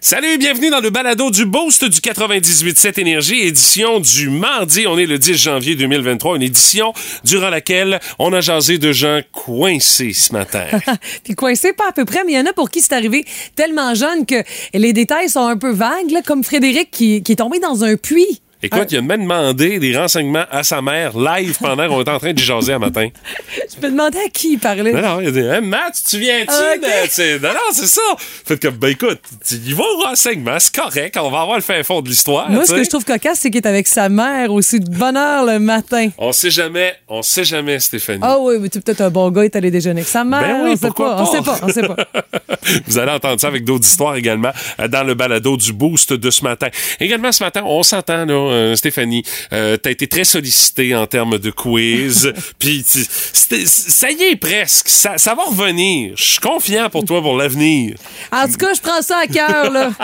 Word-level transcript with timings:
Salut, 0.00 0.38
bienvenue 0.38 0.70
dans 0.70 0.78
le 0.78 0.90
balado 0.90 1.32
du 1.32 1.44
Boost 1.44 1.84
du 1.84 1.98
98.7 1.98 3.00
Énergie, 3.00 3.40
édition 3.40 3.98
du 3.98 4.30
mardi. 4.30 4.86
On 4.86 4.96
est 4.96 5.06
le 5.06 5.18
10 5.18 5.34
janvier 5.36 5.74
2023, 5.74 6.36
une 6.36 6.42
édition 6.42 6.92
durant 7.24 7.50
laquelle 7.50 7.98
on 8.20 8.32
a 8.32 8.40
jasé 8.40 8.78
de 8.78 8.92
gens 8.92 9.20
coincés 9.32 10.12
ce 10.12 10.32
matin. 10.32 10.66
Puis 11.24 11.34
coincés 11.34 11.72
pas 11.72 11.88
à 11.88 11.92
peu 11.92 12.04
près, 12.04 12.22
mais 12.24 12.34
il 12.34 12.36
y 12.36 12.40
en 12.40 12.46
a 12.46 12.52
pour 12.52 12.70
qui 12.70 12.80
c'est 12.80 12.92
arrivé 12.92 13.24
tellement 13.56 13.92
jeune 13.96 14.24
que 14.24 14.44
les 14.72 14.92
détails 14.92 15.28
sont 15.28 15.46
un 15.48 15.56
peu 15.56 15.72
vagues, 15.72 16.22
comme 16.24 16.44
Frédéric 16.44 16.92
qui, 16.92 17.24
qui 17.24 17.32
est 17.32 17.36
tombé 17.36 17.58
dans 17.58 17.82
un 17.82 17.96
puits. 17.96 18.40
Écoute, 18.60 18.90
il 18.90 18.98
a 18.98 19.02
même 19.02 19.22
demandé 19.22 19.78
des 19.78 19.96
renseignements 19.96 20.44
à 20.50 20.64
sa 20.64 20.82
mère 20.82 21.16
live 21.16 21.56
pendant 21.60 21.86
qu'on 21.88 22.00
était 22.00 22.10
en 22.10 22.18
train 22.18 22.32
de 22.32 22.38
jaser 22.40 22.72
un 22.72 22.80
matin. 22.80 23.08
Je 23.72 23.80
peux 23.80 23.88
demander 23.90 24.18
à 24.18 24.28
qui 24.28 24.54
il 24.54 24.58
parlait? 24.58 24.92
Non, 24.92 25.00
non, 25.00 25.20
il 25.20 25.28
a 25.28 25.30
dit, 25.30 25.38
Hey, 25.38 25.60
Matt, 25.60 26.00
tu 26.08 26.18
viens-tu? 26.18 26.46
Ah, 26.50 26.72
ok. 26.74 26.80
de- 26.82 27.04
tu 27.06 27.10
sais, 27.10 27.38
Non, 27.38 27.50
non, 27.50 27.60
c'est 27.72 27.86
ça. 27.86 28.00
Fait 28.18 28.58
que, 28.58 28.66
ben 28.68 28.88
écoute, 28.88 29.20
y 29.52 29.72
vas 29.74 29.84
au 29.84 30.02
renseignement, 30.02 30.56
c'est 30.58 30.74
correct, 30.74 31.16
on 31.22 31.30
va 31.30 31.42
avoir 31.42 31.56
le 31.56 31.62
fin 31.62 31.80
fond 31.84 32.00
de 32.00 32.08
l'histoire. 32.08 32.50
Moi, 32.50 32.66
ce 32.66 32.72
que 32.72 32.82
je 32.82 32.88
trouve 32.90 33.04
cocasse, 33.04 33.38
c'est 33.40 33.50
qu'il 33.50 33.60
est 33.62 33.66
avec 33.68 33.86
sa 33.86 34.08
mère 34.08 34.52
aussi 34.52 34.80
de 34.80 34.90
bonne 34.90 35.16
heure 35.16 35.44
le 35.44 35.60
matin. 35.60 36.08
On 36.18 36.32
sait 36.32 36.50
jamais, 36.50 36.94
on 37.06 37.22
sait 37.22 37.44
jamais, 37.44 37.78
Stéphanie. 37.78 38.18
Ah 38.22 38.38
oui, 38.40 38.56
mais 38.60 38.68
tu 38.68 38.78
es 38.78 38.80
peut-être 38.80 39.02
un 39.02 39.10
bon 39.10 39.30
gars, 39.30 39.42
il 39.42 39.46
est 39.46 39.56
allé 39.56 39.70
déjeuner 39.70 40.00
avec 40.00 40.08
sa 40.08 40.24
mère. 40.24 40.40
Ben 40.40 40.60
oui, 40.64 40.70
on 40.72 40.76
sait 40.76 40.90
pas, 40.90 41.22
On 41.22 41.26
sait 41.26 41.42
pas, 41.42 41.58
on 41.62 41.68
sait 41.68 41.82
pas. 41.86 41.96
Vous 42.88 42.98
allez 42.98 43.12
entendre 43.12 43.40
ça 43.40 43.46
avec 43.46 43.64
d'autres 43.64 43.86
histoires 43.86 44.16
également 44.16 44.50
euh, 44.80 44.88
dans 44.88 45.04
le 45.04 45.14
balado 45.14 45.56
du 45.56 45.72
Boost 45.72 46.12
de 46.12 46.30
ce 46.30 46.42
matin. 46.42 46.68
Également 46.98 47.30
ce 47.32 47.42
matin, 47.44 47.62
on 47.64 47.82
s'entend, 47.82 48.24
là, 48.26 48.47
euh, 48.50 48.74
Stéphanie, 48.74 49.22
euh, 49.52 49.76
t'as 49.76 49.90
été 49.90 50.06
très 50.06 50.24
sollicitée 50.24 50.94
en 50.94 51.06
termes 51.06 51.38
de 51.38 51.50
quiz. 51.50 52.32
Puis 52.58 52.84
ça 52.84 54.10
y 54.10 54.22
est 54.22 54.36
presque, 54.36 54.88
ça, 54.88 55.18
ça 55.18 55.34
va 55.34 55.44
revenir. 55.44 56.12
Je 56.16 56.22
suis 56.22 56.40
confiant 56.40 56.90
pour 56.90 57.04
toi 57.04 57.22
pour 57.22 57.36
l'avenir. 57.36 57.96
En 58.32 58.46
tout 58.46 58.56
cas, 58.56 58.74
je 58.74 58.80
prends 58.80 59.02
ça 59.02 59.18
à 59.18 59.26
cœur, 59.26 59.70
là. 59.70 59.90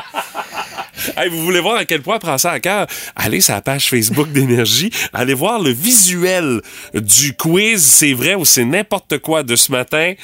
Hey, 1.16 1.28
vous 1.28 1.42
voulez 1.42 1.60
voir 1.60 1.76
à 1.76 1.84
quel 1.84 2.02
point 2.02 2.18
prend 2.18 2.38
ça 2.38 2.52
à 2.52 2.60
cœur? 2.60 2.86
Allez 3.16 3.40
sur 3.40 3.54
la 3.54 3.60
page 3.60 3.90
Facebook 3.90 4.30
d'Énergie, 4.30 4.90
allez 5.12 5.34
voir 5.34 5.60
le 5.60 5.70
visuel 5.70 6.62
du 6.94 7.34
quiz, 7.34 7.82
c'est 7.82 8.12
vrai 8.12 8.34
ou 8.34 8.44
c'est 8.44 8.64
n'importe 8.64 9.18
quoi 9.18 9.42
de 9.42 9.56
ce 9.56 9.72
matin? 9.72 10.14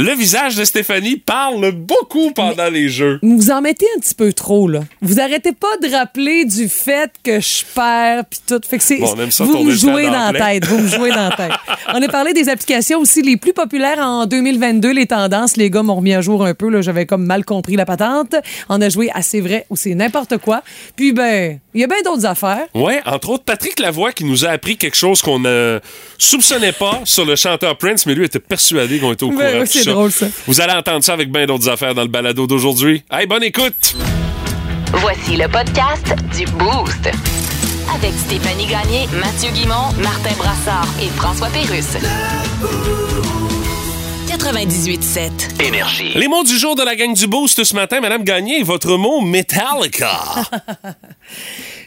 Le 0.00 0.14
visage 0.14 0.54
de 0.54 0.62
Stéphanie 0.62 1.16
parle 1.16 1.72
beaucoup 1.72 2.30
pendant 2.30 2.70
les 2.70 2.88
jeux. 2.88 3.18
Vous 3.20 3.50
en 3.50 3.60
mettez 3.60 3.84
un 3.96 4.00
petit 4.00 4.14
peu 4.14 4.32
trop, 4.32 4.68
là. 4.68 4.82
Vous 5.02 5.18
arrêtez 5.18 5.50
pas 5.50 5.76
de 5.82 5.92
rappeler 5.92 6.44
du 6.44 6.68
fait 6.68 7.10
que 7.24 7.40
je 7.40 7.64
perds, 7.74 8.24
puis 8.26 8.38
tout. 8.46 8.60
Fait 8.64 8.78
que 8.78 8.84
c'est, 8.84 8.98
Bon, 8.98 9.14
on 9.16 9.20
aime 9.20 9.32
ça 9.32 9.42
vous 9.42 9.64
me 9.64 9.72
jouez 9.72 10.04
temps 10.04 10.12
dans 10.12 10.30
la 10.30 10.38
tête. 10.38 10.66
Vous 10.66 10.78
me 10.78 10.86
jouez 10.86 11.10
dans 11.10 11.30
la 11.30 11.34
tête. 11.34 11.50
On 11.92 12.00
a 12.00 12.06
parlé 12.06 12.32
des 12.32 12.48
applications 12.48 13.00
aussi 13.00 13.22
les 13.22 13.36
plus 13.36 13.52
populaires 13.52 13.98
en 13.98 14.26
2022, 14.26 14.92
les 14.92 15.06
tendances. 15.06 15.56
Les 15.56 15.68
gars 15.68 15.82
m'ont 15.82 15.96
remis 15.96 16.14
à 16.14 16.20
jour 16.20 16.44
un 16.46 16.54
peu, 16.54 16.68
là. 16.68 16.80
J'avais 16.80 17.04
comme 17.04 17.26
mal 17.26 17.44
compris 17.44 17.74
la 17.74 17.84
patente. 17.84 18.36
On 18.68 18.80
a 18.80 18.88
joué 18.88 19.10
à 19.14 19.22
C'est 19.22 19.40
vrai 19.40 19.66
ou 19.68 19.74
c'est 19.74 19.96
n'importe 19.96 20.38
quoi. 20.38 20.62
Puis, 20.94 21.12
ben, 21.12 21.58
il 21.78 21.82
y 21.82 21.84
a 21.84 21.86
bien 21.86 22.02
d'autres 22.04 22.26
affaires. 22.26 22.66
Ouais, 22.74 23.00
entre 23.06 23.28
autres, 23.28 23.44
Patrick 23.44 23.78
Lavoie 23.78 24.10
qui 24.10 24.24
nous 24.24 24.44
a 24.44 24.48
appris 24.48 24.76
quelque 24.76 24.96
chose 24.96 25.22
qu'on 25.22 25.38
ne 25.38 25.78
soupçonnait 26.18 26.72
pas 26.72 27.02
sur 27.04 27.24
le 27.24 27.36
chanteur 27.36 27.78
Prince, 27.78 28.04
mais 28.04 28.16
lui 28.16 28.24
était 28.24 28.40
persuadé 28.40 28.98
qu'on 28.98 29.12
était 29.12 29.22
au 29.22 29.28
Ben 29.28 29.36
courant 29.36 29.60
oui, 29.60 29.66
c'est 29.68 29.84
drôle, 29.84 30.10
ça. 30.10 30.26
Vous 30.48 30.60
allez 30.60 30.72
entendre 30.72 31.04
ça 31.04 31.12
avec 31.12 31.30
bien 31.30 31.46
d'autres 31.46 31.68
affaires 31.68 31.94
dans 31.94 32.02
le 32.02 32.08
balado 32.08 32.48
d'aujourd'hui. 32.48 33.04
Hey, 33.12 33.28
bonne 33.28 33.44
écoute! 33.44 33.94
Voici 34.92 35.36
le 35.36 35.46
podcast 35.46 36.16
du 36.36 36.46
Boost. 36.46 37.12
Avec 37.94 38.12
Stéphanie 38.26 38.66
Gagné, 38.66 39.06
Mathieu 39.20 39.52
Guimont, 39.52 39.92
Martin 40.02 40.34
Brassard 40.36 40.88
et 41.00 41.06
François 41.10 41.46
Pérusse. 41.46 41.96
98.7. 44.38 45.62
Énergie. 45.66 46.12
Les 46.14 46.28
mots 46.28 46.44
du 46.44 46.56
jour 46.56 46.76
de 46.76 46.82
la 46.84 46.94
gang 46.94 47.12
du 47.12 47.26
Boost 47.26 47.64
ce 47.64 47.74
matin, 47.74 48.00
Madame 48.00 48.22
Gagné, 48.22 48.62
votre 48.62 48.96
mot 48.96 49.20
Metallica. 49.20 50.12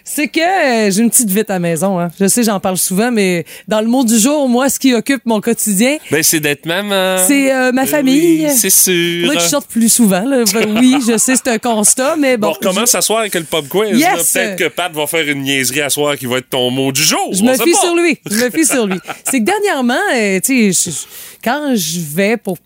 C'est 0.03 0.27
que 0.27 0.41
euh, 0.41 0.91
j'ai 0.91 1.01
une 1.03 1.09
petite 1.09 1.29
vite 1.29 1.49
à 1.49 1.53
la 1.53 1.59
maison. 1.59 1.97
Hein. 1.97 2.09
Je 2.19 2.27
sais, 2.27 2.43
j'en 2.43 2.59
parle 2.59 2.77
souvent, 2.77 3.11
mais 3.11 3.45
dans 3.69 3.79
le 3.79 3.87
mot 3.87 4.03
du 4.03 4.17
jour, 4.19 4.49
moi, 4.49 4.67
ce 4.67 4.77
qui 4.77 4.93
occupe 4.93 5.21
mon 5.25 5.39
quotidien, 5.39 5.97
ben, 6.09 6.21
c'est 6.21 6.41
d'être 6.41 6.65
maman. 6.65 7.17
c'est 7.25 7.53
euh, 7.53 7.71
ma 7.71 7.85
famille. 7.85 8.45
Oui, 8.45 8.51
c'est 8.53 8.69
sûr. 8.71 9.31
Que 9.31 9.39
je 9.39 9.45
sorte 9.47 9.69
plus 9.69 9.87
souvent. 9.93 10.25
là. 10.25 10.43
Ben 10.53 10.77
oui, 10.79 10.97
je 11.07 11.17
sais, 11.17 11.35
c'est 11.35 11.47
un 11.47 11.59
constat, 11.59 12.17
mais 12.17 12.35
bon. 12.35 12.47
on 12.49 12.51
recommence 12.51 12.93
à 12.95 13.01
soir 13.01 13.19
avec 13.19 13.35
le 13.35 13.43
pub 13.43 13.67
quiz. 13.69 13.97
Yes! 13.97 14.33
là. 14.33 14.41
Peut-être 14.43 14.55
que 14.59 14.67
Pat 14.67 14.91
va 14.91 15.07
faire 15.07 15.25
une 15.29 15.43
niaiserie 15.43 15.81
à 15.81 15.89
soir 15.89 16.17
qui 16.17 16.25
va 16.25 16.39
être 16.39 16.49
ton 16.49 16.69
mot 16.71 16.91
du 16.91 17.03
jour. 17.03 17.29
Je 17.31 17.43
me 17.43 17.53
fie 17.53 17.71
pas. 17.71 17.79
sur 17.79 17.95
lui. 17.95 18.19
Je 18.29 18.35
me 18.35 18.49
fie 18.49 18.65
sur 18.65 18.87
lui. 18.87 18.99
C'est 19.23 19.39
que 19.39 19.45
dernièrement, 19.45 19.93
euh, 20.13 20.39
tu 20.43 20.73
sais, 20.73 20.89
je- 20.91 20.95
je- 20.95 21.05
quand 21.43 21.75
je 21.75 21.99
vais 21.99 22.37
pour 22.37 22.57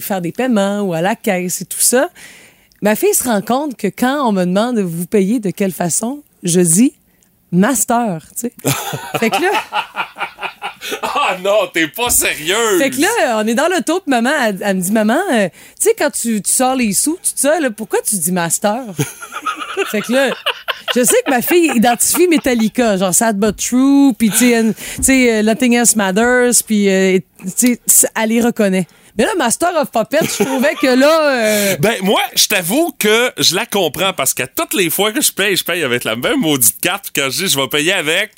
faire 0.00 0.20
des 0.20 0.32
paiements 0.32 0.80
ou 0.80 0.94
à 0.94 1.00
la 1.00 1.16
caisse 1.16 1.60
et 1.62 1.64
tout 1.64 1.80
ça, 1.80 2.08
ma 2.82 2.94
fille 2.94 3.14
se 3.14 3.24
rend 3.24 3.42
compte 3.42 3.76
que 3.76 3.88
quand 3.88 4.26
on 4.28 4.32
me 4.32 4.44
demande 4.44 4.76
de 4.76 4.82
vous 4.82 5.06
payer 5.06 5.40
de 5.40 5.50
quelle 5.50 5.72
façon, 5.72 6.22
je 6.42 6.60
dis 6.60 6.94
master, 7.52 8.26
tu 8.34 8.48
sais. 8.48 8.52
fait 9.18 9.30
que 9.30 9.40
là, 9.42 9.50
Ah 11.02 11.36
non, 11.42 11.66
t'es 11.72 11.88
pas 11.88 12.10
sérieuse. 12.10 12.80
fait 12.80 12.90
que 12.90 13.00
là, 13.00 13.38
on 13.42 13.46
est 13.46 13.54
dans 13.54 13.68
l'auto, 13.68 14.00
puis 14.00 14.10
maman, 14.10 14.30
elle, 14.44 14.58
elle 14.62 14.76
me 14.76 14.82
dit, 14.82 14.92
maman, 14.92 15.18
euh, 15.32 15.48
tu 15.48 15.88
sais, 15.88 15.94
quand 15.98 16.10
tu, 16.10 16.40
tu 16.42 16.52
sors 16.52 16.74
les 16.74 16.92
sous, 16.92 17.14
tout 17.14 17.30
ça, 17.34 17.58
là, 17.60 17.70
pourquoi 17.70 18.00
tu 18.08 18.16
dis 18.16 18.32
master? 18.32 18.82
fait 19.90 20.00
que 20.02 20.12
là, 20.12 20.30
je 20.94 21.04
sais 21.04 21.16
que 21.26 21.30
ma 21.30 21.42
fille 21.42 21.70
identifie 21.74 22.28
Metallica, 22.28 22.96
genre 22.96 23.14
Sad 23.14 23.38
But 23.38 23.56
True, 23.56 24.12
puis 24.18 24.30
tu 24.30 24.74
sais, 25.02 25.32
euh, 25.38 25.42
Nothing 25.42 25.74
Else 25.74 25.96
Matters, 25.96 26.52
puis 26.66 26.88
euh, 26.88 27.18
tu 27.58 27.78
sais, 27.86 28.08
elle 28.16 28.28
les 28.30 28.40
reconnaît. 28.40 28.86
Mais 29.16 29.24
là, 29.24 29.30
Master 29.36 29.70
of 29.74 29.90
Puppets, 29.90 30.26
je 30.38 30.44
trouvais 30.44 30.74
que 30.76 30.86
là... 30.86 31.30
euh, 31.32 31.76
Ben, 31.80 31.96
moi, 32.02 32.20
je 32.36 32.46
t'avoue 32.46 32.94
que 32.96 33.32
je 33.36 33.56
la 33.56 33.66
comprends 33.66 34.12
parce 34.12 34.32
qu'à 34.32 34.46
toutes 34.46 34.74
les 34.74 34.90
fois 34.90 35.10
que 35.10 35.20
je 35.20 35.32
paye, 35.32 35.56
je 35.56 35.64
paye 35.64 35.82
avec 35.82 36.04
la 36.04 36.14
même 36.14 36.38
maudite 36.38 36.80
carte. 36.80 37.06
Quand 37.12 37.28
je 37.28 37.44
dis 37.46 37.52
je 37.52 37.58
vais 37.58 37.66
payer 37.66 37.94
avec. 37.94 38.30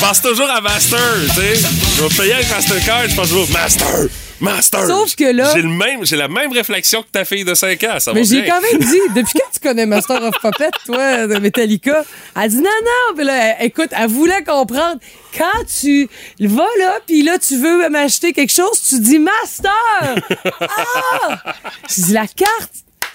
Je 0.00 0.04
pense 0.06 0.22
toujours 0.22 0.48
à 0.48 0.60
Master, 0.60 1.00
tu 1.24 1.34
sais. 1.34 1.54
Je 1.96 2.02
vais 2.04 2.08
payer 2.16 2.32
avec 2.34 2.48
Mastercard, 2.50 3.08
je 3.08 3.16
pense 3.16 3.28
toujours 3.28 3.50
Master! 3.50 4.06
Master! 4.40 4.86
Sauf 4.86 5.16
que 5.16 5.24
là- 5.24 5.50
J'ai 5.52 5.62
le 5.62 5.68
même, 5.68 6.06
j'ai 6.06 6.14
la 6.14 6.28
même 6.28 6.52
réflexion 6.52 7.02
que 7.02 7.08
ta 7.10 7.24
fille 7.24 7.44
de 7.44 7.52
5 7.54 7.82
ans, 7.82 7.98
ça 7.98 8.12
Mais 8.12 8.22
j'ai 8.22 8.46
quand 8.46 8.60
même 8.60 8.78
dit, 8.78 9.00
depuis 9.16 9.32
quand 9.40 9.50
tu 9.52 9.58
connais 9.60 9.86
Master 9.86 10.22
of 10.22 10.34
Puppets, 10.40 10.70
toi, 10.86 11.26
de 11.26 11.36
Metallica? 11.38 12.04
Elle 12.40 12.48
dit 12.50 12.56
non, 12.58 12.62
non. 12.62 13.16
Puis 13.16 13.24
là, 13.24 13.60
écoute, 13.64 13.88
elle 13.90 14.08
voulait 14.08 14.44
comprendre. 14.44 15.00
Quand 15.36 15.64
tu 15.80 16.08
vas 16.40 16.62
là, 16.78 16.98
puis 17.04 17.22
là, 17.22 17.36
tu 17.38 17.56
veux 17.58 17.88
m'acheter 17.88 18.32
quelque 18.32 18.52
chose, 18.52 18.80
tu 18.88 19.00
dis 19.00 19.18
Master! 19.18 20.14
ah! 20.60 21.54
Je 21.90 22.02
dis 22.02 22.12
la 22.12 22.26
carte. 22.28 22.70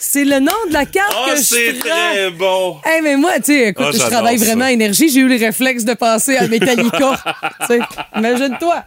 C'est 0.06 0.26
le 0.26 0.40
nom 0.40 0.52
de 0.68 0.74
la 0.74 0.86
carte 0.86 1.16
Ah, 1.16 1.30
que 1.32 1.38
je 1.38 1.42
c'est 1.42 1.80
très 1.80 2.30
bon! 2.32 2.78
Hey, 2.86 3.02
mais 3.02 3.16
moi, 3.16 3.36
tu 3.38 3.46
sais, 3.54 3.70
écoute, 3.70 3.86
Ah, 3.88 3.92
je 3.94 4.00
travaille 4.00 4.38
ça. 4.38 4.46
vraiment 4.46 4.66
à 4.66 4.72
énergie. 4.74 5.08
J'ai 5.08 5.22
eu 5.22 5.30
le 5.30 5.38
réflexe 5.38 5.86
de 5.86 5.94
penser 5.94 6.36
à 6.36 6.46
Metallica. 6.50 7.24
imagine-toi. 8.18 8.84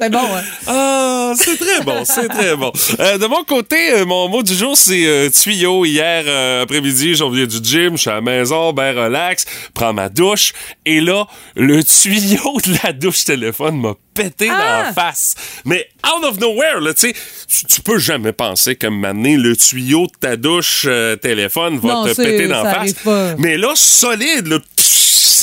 C'est 0.00 0.10
bon, 0.10 0.18
hein? 0.18 0.42
Ah, 0.66 1.32
c'est 1.36 1.56
très 1.58 1.80
bon, 1.82 2.04
c'est 2.04 2.28
très 2.28 2.56
bon. 2.56 2.72
Euh, 3.00 3.18
de 3.18 3.26
mon 3.26 3.44
côté, 3.44 3.92
euh, 3.92 4.04
mon 4.04 4.28
mot 4.28 4.42
du 4.42 4.54
jour, 4.54 4.76
c'est 4.76 5.06
euh, 5.06 5.30
tuyau. 5.30 5.84
Hier 5.84 6.62
après-midi, 6.62 7.14
j'en 7.14 7.30
viens 7.30 7.46
du 7.46 7.58
gym, 7.62 7.92
je 7.96 8.02
suis 8.02 8.10
à 8.10 8.14
la 8.14 8.20
maison, 8.20 8.72
ben 8.72 8.96
relax, 8.96 9.44
prends 9.74 9.92
ma 9.92 10.08
douche. 10.08 10.52
Et 10.86 11.00
là, 11.00 11.26
le 11.56 11.82
tuyau 11.82 12.56
de 12.64 12.74
la 12.84 12.92
douche 12.92 13.24
téléphone 13.24 13.80
m'a 13.80 13.94
pété 14.14 14.46
dans 14.48 14.54
Ah! 14.56 14.82
la 14.86 14.92
face. 14.92 15.34
Mais 15.64 15.88
out 16.06 16.24
of 16.24 16.38
nowhere, 16.38 16.80
là, 16.80 16.94
tu 16.94 17.08
sais, 17.08 17.66
tu- 17.68 17.80
peux 17.82 17.98
jamais 17.98 18.32
penser 18.32 18.76
que 18.76 18.86
m'amener 18.86 19.36
le 19.36 19.56
tuyau 19.56 20.06
de 20.06 20.12
ta 20.20 20.36
douche 20.36 20.86
téléphone 21.20 21.78
va 21.78 21.88
Non, 21.88 22.04
te 22.06 22.14
péter 22.16 22.46
dans 22.48 22.62
la 22.62 22.74
face. 22.74 22.92
pas. 22.94 23.34
Mais 23.38 23.56
là, 23.58 23.72
solide, 23.74 24.46
là, 24.46 24.58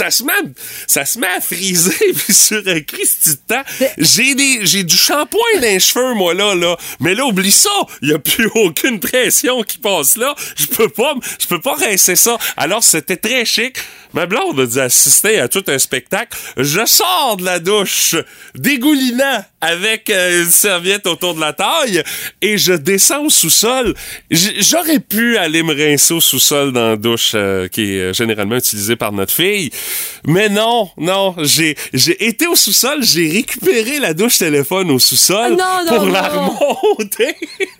ça 0.02 0.12
se 0.12 0.24
met, 0.24 0.34
à- 0.34 0.50
ça 0.88 1.06
se 1.06 1.20
met 1.20 1.28
à 1.28 1.42
friser 1.42 1.96
puis 2.26 2.34
sur 2.34 2.62
un 2.68 2.80
Christy 2.82 3.32
de 3.32 3.40
temps. 3.48 3.64
Mais- 3.80 3.94
J'ai 3.98 4.36
des, 4.36 4.60
j'ai 4.66 4.84
du 4.84 4.96
shampoing 4.98 5.40
dans 5.56 5.62
les 5.62 5.80
cheveux, 5.80 6.14
moi, 6.16 6.34
là, 6.34 6.56
là. 6.56 6.76
Mais 7.00 7.14
là, 7.16 7.26
oublie 7.26 7.52
ça. 7.52 7.70
Il 8.02 8.10
y 8.10 8.14
a 8.14 8.20
plus 8.20 8.50
aucune 8.56 9.00
pression 9.00 9.62
qui 9.64 9.78
passe 9.78 10.18
là. 10.18 10.34
Je 10.58 10.66
peux 10.68 10.90
pas, 10.90 11.14
je 11.40 11.48
peux 11.48 11.62
pas 11.62 11.76
rincer 11.76 12.16
ça. 12.16 12.38
Alors, 12.58 12.84
c'était 12.84 13.18
très 13.18 13.46
chic. 13.46 13.78
Ma 14.14 14.26
blonde 14.26 14.60
a 14.60 14.66
dû 14.66 14.80
assister 14.80 15.40
à 15.40 15.48
tout 15.48 15.64
un 15.68 15.80
spectacle. 15.80 16.38
Je 16.58 16.86
sors 16.86 17.38
de 17.38 17.46
la 17.46 17.60
douche, 17.60 18.16
dégoulinant 18.56 19.44
avec 19.62 20.10
euh, 20.10 20.44
une 20.44 20.50
serviette 20.50 21.08
autour 21.08 21.36
de 21.36 21.40
la 21.40 21.54
taille, 21.54 22.04
et 22.42 22.58
je 22.58 22.74
descends 22.74 23.26
au 23.26 23.30
sous-sol. 23.30 23.94
J'aurais 24.30 25.00
pu 25.00 25.38
aller 25.38 25.64
me 25.64 25.74
rincer 25.74 26.14
au 26.14 26.20
sous-sol 26.22 26.74
dans 26.74 26.90
la 26.90 26.96
douche 26.98 27.32
euh, 27.36 27.68
qui 27.68 27.96
est 27.96 28.00
euh, 28.00 28.14
généralement 28.14 28.56
utilisée 28.58 28.96
par 28.96 29.12
notre 29.12 29.34
fille. 29.34 29.70
Mais 30.26 30.50
non, 30.50 30.90
non, 30.98 31.36
j'ai 31.40 31.76
j'ai 31.94 32.26
été 32.26 32.48
au 32.48 32.56
sous-sol, 32.56 33.04
j'ai 33.04 33.30
récupéré 33.30 34.00
la 34.00 34.14
douche 34.14 34.38
téléphone 34.38 34.92
au 34.92 35.00
sous-sol 35.00 35.58
Ah, 35.60 35.84
non, 35.90 35.98
pour 35.98 36.06
la 36.08 36.30
non. 36.34 36.50
remonter. 36.58 37.36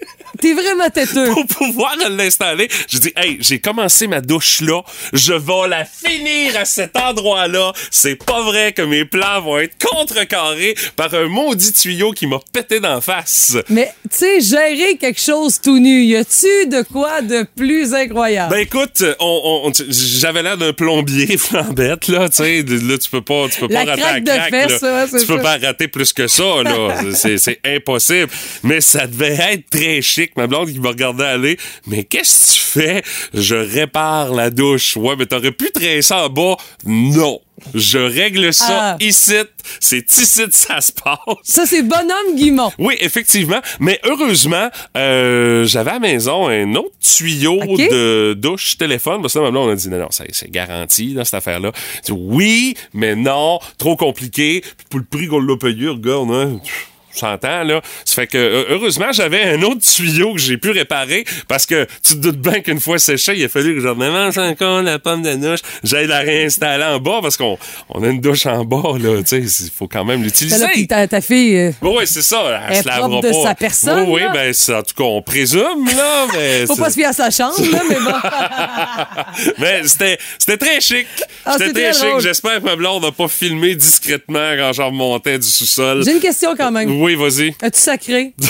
T'es 0.42 0.54
vraiment 0.54 0.90
têteux. 0.90 1.30
pour 1.32 1.46
pouvoir 1.48 1.96
l'installer. 2.10 2.68
J'ai 2.90 3.00
dit, 3.00 3.14
hey, 3.16 3.38
j'ai 3.40 3.60
commencé 3.60 4.08
ma 4.08 4.22
douche 4.22 4.62
là, 4.62 4.82
je 5.14 5.34
vais 5.34 5.68
la 5.70 5.86
finir 5.86 6.58
à 6.58 6.66
cet 6.66 6.98
endroit-là. 6.98 7.74
C'est 7.92 8.16
pas 8.16 8.42
vrai 8.42 8.74
que 8.74 8.82
mes 8.82 9.06
plans 9.06 9.42
vont 9.42 9.60
être 9.60 9.76
contrecarrés 9.88 10.76
par 10.96 11.14
un 11.14 11.28
maudit 11.28 11.74
tuyau 11.74 12.12
qui 12.12 12.28
m'a 12.28 12.40
pété 12.52 12.80
d'en 12.80 13.02
face. 13.02 13.56
Mais, 13.70 13.92
tu 14.10 14.18
sais, 14.18 14.42
gérer 14.42 14.98
quelque 14.98 15.22
chose 15.22 15.60
tout 15.62 15.80
nu, 15.80 16.04
y 16.04 16.16
a-tu 16.16 16.68
de 16.68 16.82
quoi 16.84 17.22
de 17.22 17.46
plus 17.56 17.94
incroyable? 17.94 18.52
Ben 18.54 18.60
écoute, 18.62 19.04
on, 19.20 19.62
on- 19.68 19.72
j'avais 19.90 20.42
l'air 20.44 20.58
d'un 20.58 20.74
plombier 20.74 21.38
flambette 21.38 22.08
là, 22.08 22.30
tu 22.30 22.38
sais, 22.38 22.64
là 22.64 22.98
tu 22.98 23.10
peux 23.10 23.22
pas, 23.22 23.48
tu 23.50 23.60
peux 23.60 23.68
La 23.74 23.84
pas 23.86 23.92
rater 23.92 24.02
craque 24.02 24.24
de 24.24 24.30
la 24.30 24.38
craque, 24.50 24.70
fesses, 24.70 24.82
là. 24.82 24.96
ouais, 25.04 25.08
c'est 25.12 25.20
tu 25.20 25.26
peux 25.28 25.38
ça. 25.38 25.44
pas 25.44 25.58
rater 25.68 25.88
plus 25.88 26.14
que 26.14 26.28
ça 26.28 26.64
là, 26.64 26.96
c'est 27.38 27.60
impossible. 27.66 28.30
Mais 28.64 28.82
ça 28.82 29.08
devait 29.08 29.38
être 29.54 29.70
très 29.70 30.02
chic, 30.02 30.31
ma 30.38 30.48
blonde 30.48 30.72
qui 30.72 30.80
me 30.80 30.88
regardait 30.88 31.26
aller. 31.26 31.58
Mais 31.88 32.04
qu'est-ce 32.04 32.48
que 32.48 32.54
tu 32.54 32.60
fais? 32.62 33.04
Je 33.34 33.56
répare 33.56 34.34
la 34.34 34.50
douche. 34.50 34.96
Ouais, 34.98 35.16
mais 35.18 35.26
t'aurais 35.26 35.52
pu 35.52 35.72
traiter 35.72 36.02
ça 36.02 36.26
en 36.26 36.30
bas 36.30 36.58
Non. 36.86 37.40
Je 37.76 38.00
règle 38.00 38.52
ça 38.56 38.94
Ah. 38.94 38.98
ici. 39.00 39.36
C'est 39.80 40.12
ici 40.12 40.46
que 40.48 40.52
ça 40.56 40.82
se 40.82 40.92
passe. 40.92 41.20
Ça, 41.44 41.68
c'est 41.68 41.84
bonhomme 41.84 42.36
Guimont. 42.36 42.72
Oui, 42.80 42.96
effectivement. 43.00 43.60
Mais 43.80 44.00
heureusement, 44.04 44.70
euh, 44.98 45.64
j'avais 45.66 45.92
à 45.92 45.96
la 45.96 46.00
maison 46.00 46.48
un 46.48 46.74
autre 46.74 46.96
tuyau 47.00 47.60
de 47.78 48.34
douche 48.34 48.78
téléphone. 48.78 49.22
Parce 49.22 49.36
que 49.36 49.40
là, 49.40 49.52
on 49.54 49.70
a 49.70 49.76
dit 49.76 49.90
non, 49.90 50.00
non, 50.00 50.08
c'est 50.10 50.34
c'est 50.34 50.50
garanti, 50.50 51.14
là, 51.14 51.24
cette 51.24 51.36
affaire-là. 51.36 51.72
Oui, 52.10 52.74
mais 52.96 53.16
non, 53.16 53.60
trop 53.78 53.96
compliqué. 53.96 54.62
Puis 54.62 54.88
pour 54.90 55.00
le 55.00 55.06
prix 55.06 55.28
qu'on 55.28 55.40
l'a 55.40 55.56
payé, 55.56 55.88
regarde, 55.90 56.32
hein. 56.32 56.60
pff, 56.64 56.88
S'entend, 57.14 57.64
là. 57.64 57.82
Ça 58.06 58.16
fait 58.16 58.28
que, 58.28 58.66
heureusement, 58.70 59.12
j'avais 59.12 59.44
un 59.44 59.62
autre 59.64 59.82
tuyau 59.82 60.34
que 60.34 60.40
j'ai 60.40 60.58
pu 60.58 60.72
réparer 60.72 61.26
parce 61.48 61.66
que 61.66 61.86
tu 62.06 62.14
te 62.16 62.20
doutes 62.20 62.38
bien 62.40 62.60
qu'une 62.62 62.80
fois 62.80 63.00
séché, 63.00 63.34
il 63.36 63.44
a 63.46 63.50
fallu 63.50 63.76
que 63.76 63.82
je 63.82 63.88
remange 63.88 64.38
encore 64.38 64.82
la 64.82 65.00
pomme 65.00 65.22
de 65.22 65.34
douche. 65.36 65.60
J'aille 65.84 66.08
la 66.08 66.20
réinstaller 66.20 66.84
en 66.84 67.00
bas 67.00 67.20
parce 67.22 67.38
qu'on 67.38 67.58
on 67.90 68.04
a 68.04 68.08
une 68.08 68.22
douche 68.22 68.46
en 68.46 68.64
bas, 68.66 68.98
là. 69.00 69.22
Tu 69.24 69.48
sais, 69.48 69.64
il 69.66 69.72
faut 69.76 69.88
quand 69.88 70.06
même 70.06 70.20
Ben 70.20 70.26
l'utiliser. 70.26 70.58
là, 70.58 70.70
puis 70.74 70.88
ta, 70.88 71.08
ta 71.08 71.22
fille, 71.22 71.58
euh, 71.58 71.72
Oui, 71.82 72.04
c'est 72.06 72.22
ça. 72.22 72.42
Elle, 72.70 72.76
Elle 72.78 72.84
se 72.84 72.88
lavera 72.88 73.22
de 73.22 73.28
pas. 73.30 73.44
sa 73.44 73.56
personne, 73.56 74.10
Oui, 74.10 74.22
oui, 74.24 74.30
ben, 74.34 74.54
en 74.76 74.84
tout 74.84 74.94
cas, 74.96 75.04
on 75.04 75.22
présume, 75.22 75.86
là. 75.96 76.28
Mais 76.34 76.66
faut 76.66 76.76
pas 76.76 76.90
se 76.90 76.96
fier 76.96 77.08
à 77.08 77.14
sa 77.14 77.30
chambre, 77.30 77.56
là, 77.72 77.80
mais 77.90 77.96
bon. 77.96 78.12
mais 79.58 79.82
c'était, 79.86 80.18
c'était 80.38 80.58
très 80.58 80.80
chic. 80.82 81.08
Ah, 81.46 81.56
c'était 81.58 81.74
très, 81.74 81.92
très 81.92 81.94
chic. 81.94 82.20
J'espère 82.20 82.60
que 82.60 82.66
ma 82.66 82.76
blonde 82.76 83.04
n'a 83.04 83.12
pas 83.12 83.28
filmé 83.28 83.76
discrètement 83.76 84.52
quand 84.58 84.74
j'en 84.74 84.88
remontais 84.88 85.40
du 85.40 85.48
sous-sol. 85.48 86.04
J'ai 86.06 86.14
une 86.14 86.20
question 86.20 86.56
quand 86.56 86.72
même. 86.72 86.90
Oui, 87.01 87.01
vas-y. 87.16 87.56
As-tu 87.62 87.80
sacré? 87.80 88.34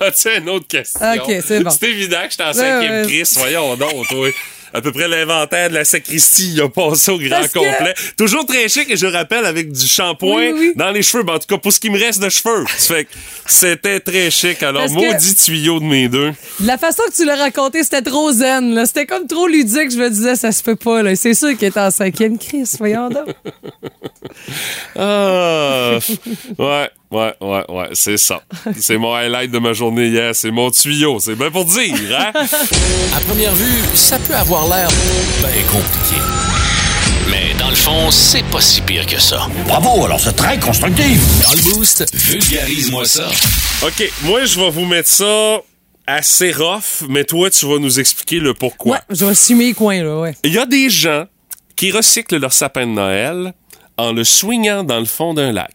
As-tu 0.00 0.36
une 0.38 0.48
autre 0.48 0.66
question? 0.66 1.00
Ok, 1.00 1.32
c'est 1.44 1.60
bon. 1.62 1.70
C'est 1.70 1.88
évident 1.88 2.22
que 2.24 2.30
j'étais 2.30 2.44
en 2.44 2.52
cinquième 2.52 3.02
ouais. 3.02 3.08
Christ. 3.08 3.38
Voyons 3.38 3.76
donc, 3.76 4.08
toi. 4.08 4.28
À 4.74 4.80
peu 4.80 4.90
près 4.92 5.06
l'inventaire 5.08 5.68
de 5.70 5.74
la 5.74 5.84
sacristie, 5.84 6.52
il 6.54 6.60
a 6.62 6.68
passé 6.68 7.10
au 7.10 7.18
grand 7.18 7.28
Parce 7.40 7.48
que- 7.52 7.58
complet. 7.58 7.94
Toujours 8.16 8.46
très 8.46 8.68
chic, 8.68 8.90
et 8.90 8.96
je 8.96 9.06
rappelle, 9.06 9.44
avec 9.44 9.70
du 9.72 9.86
shampoing 9.86 10.36
Oui, 10.36 10.52
oui. 10.58 10.72
dans 10.76 10.90
les 10.90 11.02
cheveux. 11.02 11.22
Ben, 11.24 11.34
en 11.34 11.38
tout 11.38 11.46
cas, 11.46 11.58
pour 11.58 11.72
ce 11.72 11.78
qui 11.80 11.90
me 11.90 11.98
reste 11.98 12.22
de 12.22 12.28
cheveux. 12.28 12.64
Fait 12.66 13.06
c'était 13.46 14.00
très 14.00 14.30
chic. 14.30 14.62
Alors, 14.62 14.82
Parce 14.82 14.94
que- 14.94 15.12
maudit 15.12 15.34
tuyau 15.34 15.78
de 15.80 15.84
mes 15.84 16.08
deux. 16.08 16.32
La 16.64 16.78
façon 16.78 17.02
que 17.10 17.14
tu 17.14 17.24
l'as 17.24 17.36
raconté, 17.36 17.82
c'était 17.82 18.02
trop 18.02 18.32
zen. 18.32 18.84
C'était 18.86 19.06
comme 19.06 19.26
trop 19.26 19.46
ludique. 19.46 19.90
Je 19.90 19.98
me 19.98 20.08
disais, 20.08 20.36
ça 20.36 20.52
se 20.52 20.62
peut 20.62 20.76
pas. 20.76 21.14
C'est 21.16 21.34
sûr 21.34 21.50
qu'il 21.56 21.68
était 21.68 21.80
en 21.80 21.90
cinquième 21.90 22.38
crise. 22.38 22.76
Voyons 22.78 23.08
donc. 23.10 23.28
Ah, 24.96 25.98
ouais, 26.58 26.90
ouais, 27.12 27.34
ouais, 27.40 27.64
ouais, 27.68 27.88
c'est 27.92 28.16
ça. 28.16 28.42
C'est 28.78 28.96
mon 28.96 29.14
highlight 29.14 29.50
de 29.50 29.58
ma 29.58 29.72
journée 29.72 30.08
hier. 30.08 30.34
C'est 30.34 30.50
mon 30.50 30.70
tuyau. 30.70 31.20
C'est 31.20 31.36
bien 31.36 31.50
pour 31.50 31.64
dire, 31.64 31.94
hein? 32.18 32.32
À 33.16 33.20
première 33.20 33.54
vue, 33.54 33.82
ça 33.94 34.18
peut 34.18 34.34
avoir 34.34 34.66
l'air 34.68 34.88
bien 35.40 35.62
compliqué. 35.70 36.20
Mais 37.30 37.54
dans 37.58 37.70
le 37.70 37.76
fond, 37.76 38.10
c'est 38.10 38.44
pas 38.50 38.60
si 38.60 38.80
pire 38.80 39.06
que 39.06 39.20
ça. 39.20 39.46
Bravo, 39.66 40.04
alors 40.04 40.20
c'est 40.20 40.34
très 40.34 40.58
constructif. 40.58 41.20
Dans 41.44 41.52
le 41.52 41.74
boost, 41.74 42.04
vulgarise-moi 42.14 43.04
ça. 43.04 43.28
OK, 43.82 44.10
moi, 44.24 44.44
je 44.44 44.58
vais 44.58 44.70
vous 44.70 44.86
mettre 44.86 45.08
ça 45.08 45.60
assez 46.06 46.52
rough, 46.52 47.06
mais 47.08 47.24
toi, 47.24 47.48
tu 47.48 47.66
vas 47.66 47.78
nous 47.78 48.00
expliquer 48.00 48.40
le 48.40 48.54
pourquoi. 48.54 48.96
Ouais, 48.96 49.02
je 49.10 49.24
vais 49.24 49.30
assumer 49.30 49.66
les 49.66 49.74
coins, 49.74 50.02
là, 50.02 50.18
ouais. 50.18 50.34
Il 50.42 50.52
y 50.52 50.58
a 50.58 50.66
des 50.66 50.90
gens 50.90 51.26
qui 51.76 51.92
recyclent 51.92 52.38
leur 52.38 52.52
sapin 52.52 52.86
de 52.86 52.92
Noël 52.92 53.54
en 53.96 54.12
le 54.12 54.24
swingant 54.24 54.82
dans 54.82 54.98
le 54.98 55.04
fond 55.04 55.32
d'un 55.32 55.52
lac. 55.52 55.70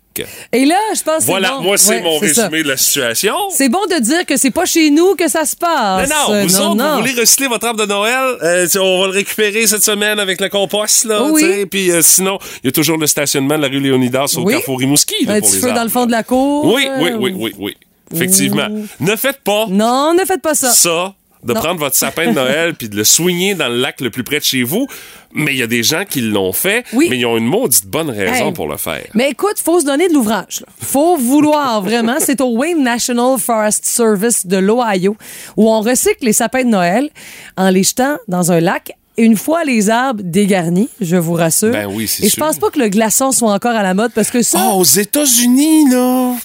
Et 0.53 0.65
là, 0.65 0.75
je 0.95 1.01
pense 1.03 1.15
que 1.17 1.21
c'est 1.21 1.25
Voilà, 1.27 1.51
bon. 1.51 1.61
moi, 1.61 1.77
c'est 1.77 1.95
Ouais, 1.97 2.01
mon 2.01 2.19
ça. 2.19 2.25
résumé 2.47 2.63
de 2.63 2.67
la 2.69 2.77
situation. 2.77 3.35
C'est 3.51 3.69
bon 3.69 3.79
de 3.89 3.99
dire 4.01 4.25
que 4.25 4.37
c'est 4.37 4.51
pas 4.51 4.65
chez 4.65 4.89
nous 4.89 5.15
que 5.15 5.27
ça 5.27 5.45
se 5.45 5.55
passe. 5.55 6.09
Non, 6.09 6.15
non, 6.33 6.47
vous 6.47 6.53
non, 6.57 6.65
autres, 6.71 6.75
non. 6.75 6.93
vous 6.95 7.01
voulez 7.01 7.19
recycler 7.19 7.47
votre 7.47 7.65
arbre 7.67 7.81
de 7.81 7.85
Noël, 7.85 8.37
euh, 8.43 8.67
on 8.79 9.01
va 9.01 9.05
le 9.07 9.13
récupérer 9.13 9.65
cette 9.67 9.83
semaine 9.83 10.19
avec 10.19 10.39
le 10.41 10.49
compost, 10.49 11.05
là, 11.05 11.23
Oui. 11.23 11.65
puis 11.65 11.91
euh, 11.91 12.01
sinon, 12.01 12.37
il 12.63 12.67
y 12.67 12.69
a 12.69 12.71
toujours 12.71 12.97
le 12.97 13.07
stationnement 13.07 13.57
de 13.57 13.61
la 13.63 13.67
rue 13.67 13.79
Léonidas 13.79 14.33
au 14.37 14.41
Oui. 14.41 14.53
Carrefour 14.53 14.79
Rimouski, 14.79 15.25
là, 15.25 15.33
Un 15.33 15.39
pour 15.39 15.49
petit 15.49 15.55
les 15.61 15.61
feu 15.67 15.73
dans 15.73 15.83
le 15.83 15.89
fond 15.89 16.05
de 16.05 16.11
la 16.11 16.23
cour. 16.23 16.65
Oui, 16.73 16.87
oui, 16.99 17.11
oui, 17.19 17.33
oui, 17.37 17.53
oui. 17.59 17.77
Effectivement. 18.13 18.67
Ne 19.01 19.15
faites 19.17 19.41
pas 19.43 19.65
Non, 19.69 20.13
ne 20.13 20.23
faites 20.25 20.41
pas 20.41 20.55
ça. 20.55 20.69
ça, 20.71 21.13
de 21.44 21.54
Non. 21.54 21.60
prendre 21.60 21.80
votre 21.80 21.95
sapin 21.95 22.28
de 22.28 22.31
Noël 22.34 22.74
puis 22.74 22.89
de 22.89 22.95
le 22.95 23.04
soigner 23.04 23.54
dans 23.56 23.68
le 23.69 23.78
lac 23.78 24.01
le 24.01 24.10
plus 24.10 24.24
près 24.24 24.39
de 24.39 24.44
chez 24.44 24.63
vous. 24.63 24.88
Mais 25.34 25.51
il 25.54 25.57
y 25.57 25.63
a 25.63 25.68
des 25.68 25.84
gens 25.84 26.04
qui 26.10 26.22
l'ont 26.22 26.54
fait, 26.54 26.84
Oui. 26.94 27.07
mais 27.10 27.18
ils 27.19 27.25
ont 27.25 27.38
une 27.38 27.45
maudite 27.45 27.86
bonne 27.86 28.10
raison 28.10 28.48
Hey. 28.48 28.54
pour 28.54 28.68
le 28.68 28.78
faire. 28.78 29.04
Mais 29.13 29.30
écoute, 29.30 29.60
faut 29.63 29.80
se 29.80 29.86
donner 29.86 30.07
de 30.07 30.13
l'ouvrage. 30.13 30.62
là. 30.62 30.68
Faut 30.81 31.18
vouloir 31.18 31.81
vraiment. 31.84 32.16
C'est 32.19 32.42
au 32.42 32.56
Wayne 32.57 32.81
National 32.84 33.38
Forest 33.38 33.86
Service 33.86 34.48
de 34.48 34.57
l'Ohio 34.57 35.16
où 35.56 35.69
on 35.69 35.81
recycle 35.81 36.25
les 36.25 36.34
sapins 36.34 36.63
de 36.63 36.69
Noël 36.69 37.10
en 37.57 37.69
les 37.69 37.84
jetant 37.84 38.18
dans 38.28 38.51
un 38.51 38.60
lac. 38.60 38.92
Une 39.19 39.36
fois 39.36 39.63
les 39.63 39.89
arbres 39.89 40.22
dégarnis, 40.24 40.89
je 41.01 41.16
vous 41.18 41.34
rassure. 41.34 41.72
Ben 41.72 41.88
oui, 41.92 42.07
c'est 42.07 42.25
Et 42.25 42.30
je 42.30 42.36
pense 42.36 42.57
pas 42.60 42.69
que 42.69 42.78
le 42.80 42.88
glaçon 42.88 43.31
soit 43.31 43.51
encore 43.51 43.75
à 43.75 43.81
la 43.84 43.94
mode 43.95 44.12
parce 44.13 44.30
que 44.30 44.44
ça. 44.44 44.60
Oh, 44.72 44.80
aux 44.80 44.84
États-Unis, 44.84 45.89
là, 45.89 46.36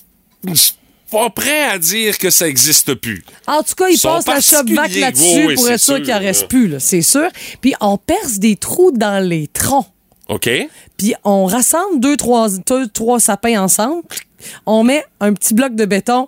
pas 1.13 1.29
prêt 1.29 1.65
à 1.65 1.79
dire 1.79 2.17
que 2.17 2.31
ça 2.31 2.49
existe 2.49 2.95
plus. 2.95 3.23
En 3.47 3.63
tout 3.63 3.75
cas, 3.77 3.89
ils 3.89 4.01
passent 4.01 4.27
la 4.27 4.41
shop 4.41 4.65
back 4.75 4.95
là-dessus 4.95 5.47
Oui, 5.47 5.55
pour 5.55 5.69
être 5.69 5.79
sûr 5.79 5.97
sûr, 5.97 6.05
qu'il 6.05 6.15
en 6.15 6.19
reste 6.19 6.49
plus, 6.49 6.69
là, 6.69 6.81
c'est 6.81 7.03
sûr. 7.03 7.29
Puis 7.61 7.75
on 7.81 7.99
perce 7.99 8.39
des 8.39 8.57
trous 8.57 8.93
dans 8.93 9.23
les 9.23 9.47
troncs. 9.47 9.87
OK? 10.29 10.49
Puis 10.97 11.15
on 11.25 11.45
rassemble 11.45 12.01
deux 12.01 12.17
trois, 12.17 12.49
deux, 12.67 12.89
trois 12.89 13.21
sapins 13.21 13.61
ensemble. 13.63 14.03
On 14.65 14.83
met 14.85 15.05
un 15.21 15.35
petit 15.35 15.53
bloc 15.53 15.75
de 15.75 15.85
béton 15.85 16.27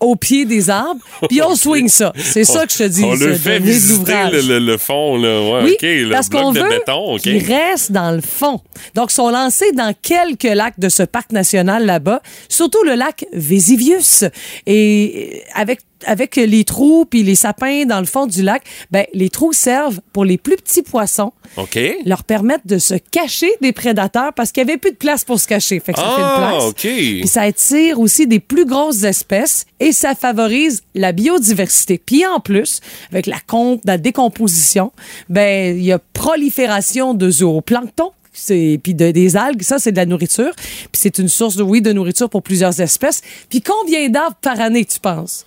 au 0.00 0.16
pied 0.16 0.44
des 0.44 0.70
arbres, 0.70 1.00
puis 1.28 1.40
on 1.42 1.54
swing 1.56 1.88
ça. 1.88 2.12
C'est 2.16 2.44
ça 2.44 2.66
que 2.66 2.72
je 2.72 2.78
te 2.78 2.82
dis. 2.88 3.04
On 3.04 3.14
le 3.14 3.34
fait 3.34 3.58
visiter 3.58 4.12
le, 4.32 4.40
le- 4.40 4.58
le 4.58 4.76
fond, 4.76 5.16
là. 5.16 5.40
Ouais, 5.40 5.60
Oui, 5.64 5.72
OK, 5.74 5.82
le 5.82 6.10
parce 6.10 6.28
qu'on 6.28 6.52
veut 6.52 6.68
béton, 6.68 7.14
OK. 7.14 7.20
qu'ils 7.20 7.44
restent 7.52 7.92
dans 7.92 8.10
le 8.10 8.20
fond. 8.20 8.60
Donc, 8.94 9.10
ils 9.10 9.14
sont 9.14 9.30
lancés 9.30 9.72
dans 9.72 9.94
quelques 10.02 10.42
lacs 10.44 10.78
de 10.78 10.88
ce 10.88 11.02
parc 11.02 11.32
national 11.32 11.86
là-bas, 11.86 12.20
surtout 12.48 12.82
le 12.84 12.94
lac 12.94 13.24
Vésivius. 13.32 14.24
Et 14.66 15.42
euh, 15.46 15.60
avec 15.60 15.80
avec 16.06 16.36
les 16.36 16.64
trous 16.64 17.04
puis 17.06 17.22
les 17.22 17.34
sapins 17.34 17.84
dans 17.86 18.00
le 18.00 18.06
fond 18.06 18.26
du 18.26 18.42
lac, 18.42 18.62
ben 18.90 19.04
les 19.14 19.30
trous 19.30 19.52
servent 19.52 20.00
pour 20.12 20.24
les 20.24 20.36
plus 20.38 20.56
petits 20.56 20.82
poissons, 20.82 21.32
OK? 21.56 21.78
leur 22.04 22.24
permettent 22.24 22.66
de 22.66 22.78
se 22.78 22.94
cacher 23.10 23.50
des 23.60 23.72
prédateurs 23.72 24.32
parce 24.34 24.52
qu'il 24.52 24.62
y 24.62 24.68
avait 24.68 24.78
plus 24.78 24.90
de 24.92 24.96
place 24.96 25.24
pour 25.24 25.40
se 25.40 25.46
cacher. 25.48 25.80
Fait 25.80 25.92
que 25.92 25.98
ça 26.00 26.04
fait 26.06 26.20
une 26.20 26.26
Ah, 26.26 26.48
place. 26.50 26.64
OK. 26.64 26.80
Puis 26.80 27.26
ça 27.28 27.42
attire 27.42 28.00
aussi 28.00 28.26
des 28.26 28.40
plus 28.40 28.64
grosses 28.66 29.02
espèces 29.04 29.66
et 29.80 29.92
ça 29.92 30.14
favorise 30.14 30.82
la 30.94 31.12
biodiversité. 31.12 31.98
Puis 32.04 32.26
en 32.26 32.40
plus, 32.40 32.80
avec 33.10 33.26
la, 33.26 33.36
la 33.84 33.98
décomposition, 33.98 34.92
ben 35.28 35.76
il 35.76 35.84
y 35.84 35.92
a 35.92 35.98
prolifération 35.98 37.14
de 37.14 37.30
zooplancton. 37.30 38.10
Puis 38.48 38.94
de, 38.94 39.12
des 39.12 39.36
algues, 39.36 39.62
ça 39.62 39.78
c'est 39.78 39.92
de 39.92 39.96
la 39.96 40.06
nourriture. 40.06 40.50
Puis 40.56 40.88
c'est 40.94 41.18
une 41.18 41.28
source 41.28 41.54
de 41.54 41.62
oui 41.62 41.80
de 41.80 41.92
nourriture 41.92 42.28
pour 42.28 42.42
plusieurs 42.42 42.80
espèces. 42.80 43.22
Puis 43.48 43.62
combien 43.62 44.08
d'arbres 44.08 44.36
par 44.42 44.60
année 44.60 44.84
tu 44.84 44.98
penses? 44.98 45.46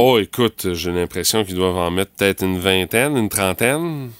Oh, 0.00 0.16
écoute, 0.20 0.74
j'ai 0.74 0.92
l'impression 0.92 1.44
qu'ils 1.44 1.56
doivent 1.56 1.76
en 1.76 1.90
mettre 1.90 2.12
peut-être 2.12 2.44
une 2.44 2.60
vingtaine, 2.60 3.16
une 3.16 3.28
trentaine. 3.28 4.12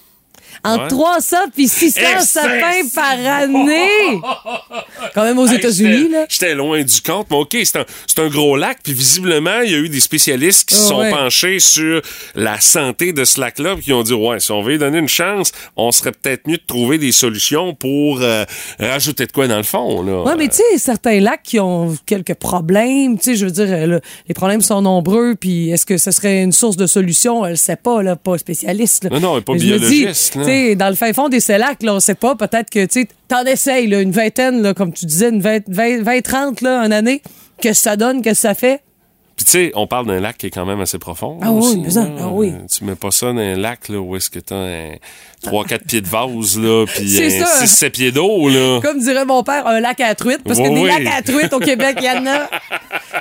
Entre 0.65 0.83
Ouais. 0.83 0.89
300 0.89 1.37
puis 1.55 1.69
600 1.69 2.01
Eh, 2.19 2.21
sapins 2.23 2.89
par 2.95 3.15
année. 3.27 4.21
Quand 5.15 5.25
même 5.25 5.39
aux 5.39 5.47
Hey, 5.47 5.57
États-Unis 5.57 6.09
là. 6.11 6.27
J'étais 6.29 6.55
loin 6.55 6.83
du 6.83 7.01
compte, 7.01 7.27
mais 7.31 7.37
OK, 7.37 7.57
c'est 7.65 7.77
un, 7.77 7.85
un 8.25 8.29
gros 8.29 8.57
lac, 8.57 8.79
puis 8.83 8.93
visiblement, 8.93 9.61
il 9.65 9.71
y 9.71 9.75
a 9.75 9.79
eu 9.79 9.89
des 9.89 10.01
spécialistes 10.01 10.69
qui 10.69 10.75
se 10.75 10.85
Ah 10.85 10.89
sont 10.89 10.99
ouais. 11.01 11.11
penchés 11.11 11.59
sur 11.61 12.03
la 12.35 12.61
santé 12.61 13.13
de 13.13 13.25
ce 13.25 13.41
lac-là, 13.41 13.75
puis 13.77 13.85
qui 13.85 13.93
ont 13.93 14.03
dit, 14.03 14.13
ouais, 14.15 14.41
si 14.41 14.51
on 14.53 14.63
veut 14.63 14.73
lui 14.73 14.79
donner 14.79 14.99
une 14.99 15.09
chance, 15.09 15.53
on 15.77 15.91
serait 15.93 16.13
peut-être 16.13 16.47
mieux 16.49 16.57
de 16.59 16.63
trouver 16.67 16.99
des 16.99 17.13
solutions 17.13 17.75
pour 17.75 18.21
euh, 18.23 18.45
rajouter 18.81 19.27
de 19.27 19.33
quoi 19.33 19.47
dans 19.49 19.57
le 19.57 19.63
fond, 19.63 20.03
là. 20.03 20.23
Ouais, 20.23 20.35
mais 20.37 20.49
tu 20.49 20.57
sais, 20.57 20.79
certains 20.79 21.21
lacs 21.21 21.43
qui 21.43 21.61
ont 21.61 21.97
quelques 22.07 22.35
problèmes, 22.35 23.19
tu 23.19 23.25
sais, 23.25 23.35
je 23.37 23.45
veux 23.47 23.53
dire, 23.53 23.87
là, 23.87 24.01
les 24.27 24.35
problèmes 24.35 24.61
sont 24.63 24.83
nombreux, 24.83 25.35
puis 25.39 25.71
est-ce 25.71 25.87
que 25.87 25.97
ce 25.99 26.11
serait 26.11 26.43
une 26.43 26.53
source 26.53 26.77
de 26.77 26.87
solution? 26.87 27.45
Elle 27.47 27.57
sait 27.59 27.77
pas, 27.77 28.03
là, 28.03 28.17
pas 28.17 28.37
spécialiste. 28.39 29.05
là. 29.05 29.11
Non, 29.11 29.21
non, 29.21 29.33
elle 29.35 29.39
est 29.41 29.43
pas 29.43 29.53
Mais 29.53 29.59
dis, 29.61 29.67
biologiste, 29.67 30.35
là. 30.37 30.45
Tu 30.45 30.48
sais, 30.51 30.77
dans 30.77 30.89
le 30.89 30.95
fin 30.95 31.13
fond 31.13 31.29
des 31.29 31.41
lacs, 31.49 31.83
là, 31.83 31.95
on 31.95 32.01
sait 32.01 32.15
pas, 32.15 32.35
peut-être 32.35 32.71
que, 32.71 32.85
tu 32.87 33.09
t'en 33.29 33.45
essayes, 33.45 33.87
là, 33.87 34.01
une 34.01 34.13
vingtaine, 34.13 34.63
là, 34.63 34.75
comme 34.75 34.93
tu 34.93 35.07
disais, 35.07 35.29
une 35.29 35.41
20, 35.41 35.69
20, 35.69 36.03
20, 36.03 36.23
30, 36.23 36.61
là, 36.61 36.85
une 36.85 36.93
année, 36.93 37.23
que 37.61 37.73
ça 37.73 37.97
donne, 37.97 38.23
que 38.23 38.35
ça 38.35 38.55
fait? 38.55 38.83
Puis 39.37 39.45
tu 39.45 39.53
sais, 39.53 39.73
on 39.77 39.87
parle 39.87 40.07
d'un 40.07 40.19
lac 40.19 40.37
qui 40.37 40.47
est 40.47 40.51
quand 40.51 40.67
même 40.67 40.81
assez 40.81 40.99
profond. 40.99 41.39
Ah 41.41 41.53
oui, 41.53 41.85
aussi, 41.87 41.97
ah 41.97 42.29
oui. 42.33 42.53
Tu 42.69 42.85
mets 42.85 42.97
pas 42.97 43.13
ça 43.13 43.33
dans 43.33 43.39
un 43.39 43.55
lac 43.55 43.89
là, 43.89 44.01
où 44.01 44.17
est-ce 44.17 44.31
que 44.31 44.41
t'as 44.41 44.57
un 44.57 44.95
3-4 45.45 45.79
pieds 45.87 46.01
de 46.01 46.09
vase, 46.09 46.59
là, 46.59 46.85
puis 46.87 47.09
C'est 47.09 47.41
un 47.43 47.47
ça. 47.47 47.65
6-7 47.65 47.91
pieds 47.91 48.13
d'eau, 48.13 48.49
là. 48.49 48.81
Comme 48.83 48.99
dirait 48.99 49.25
mon 49.25 49.43
père, 49.43 49.67
un 49.67 49.81
lac 49.81 50.01
à 50.01 50.15
truite, 50.15 50.41
parce 50.45 50.59
que 50.59 50.65
Oui, 50.65 50.75
des 50.75 50.81
oui. 50.81 50.89
lacs 50.89 51.07
à 51.19 51.23
truite 51.23 51.53
au 51.53 51.59
Québec, 51.61 51.97
il 52.01 52.05
y 52.07 52.11
en 52.11 52.27
a. 52.27 52.49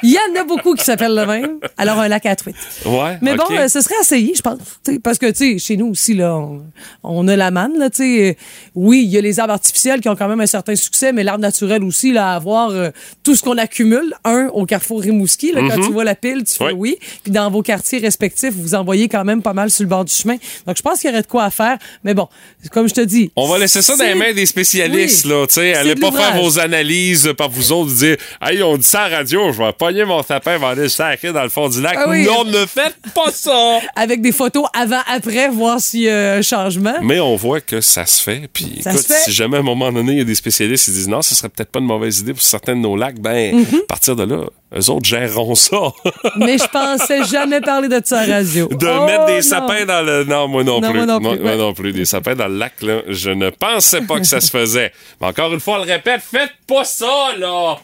Il 0.03 0.11
y 0.11 0.17
en 0.17 0.39
a 0.41 0.43
beaucoup 0.43 0.73
qui 0.75 0.83
s'appellent 0.83 1.15
le 1.15 1.25
même. 1.25 1.59
Alors, 1.77 1.99
un 1.99 2.07
lac 2.07 2.25
à 2.25 2.35
truite. 2.35 2.55
Ouais, 2.85 3.17
Mais 3.21 3.35
bon, 3.35 3.45
euh, 3.51 3.67
ce 3.67 3.81
serait 3.81 3.95
essayé, 4.01 4.33
je 4.35 4.41
pense. 4.41 4.57
Parce 5.03 5.17
que, 5.17 5.27
tu 5.27 5.53
sais, 5.53 5.59
chez 5.59 5.77
nous 5.77 5.87
aussi, 5.87 6.13
là, 6.13 6.35
on, 6.35 6.63
on 7.03 7.27
a 7.27 7.35
la 7.35 7.51
manne, 7.51 7.77
là, 7.77 7.89
tu 7.89 7.97
sais. 7.97 8.29
Euh, 8.29 8.33
Oui, 8.75 9.03
il 9.03 9.09
y 9.09 9.17
a 9.17 9.21
les 9.21 9.39
arbres 9.39 9.53
artificiels 9.53 10.01
qui 10.01 10.09
ont 10.09 10.15
quand 10.15 10.27
même 10.27 10.41
un 10.41 10.45
certain 10.47 10.75
succès, 10.75 11.13
mais 11.13 11.23
l'arbre 11.23 11.41
naturel 11.41 11.83
aussi, 11.83 12.11
là, 12.13 12.31
à 12.33 12.35
avoir 12.35 12.69
euh, 12.71 12.89
tout 13.23 13.35
ce 13.35 13.41
qu'on 13.43 13.57
accumule. 13.57 14.13
Un, 14.23 14.47
au 14.53 14.65
carrefour 14.65 15.01
Rimouski, 15.01 15.51
là, 15.51 15.61
quand 15.69 15.81
tu 15.81 15.91
vois 15.91 16.03
la 16.03 16.15
pile, 16.15 16.43
tu 16.43 16.55
fais 16.55 16.71
oui. 16.73 16.97
Puis 17.23 17.31
dans 17.31 17.49
vos 17.49 17.61
quartiers 17.61 17.99
respectifs, 17.99 18.53
vous 18.53 18.75
envoyez 18.75 19.07
quand 19.07 19.23
même 19.23 19.41
pas 19.41 19.53
mal 19.53 19.69
sur 19.71 19.83
le 19.83 19.89
bord 19.89 20.05
du 20.05 20.13
chemin. 20.13 20.35
Donc, 20.65 20.77
je 20.77 20.81
pense 20.81 20.99
qu'il 20.99 21.09
y 21.09 21.13
aurait 21.13 21.21
de 21.21 21.27
quoi 21.27 21.45
à 21.45 21.49
faire. 21.49 21.77
Mais 22.07 22.13
bon, 22.13 22.29
comme 22.71 22.87
je 22.87 22.93
te 22.93 23.01
dis. 23.01 23.31
On 23.35 23.49
va 23.49 23.57
laisser 23.59 23.81
ça 23.81 23.97
dans 23.97 24.05
les 24.05 24.15
mains 24.15 24.31
des 24.31 24.45
spécialistes, 24.45 25.25
Oui. 25.25 25.31
là, 25.31 25.45
tu 25.45 25.55
sais. 25.55 25.73
C'est 25.73 25.79
Allez 25.79 25.95
pas 25.95 26.09
faire 26.09 26.41
vos 26.41 26.57
analyses 26.57 27.33
par 27.37 27.49
vous 27.49 27.73
autres, 27.73 27.91
dire, 27.93 28.15
hey, 28.41 28.63
on 28.63 28.77
dit 28.77 28.83
ça 28.85 29.01
à 29.01 29.09
la 29.09 29.17
radio, 29.17 29.51
je 29.51 29.57
vais 29.61 29.73
pogner 29.73 30.05
mon 30.05 30.23
sapin, 30.23 30.57
vais 30.57 30.65
aller 30.67 30.81
le 30.83 30.87
sacrer 30.89 31.33
dans 31.33 31.43
le 31.43 31.49
fond 31.49 31.67
du 31.67 31.81
lac. 31.81 31.97
Ah 31.99 32.05
oui. 32.07 32.23
Non, 32.23 32.45
ne 32.45 32.65
faites 32.65 32.95
pas 33.13 33.29
ça! 33.33 33.79
Avec 33.97 34.21
des 34.21 34.31
photos 34.31 34.63
avant-après, 34.73 35.49
voir 35.49 35.81
s'il 35.81 36.03
y 36.03 36.09
a 36.09 36.35
un 36.35 36.41
changement. 36.41 36.95
Mais 37.01 37.19
on 37.19 37.35
voit 37.35 37.59
que 37.59 37.81
ça 37.81 38.05
se 38.05 38.23
fait. 38.23 38.47
Puis 38.53 38.77
écoute, 38.79 39.05
fait. 39.05 39.13
si 39.25 39.33
jamais 39.33 39.57
à 39.57 39.59
un 39.59 39.63
moment 39.63 39.91
donné, 39.91 40.13
il 40.13 40.17
y 40.19 40.21
a 40.21 40.23
des 40.23 40.35
spécialistes 40.35 40.85
qui 40.85 40.91
disent 40.91 41.09
non, 41.09 41.21
ce 41.21 41.35
serait 41.35 41.49
peut-être 41.49 41.71
pas 41.71 41.79
une 41.79 41.85
mauvaise 41.87 42.19
idée 42.19 42.33
pour 42.33 42.41
certains 42.41 42.75
de 42.77 42.79
nos 42.81 42.95
lacs, 42.95 43.19
ben, 43.19 43.53
Mhm. 43.53 43.65
à 43.83 43.87
partir 43.89 44.15
de 44.15 44.23
là, 44.23 44.45
eux 44.75 44.89
autres 44.89 45.05
géreront 45.07 45.55
ça. 45.55 45.77
Mais 46.37 46.57
je 46.57 46.67
pensais 46.67 47.23
jamais 47.25 47.61
parler 47.61 47.87
de 47.87 48.01
ça 48.03 48.19
à 48.21 48.25
radio. 48.25 48.67
de 48.67 48.87
Oh, 48.87 49.05
mettre 49.05 49.25
des 49.27 49.35
non. 49.37 49.41
sapins 49.41 49.85
dans 49.85 50.05
le. 50.05 50.23
Non, 50.25 50.47
moi 50.47 50.63
non, 50.63 50.81
Non, 50.81 50.89
plus. 50.91 50.97
moi 50.97 51.05
non 51.05 51.19
plus, 51.19 51.39
moi 51.39 51.51
ouais. 51.51 51.57
non 51.57 51.73
plus. 51.73 51.93
Des 51.93 52.05
sapins 52.05 52.35
dans 52.35 52.47
le 52.47 52.57
lac, 52.57 52.81
là, 52.81 53.01
je 53.07 53.29
ne 53.29 53.49
pensais 53.49 54.01
pas 54.01 54.19
que 54.19 54.25
ça 54.25 54.41
se 54.41 54.49
faisait. 54.51 54.91
Mais 55.21 55.27
encore 55.27 55.53
une 55.53 55.59
fois, 55.59 55.75
on 55.79 55.85
le 55.85 55.91
répète, 55.91 56.21
faites 56.29 56.51
pas 56.67 56.83
ça, 56.83 57.29
là! 57.39 57.77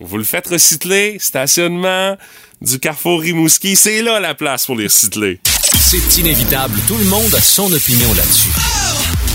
Vous 0.00 0.16
le 0.18 0.24
faites 0.24 0.46
recycler, 0.48 1.18
stationnement 1.20 2.16
du 2.62 2.78
carrefour 2.78 3.20
Rimouski, 3.20 3.76
c'est 3.76 4.02
là 4.02 4.18
la 4.18 4.34
place 4.34 4.66
pour 4.66 4.76
les 4.76 4.84
recycler. 4.84 5.40
C'est 5.78 6.18
inévitable, 6.18 6.74
tout 6.88 6.96
le 6.96 7.04
monde 7.04 7.34
a 7.34 7.40
son 7.40 7.70
opinion 7.72 8.08
là-dessus. 8.14 8.79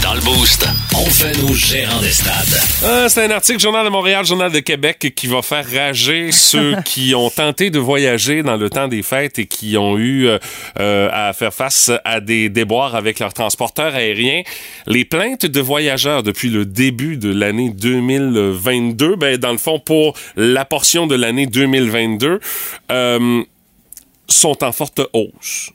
Dans 0.06 0.14
le 0.14 0.22
Boost, 0.22 0.68
on 0.94 1.06
fait 1.06 1.36
nos 1.42 1.56
gérants 1.56 2.00
des 2.00 2.12
stades. 2.12 2.62
Ah, 2.84 3.10
c'est 3.10 3.26
un 3.26 3.32
article 3.32 3.60
Journal 3.60 3.84
de 3.84 3.90
Montréal, 3.90 4.24
Journal 4.24 4.52
de 4.52 4.60
Québec 4.60 5.14
qui 5.16 5.26
va 5.26 5.42
faire 5.42 5.66
rager 5.68 6.32
ceux 6.32 6.76
qui 6.86 7.16
ont 7.16 7.32
tenté 7.32 7.72
de 7.72 7.80
voyager 7.80 8.44
dans 8.44 8.56
le 8.56 8.70
temps 8.70 8.88
des 8.88 9.02
fêtes 9.02 9.40
et 9.40 9.48
qui 9.48 9.78
ont 9.78 9.98
eu 9.98 10.28
euh, 10.28 10.38
euh, 10.80 11.10
à 11.12 11.34
faire 11.34 11.52
face 11.52 11.90
à 12.04 12.20
des 12.20 12.50
déboires 12.50 12.94
avec 12.94 13.18
leur 13.18 13.34
transporteur 13.34 13.96
aérien. 13.96 14.44
Les 14.86 15.06
plaintes 15.06 15.48
de 15.48 15.60
voyageurs 15.60 16.22
depuis 16.22 16.50
le 16.50 16.68
début 16.68 17.18
de 17.18 17.34
l'année 17.34 17.72
2022, 17.72 19.16
ben 19.16 19.38
dans 19.38 19.54
le 19.54 19.58
fond 19.58 19.80
pour 19.80 20.16
la 20.36 20.66
portion 20.66 21.08
de 21.08 21.16
l'année 21.16 21.48
2022, 21.48 22.40
euh, 22.92 23.44
sont 24.28 24.64
en 24.64 24.72
forte 24.72 25.02
hausse. 25.14 25.72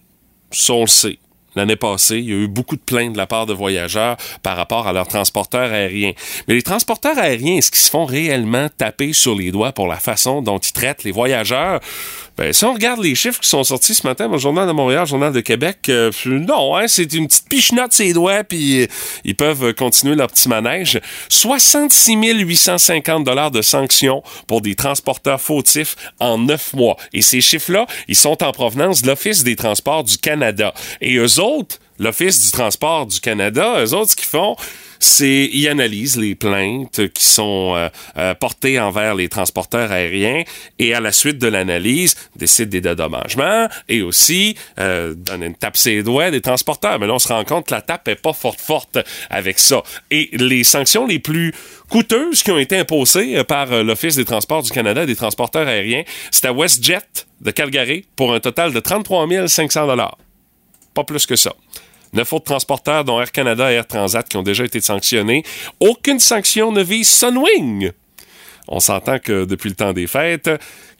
Ça, 0.53 0.75
on 0.75 0.83
le 0.83 0.87
sait. 0.87 1.19
L'année 1.57 1.77
passée, 1.77 2.19
il 2.19 2.29
y 2.29 2.33
a 2.33 2.37
eu 2.37 2.49
beaucoup 2.49 2.77
de 2.77 2.81
plaintes 2.81 3.13
de 3.13 3.19
la 3.19 3.27
part 3.27 3.47
de 3.47 3.53
voyageurs 3.53 4.17
par 4.43 4.57
rapport 4.57 4.87
à 4.87 4.93
leurs 4.93 5.09
transporteurs 5.09 5.73
aériens. 5.73 6.13
Mais 6.47 6.55
les 6.55 6.63
transporteurs 6.63 7.19
aériens, 7.19 7.57
est-ce 7.57 7.71
qu'ils 7.71 7.81
se 7.81 7.91
font 7.91 8.05
réellement 8.05 8.69
taper 8.77 9.13
sur 9.13 9.35
les 9.35 9.51
doigts 9.51 9.73
pour 9.73 9.89
la 9.89 9.97
façon 9.97 10.43
dont 10.43 10.59
ils 10.59 10.73
traitent 10.73 11.05
les 11.05 11.13
voyageurs? 11.13 11.81
Ben, 12.37 12.55
si 12.55 12.65
on 12.65 12.73
regarde 12.73 13.03
les 13.03 13.15
chiffres 13.15 13.41
qui 13.41 13.49
sont 13.49 13.65
sortis 13.65 13.95
ce 13.95 14.07
matin 14.07 14.27
le 14.27 14.39
Journal 14.39 14.67
de 14.67 14.73
Montréal, 14.73 15.07
Journal 15.07 15.33
de 15.33 15.41
Québec, 15.41 15.79
euh, 15.91 16.11
non, 16.25 16.75
hein, 16.75 16.87
c'est 16.89 17.13
une 17.13 17.27
petite 17.27 17.49
pichenote 17.49 17.93
ses 17.93 18.15
doigts, 18.15 18.45
puis 18.45 18.83
euh, 18.83 18.87
ils 19.25 19.35
peuvent 19.35 19.75
continuer 19.75 20.15
leur 20.15 20.29
petit 20.29 20.49
manège. 20.49 21.01
66 21.29 22.17
850 22.17 23.25
dollars 23.25 23.51
de 23.51 23.61
sanctions 23.61 24.23
pour 24.47 24.63
des 24.63 24.75
transporteurs 24.75 25.41
fautifs 25.41 25.97
en 26.19 26.39
neuf 26.39 26.73
mois. 26.73 26.97
Et 27.13 27.21
ces 27.21 27.43
chiffres-là, 27.43 27.87
ils 28.09 28.17
sont 28.17 28.43
en 28.43 28.53
provenance 28.53 29.03
de 29.03 29.09
l'Office 29.09 29.45
des 29.45 29.57
transports 29.57 30.05
du 30.05 30.17
Canada. 30.17 30.73
Et 31.03 31.17
eux 31.17 31.40
autres, 31.41 31.79
l'Office 31.99 32.45
du 32.45 32.51
transport 32.51 33.07
du 33.07 33.21
Canada, 33.21 33.83
eux 33.85 33.95
autres, 33.95 34.11
ce 34.11 34.17
qu'ils 34.17 34.29
font, 34.29 34.57
c'est 34.99 35.49
ils 35.53 35.67
analysent 35.69 36.19
les 36.19 36.35
plaintes 36.35 37.09
qui 37.13 37.25
sont 37.25 37.75
euh, 37.75 37.89
euh, 38.19 38.35
portées 38.35 38.79
envers 38.79 39.15
les 39.15 39.29
transporteurs 39.29 39.91
aériens 39.91 40.43
et 40.79 40.95
à 40.95 41.01
la 41.01 41.11
suite 41.11 41.39
de 41.39 41.49
l'analyse 41.49 42.17
décident 42.37 42.71
des 42.71 42.83
dédommagements 42.83 43.69
et 43.89 44.03
aussi 44.03 44.57
euh, 44.79 45.15
donnent 45.15 45.43
une 45.43 45.55
tape 45.55 45.79
ses 45.79 46.03
doigts 46.03 46.31
des 46.31 46.43
transporteurs. 46.43 46.99
Mais 46.99 47.07
là, 47.07 47.15
on 47.15 47.19
se 47.19 47.29
rend 47.29 47.45
compte 47.45 47.67
que 47.67 47.75
la 47.75 47.81
tape 47.83 48.09
est 48.09 48.15
pas 48.15 48.35
forte 48.35 48.61
forte 48.61 48.99
avec 49.31 49.59
ça. 49.59 49.83
Et 50.11 50.29
les 50.33 50.65
sanctions 50.65 51.07
les 51.07 51.19
plus 51.19 51.53
coûteuses 51.91 52.43
qui 52.43 52.51
ont 52.51 52.59
été 52.59 52.79
imposées 52.79 53.37
euh, 53.37 53.45
par 53.45 53.71
euh, 53.73 53.83
l'Office 53.83 54.17
des 54.17 54.25
transports 54.25 54.63
du 54.63 54.71
Canada 54.71 55.03
et 55.03 55.07
des 55.07 55.17
transporteurs 55.17 55.67
aériens, 55.67 56.05
c'est 56.31 56.47
à 56.47 56.53
WestJet 56.53 57.27
de 57.41 57.51
Calgary 57.51 58.07
pour 58.17 58.33
un 58.33 58.41
total 58.41 58.73
de 58.73 58.81
33 58.81 59.49
500 59.49 59.87
dollars. 59.87 60.17
Pas 61.01 61.05
plus 61.05 61.25
que 61.27 61.37
ça. 61.37 61.55
Neuf 62.13 62.31
autres 62.33 62.45
transporteurs, 62.45 63.05
dont 63.05 63.21
Air 63.21 63.33
Canada 63.33 63.71
et 63.73 63.77
Air 63.77 63.87
Transat, 63.87 64.29
qui 64.29 64.37
ont 64.37 64.43
déjà 64.43 64.65
été 64.65 64.81
sanctionnés. 64.81 65.45
Aucune 65.79 66.19
sanction 66.19 66.73
ne 66.73 66.83
vise 66.83 67.09
Sunwing. 67.09 67.93
On 68.69 68.81
s'entend 68.81 69.19
que 69.19 69.45
depuis 69.47 69.71
le 69.71 69.77
temps 69.77 69.93
des 69.93 70.07
fêtes, 70.07 70.51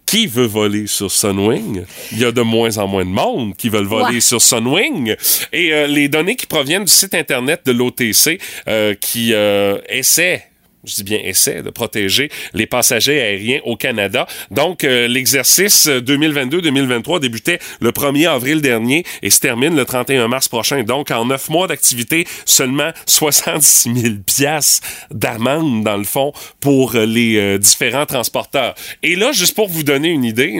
qui 0.07 0.27
veut 0.27 0.47
voler 0.47 0.87
sur 0.87 1.11
Sunwing? 1.11 1.85
Il 2.13 2.19
y 2.19 2.25
a 2.25 2.33
de 2.33 2.41
moins 2.43 2.79
en 2.79 2.89
moins 2.89 3.05
de 3.05 3.11
monde 3.11 3.55
qui 3.57 3.69
veulent 3.69 3.85
voler 3.87 4.15
Ouais. 4.15 4.21
sur 4.21 4.41
Sunwing. 4.41 5.15
Et 5.53 5.73
euh, 5.73 5.87
les 5.87 6.09
données 6.09 6.35
qui 6.37 6.47
proviennent 6.47 6.85
du 6.85 6.93
site 6.93 7.15
Internet 7.15 7.61
de 7.67 7.73
l'OTC, 7.73 8.41
euh, 8.69 8.95
qui 8.95 9.35
euh, 9.35 9.79
essaie 9.89 10.47
je 10.85 10.95
dis 10.95 11.05
bien 11.05 11.21
essaie 11.23 11.63
de 11.63 11.71
protéger 11.71 12.31
les 12.55 12.67
passagers 12.67 13.21
aériens 13.21 13.61
au 13.65 13.77
Canada. 13.77 14.27
Donc, 14.51 14.85
euh, 14.85 15.09
l'exercice 15.09 15.89
2022-2023 15.89 17.21
débutait 17.21 17.59
le 17.81 17.91
1er 17.91 18.29
avril 18.29 18.63
dernier 18.63 19.05
et 19.23 19.31
se 19.31 19.41
termine 19.41 19.77
le 19.77 19.85
31 19.85 20.29
mars 20.29 20.49
prochain. 20.49 20.83
Donc, 20.83 21.11
en 21.11 21.27
neuf 21.27 21.51
mois 21.51 21.67
d'activité, 21.67 22.27
seulement 22.47 22.91
66 23.07 23.95
000 23.95 24.15
piastres 24.25 24.87
d'amende, 25.11 25.85
dans 25.85 25.99
le 25.99 26.05
fond, 26.05 26.33
pour 26.61 26.95
euh, 26.95 27.05
les 27.05 27.37
euh, 27.37 27.59
différents 27.59 28.07
transporteurs. 28.07 28.75
Et 29.03 29.17
là, 29.17 29.33
juste 29.33 29.55
pour 29.55 29.69
vous 29.69 29.83
donner 29.83 30.09
une 30.09 30.25
idée, 30.25 30.59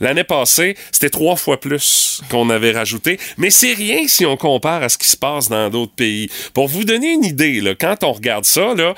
l'année 0.00 0.24
passée, 0.24 0.76
c'était 0.90 1.10
trois 1.10 1.36
fois 1.36 1.60
plus 1.60 2.20
qu'on 2.30 2.50
avait 2.50 2.72
rajouté. 2.72 3.18
Mais 3.38 3.50
c'est 3.50 3.74
rien 3.74 4.08
si 4.08 4.26
on 4.26 4.36
compare 4.36 4.82
à 4.82 4.88
ce 4.88 4.98
qui 4.98 5.06
se 5.06 5.16
passe 5.16 5.48
dans 5.48 5.70
d'autres 5.70 5.94
pays. 5.94 6.28
Pour 6.52 6.66
vous 6.66 6.84
donner 6.84 7.12
une 7.12 7.24
idée, 7.24 7.60
là, 7.60 7.74
quand 7.74 8.02
on 8.02 8.12
regarde 8.12 8.44
ça, 8.44 8.74
là, 8.74 8.94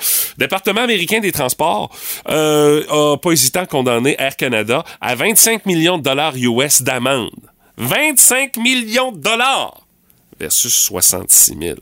département 0.55 0.81
américain 0.81 1.19
des 1.19 1.31
transports 1.31 1.95
euh, 2.29 2.83
a 2.89 3.17
pas 3.17 3.31
hésitant 3.31 3.61
à 3.61 3.65
condamner 3.65 4.15
Air 4.19 4.35
Canada 4.37 4.83
à 5.01 5.15
25 5.15 5.65
millions 5.65 5.97
de 5.97 6.03
dollars 6.03 6.33
US 6.37 6.81
d'amende. 6.81 7.29
25 7.77 8.57
millions 8.57 9.11
de 9.11 9.19
dollars 9.19 9.85
versus 10.39 10.73
66 10.73 11.57
000. 11.59 11.75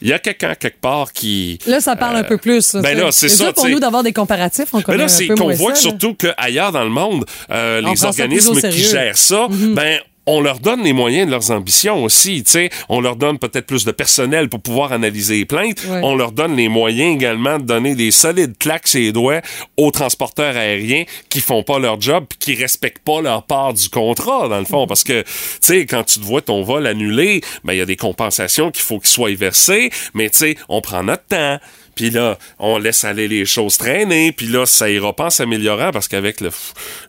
Il 0.00 0.08
y 0.08 0.12
a 0.12 0.18
quelqu'un 0.18 0.54
quelque 0.54 0.80
part 0.80 1.12
qui... 1.12 1.58
Là, 1.66 1.80
ça 1.80 1.94
parle 1.94 2.16
un 2.16 2.24
peu 2.24 2.36
plus. 2.38 2.74
ben 2.74 2.98
là, 2.98 3.12
c'est 3.12 3.28
ça, 3.28 3.52
pour 3.52 3.68
nous 3.68 3.78
d'avoir 3.78 4.02
des 4.02 4.12
comparatifs. 4.12 4.68
On 4.72 4.78
Mais 4.78 4.82
connaît 4.82 4.98
là, 4.98 5.08
c'est 5.08 5.28
qu'on 5.28 5.50
voit 5.50 5.74
ça, 5.74 5.82
surtout 5.82 6.14
qu'ailleurs 6.14 6.72
dans 6.72 6.82
le 6.82 6.90
monde, 6.90 7.24
euh, 7.50 7.80
les 7.82 8.04
organismes 8.04 8.60
qui 8.60 8.82
gèrent 8.82 9.18
ça, 9.18 9.46
ben 9.50 10.00
on 10.26 10.40
leur 10.40 10.60
donne 10.60 10.82
les 10.82 10.92
moyens 10.92 11.26
de 11.26 11.32
leurs 11.32 11.50
ambitions 11.50 12.04
aussi, 12.04 12.44
tu 12.44 12.52
sais. 12.52 12.70
On 12.88 13.00
leur 13.00 13.16
donne 13.16 13.38
peut-être 13.38 13.66
plus 13.66 13.84
de 13.84 13.90
personnel 13.90 14.48
pour 14.48 14.60
pouvoir 14.60 14.92
analyser 14.92 15.38
les 15.38 15.44
plaintes. 15.44 15.84
Ouais. 15.84 16.00
On 16.02 16.14
leur 16.14 16.32
donne 16.32 16.56
les 16.56 16.68
moyens 16.68 17.14
également 17.16 17.58
de 17.58 17.64
donner 17.64 17.94
des 17.94 18.10
solides 18.10 18.56
claques 18.58 18.92
les 18.94 19.12
doigts 19.12 19.40
aux 19.76 19.90
transporteurs 19.90 20.56
aériens 20.56 21.04
qui 21.28 21.40
font 21.40 21.62
pas 21.62 21.78
leur 21.78 22.00
job 22.00 22.24
puis 22.28 22.38
qui 22.38 22.54
respectent 22.60 23.04
pas 23.04 23.20
leur 23.20 23.44
part 23.44 23.74
du 23.74 23.88
contrat, 23.88 24.48
dans 24.48 24.58
le 24.58 24.64
fond. 24.64 24.86
Parce 24.86 25.04
que, 25.04 25.22
tu 25.22 25.28
sais, 25.60 25.86
quand 25.86 26.04
tu 26.04 26.20
te 26.20 26.24
vois 26.24 26.42
ton 26.42 26.62
vol 26.62 26.86
annulé, 26.86 27.40
ben, 27.64 27.72
il 27.72 27.78
y 27.78 27.82
a 27.82 27.86
des 27.86 27.96
compensations 27.96 28.70
qu'il 28.70 28.82
faut 28.82 28.98
qu'ils 28.98 29.10
soient 29.10 29.34
versées, 29.34 29.90
mais 30.14 30.30
tu 30.30 30.38
sais, 30.38 30.56
on 30.68 30.80
prend 30.80 31.02
notre 31.02 31.24
temps. 31.24 31.58
Puis 31.94 32.10
là, 32.10 32.38
on 32.58 32.78
laisse 32.78 33.04
aller 33.04 33.28
les 33.28 33.44
choses 33.44 33.76
traîner. 33.76 34.32
Puis 34.32 34.46
là, 34.46 34.66
ça 34.66 34.90
ira 34.90 35.12
pas 35.12 35.26
en 35.26 35.30
s'améliorant 35.30 35.90
parce 35.92 36.08
qu'avec 36.08 36.40
le, 36.40 36.50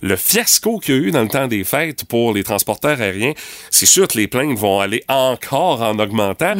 le 0.01 0.15
fiasco 0.15 0.79
qu'il 0.79 0.95
y 0.95 0.97
a 0.97 1.01
eu 1.01 1.11
dans 1.11 1.21
le 1.21 1.29
temps 1.29 1.47
des 1.47 1.63
fêtes 1.63 2.05
pour 2.05 2.33
les 2.33 2.43
transporteurs 2.43 3.01
aériens, 3.01 3.33
c'est 3.69 3.85
sûr 3.85 4.07
que 4.07 4.17
les 4.17 4.27
plaintes 4.27 4.57
vont 4.57 4.79
aller 4.79 5.03
encore 5.07 5.81
en 5.81 5.97
augmentant. 5.99 6.53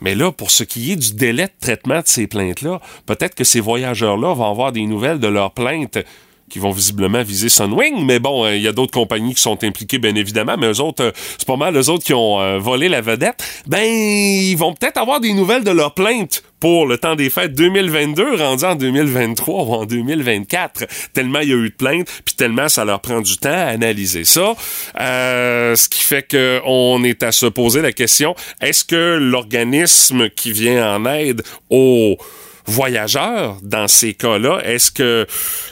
Mais 0.00 0.14
là, 0.14 0.32
pour 0.32 0.50
ce 0.50 0.64
qui 0.64 0.92
est 0.92 0.96
du 0.96 1.14
délai 1.14 1.44
de 1.44 1.52
traitement 1.60 2.00
de 2.00 2.06
ces 2.06 2.26
plaintes-là, 2.26 2.80
peut-être 3.06 3.34
que 3.34 3.44
ces 3.44 3.60
voyageurs-là 3.60 4.34
vont 4.34 4.50
avoir 4.50 4.72
des 4.72 4.86
nouvelles 4.86 5.20
de 5.20 5.28
leurs 5.28 5.52
plaintes 5.52 5.98
qui 6.48 6.58
vont 6.58 6.70
visiblement 6.70 7.22
viser 7.22 7.48
Sunwing. 7.48 8.04
Mais 8.04 8.18
bon, 8.18 8.44
euh, 8.44 8.56
il 8.56 8.62
y 8.62 8.68
a 8.68 8.72
d'autres 8.72 8.92
compagnies 8.92 9.34
qui 9.34 9.42
sont 9.42 9.62
impliquées, 9.64 9.98
bien 9.98 10.14
évidemment. 10.14 10.56
Mais 10.58 10.66
eux 10.66 10.80
autres, 10.80 11.04
euh, 11.04 11.10
c'est 11.38 11.46
pas 11.46 11.56
mal 11.56 11.76
eux 11.76 11.88
autres 11.88 12.04
qui 12.04 12.14
ont 12.14 12.40
euh, 12.40 12.58
volé 12.58 12.88
la 12.88 13.00
vedette. 13.00 13.44
Ben, 13.66 13.84
ils 13.84 14.56
vont 14.56 14.74
peut-être 14.74 14.98
avoir 14.98 15.20
des 15.20 15.32
nouvelles 15.32 15.64
de 15.64 15.70
leur 15.70 15.94
plainte 15.94 16.42
pour 16.60 16.86
le 16.86 16.98
temps 16.98 17.14
des 17.14 17.30
fêtes 17.30 17.54
2022 17.54 18.36
rendu 18.36 18.64
en 18.64 18.74
2023 18.74 19.64
ou 19.64 19.74
en 19.74 19.84
2024 19.84 20.86
tellement 21.12 21.40
il 21.40 21.48
y 21.48 21.52
a 21.52 21.56
eu 21.56 21.70
de 21.70 21.74
plaintes 21.74 22.08
puis 22.24 22.34
tellement 22.34 22.68
ça 22.68 22.84
leur 22.84 23.00
prend 23.00 23.20
du 23.20 23.36
temps 23.36 23.48
à 23.48 23.66
analyser 23.66 24.24
ça 24.24 24.54
Euh, 25.00 25.76
ce 25.76 25.88
qui 25.88 26.02
fait 26.02 26.22
que 26.22 26.60
on 26.64 27.04
est 27.04 27.22
à 27.22 27.32
se 27.32 27.46
poser 27.46 27.80
la 27.82 27.92
question 27.92 28.34
est-ce 28.60 28.84
que 28.84 29.18
l'organisme 29.20 30.28
qui 30.30 30.52
vient 30.52 30.96
en 30.96 31.06
aide 31.06 31.42
aux 31.70 32.16
voyageurs 32.68 33.56
dans 33.62 33.88
ces 33.88 34.14
cas-là, 34.14 34.60
est-ce 34.64 34.90
que 34.90 35.26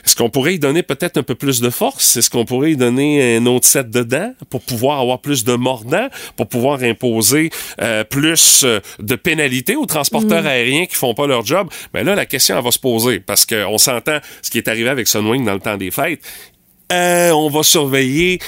est-ce 0.05 0.17
qu'on 0.17 0.31
pourrait 0.31 0.55
y 0.55 0.59
donner 0.59 0.83
peut-être 0.83 1.19
un 1.19 1.23
peu 1.23 1.35
plus 1.35 1.61
de 1.61 1.71
force? 1.71 2.17
Est-ce 2.17 2.31
qu'on 2.31 2.45
pourrait 2.45 2.73
y 2.73 2.76
donner 2.76 3.37
un 3.37 3.47
autre 3.47 3.67
set 3.67 3.91
de 3.91 4.03
dents 4.03 4.33
pour 4.50 4.62
pouvoir 4.62 5.00
avoir 5.00 5.21
plus 5.21 5.45
de 5.45 5.55
mordants, 5.55 6.09
pour 6.37 6.49
pouvoir 6.49 6.83
imposer 6.83 7.50
euh, 7.81 8.05
plus 8.05 8.65
euh, 8.65 8.81
de 8.99 9.15
pénalités 9.15 9.76
aux 9.76 9.87
transporteurs 9.87 10.47
aériens 10.47 10.87
qui 10.87 10.95
font 10.95 11.15
pas 11.15 11.26
leur 11.26 11.45
job? 11.45 11.69
Mais 11.95 12.03
là, 12.03 12.15
la 12.15 12.26
question 12.26 12.57
elle 12.57 12.65
va 12.65 12.71
se 12.71 12.79
poser 12.79 13.21
parce 13.21 13.45
qu'on 13.47 13.79
s'entend 13.79 14.19
ce 14.43 14.50
qui 14.50 14.59
est 14.59 14.69
arrivé 14.69 14.88
avec 14.88 15.07
Sunwing 15.07 15.45
dans 15.45 15.55
le 15.55 15.61
temps 15.61 15.76
des 15.76 15.91
fêtes. 15.91 16.21
Euh, 16.93 17.31
on 17.33 17.50
va 17.50 17.62
surveiller 17.62 18.38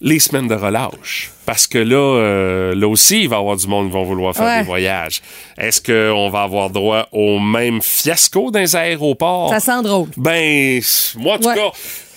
les 0.00 0.18
semaines 0.18 0.48
de 0.48 0.54
relâche. 0.54 1.30
Parce 1.46 1.66
que 1.66 1.78
là, 1.78 1.96
euh, 1.96 2.74
là 2.74 2.88
aussi, 2.88 3.22
il 3.22 3.28
va 3.28 3.36
y 3.36 3.38
avoir 3.38 3.56
du 3.56 3.66
monde 3.68 3.86
qui 3.86 3.92
vont 3.92 4.04
vouloir 4.04 4.34
faire 4.34 4.44
Ouais. 4.46 4.58
des 4.60 4.66
voyages. 4.66 5.22
Est-ce 5.58 5.80
qu'on 5.80 6.28
va 6.30 6.42
avoir 6.42 6.70
droit 6.70 7.06
au 7.12 7.38
même 7.38 7.80
fiasco 7.82 8.50
dans 8.50 8.58
les 8.60 8.74
aéroports? 8.76 9.50
Ça 9.50 9.60
sent 9.60 9.82
drôle. 9.82 10.08
Ben, 10.16 10.80
moi, 11.18 11.34
en 11.36 11.38
tout 11.38 11.48
Ouais. 11.48 11.54
cas, 11.54 11.70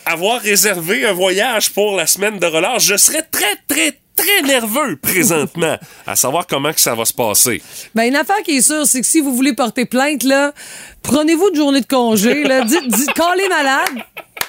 avoir 0.05 0.41
réservé 0.41 1.05
un 1.05 1.13
voyage 1.13 1.71
pour 1.71 1.95
la 1.95 2.07
semaine 2.07 2.39
de 2.39 2.45
relâche, 2.47 2.83
je 2.85 2.97
serais 2.97 3.21
très, 3.31 3.55
très, 3.67 3.99
très 4.15 4.41
nerveux 4.47 4.97
présentement 4.97 5.77
à 6.07 6.15
savoir 6.15 6.47
comment 6.47 6.73
que 6.73 6.79
ça 6.81 6.95
va 6.95 7.05
se 7.05 7.13
passer. 7.13 7.61
Ben, 7.95 8.03
une 8.05 8.15
affaire 8.15 8.41
qui 8.43 8.57
est 8.57 8.61
sûre, 8.61 8.85
c'est 8.87 9.01
que 9.01 9.07
si 9.07 9.21
vous 9.21 9.35
voulez 9.35 9.53
porter 9.53 9.85
plainte, 9.85 10.23
là, 10.23 10.51
prenez-vous 11.03 11.49
une 11.49 11.55
journée 11.55 11.81
de 11.81 11.85
congé, 11.87 12.43
là, 12.43 12.61
dites, 12.65 12.87
dites, 12.87 13.13
callez 13.13 13.47
malade, 13.47 14.03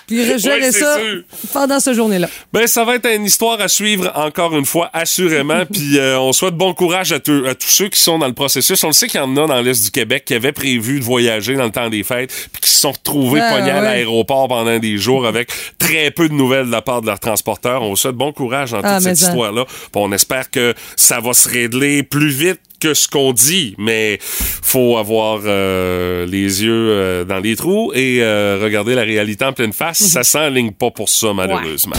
puis 0.06 0.20
Ouais, 0.20 0.38
c'est 0.38 0.72
ça 0.72 0.98
sûr. 0.98 1.22
pendant 1.52 1.78
cette 1.80 1.94
journée-là. 1.94 2.28
Ben, 2.52 2.66
ça 2.66 2.84
va 2.84 2.96
être 2.96 3.06
une 3.08 3.24
histoire 3.24 3.60
à 3.60 3.68
suivre 3.68 4.10
encore 4.14 4.56
une 4.56 4.64
fois, 4.66 4.90
assurément. 4.92 5.64
Puis 5.72 5.98
euh, 5.98 6.18
on 6.18 6.32
souhaite 6.32 6.54
bon 6.56 6.74
courage 6.74 7.12
à, 7.12 7.20
tous- 7.20 7.46
à 7.46 7.54
tous 7.54 7.68
ceux 7.68 7.88
qui 7.88 8.00
sont 8.00 8.18
dans 8.18 8.26
le 8.26 8.32
processus. 8.32 8.82
On 8.84 8.88
le 8.88 8.92
sait 8.92 9.06
qu'il 9.06 9.20
y 9.20 9.22
en 9.22 9.36
a 9.36 9.46
dans 9.46 9.60
l'Est 9.62 9.84
du 9.84 9.90
Québec 9.90 10.24
qui 10.24 10.34
avaient 10.34 10.52
prévu 10.52 10.98
de 11.00 11.04
voyager 11.04 11.54
dans 11.54 11.64
le 11.64 11.70
temps 11.70 11.88
des 11.88 12.02
fêtes, 12.02 12.32
puis 12.52 12.60
qui 12.62 12.70
se 12.70 12.78
sont 12.80 12.92
retrouvés 12.92 13.40
Ah, 13.40 13.54
pognés 13.56 13.70
à 13.70 13.80
l'aéroport 13.82 14.48
pendant 14.48 14.78
des 14.78 14.96
jours 14.98 15.26
avec 15.26 15.50
très 15.78 16.10
peu 16.10 16.28
de 16.28 16.34
nouvelles 16.34 16.66
de 16.66 16.72
la 16.72 16.82
part 16.82 17.02
de 17.02 17.06
leur 17.06 17.20
transporteur. 17.20 17.82
On 17.82 17.90
vous 17.90 17.96
souhaite 17.96 18.16
bon 18.16 18.32
courage 18.32 18.72
dans 18.72 18.78
toute 18.78 18.86
Ah, 18.86 18.98
mais 19.00 19.14
cette 19.14 19.28
histoire-là. 19.28 19.64
On 19.94 20.10
espère 20.12 20.50
que 20.50 20.74
ça 20.96 21.20
va 21.20 21.32
se 21.34 21.48
régler 21.48 22.02
plus 22.02 22.30
vite 22.30 22.60
que 22.80 22.94
ce 22.94 23.06
qu'on 23.06 23.32
dit, 23.32 23.74
mais 23.78 24.18
faut 24.20 24.96
avoir 24.96 25.40
euh, 25.44 26.26
les 26.26 26.64
yeux 26.64 26.88
euh, 26.90 27.24
dans 27.24 27.38
les 27.38 27.54
trous 27.56 27.92
et 27.94 28.18
euh, 28.22 28.58
regarder 28.60 28.94
la 28.94 29.02
réalité 29.02 29.44
en 29.44 29.52
pleine 29.52 29.72
face. 29.72 29.98
Ça 29.98 30.24
s'enligne 30.24 30.72
pas 30.72 30.90
pour 30.90 31.08
ça, 31.08 31.32
malheureusement. 31.34 31.96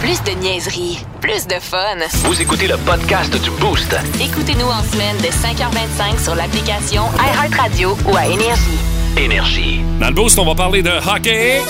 Plus 0.00 0.22
de 0.24 0.38
niaiserie, 0.40 0.98
plus 1.20 1.46
de 1.46 1.54
fun. 1.60 1.96
Vous 2.24 2.40
écoutez 2.40 2.66
le 2.66 2.76
podcast 2.78 3.32
du 3.42 3.50
Boost. 3.60 3.94
Écoutez-nous 4.20 4.66
en 4.66 4.82
semaine 4.82 5.16
de 5.18 5.28
5h25 5.28 6.22
sur 6.22 6.34
l'application 6.34 7.04
iHeartRadio 7.18 7.96
ou 8.06 8.16
à 8.16 8.26
Énergie. 8.26 8.78
Énergie. 9.16 9.80
Dans 10.00 10.08
le 10.08 10.14
boost, 10.14 10.38
on 10.38 10.44
va 10.44 10.54
parler 10.54 10.82
de 10.82 10.90
hockey. 10.90 11.60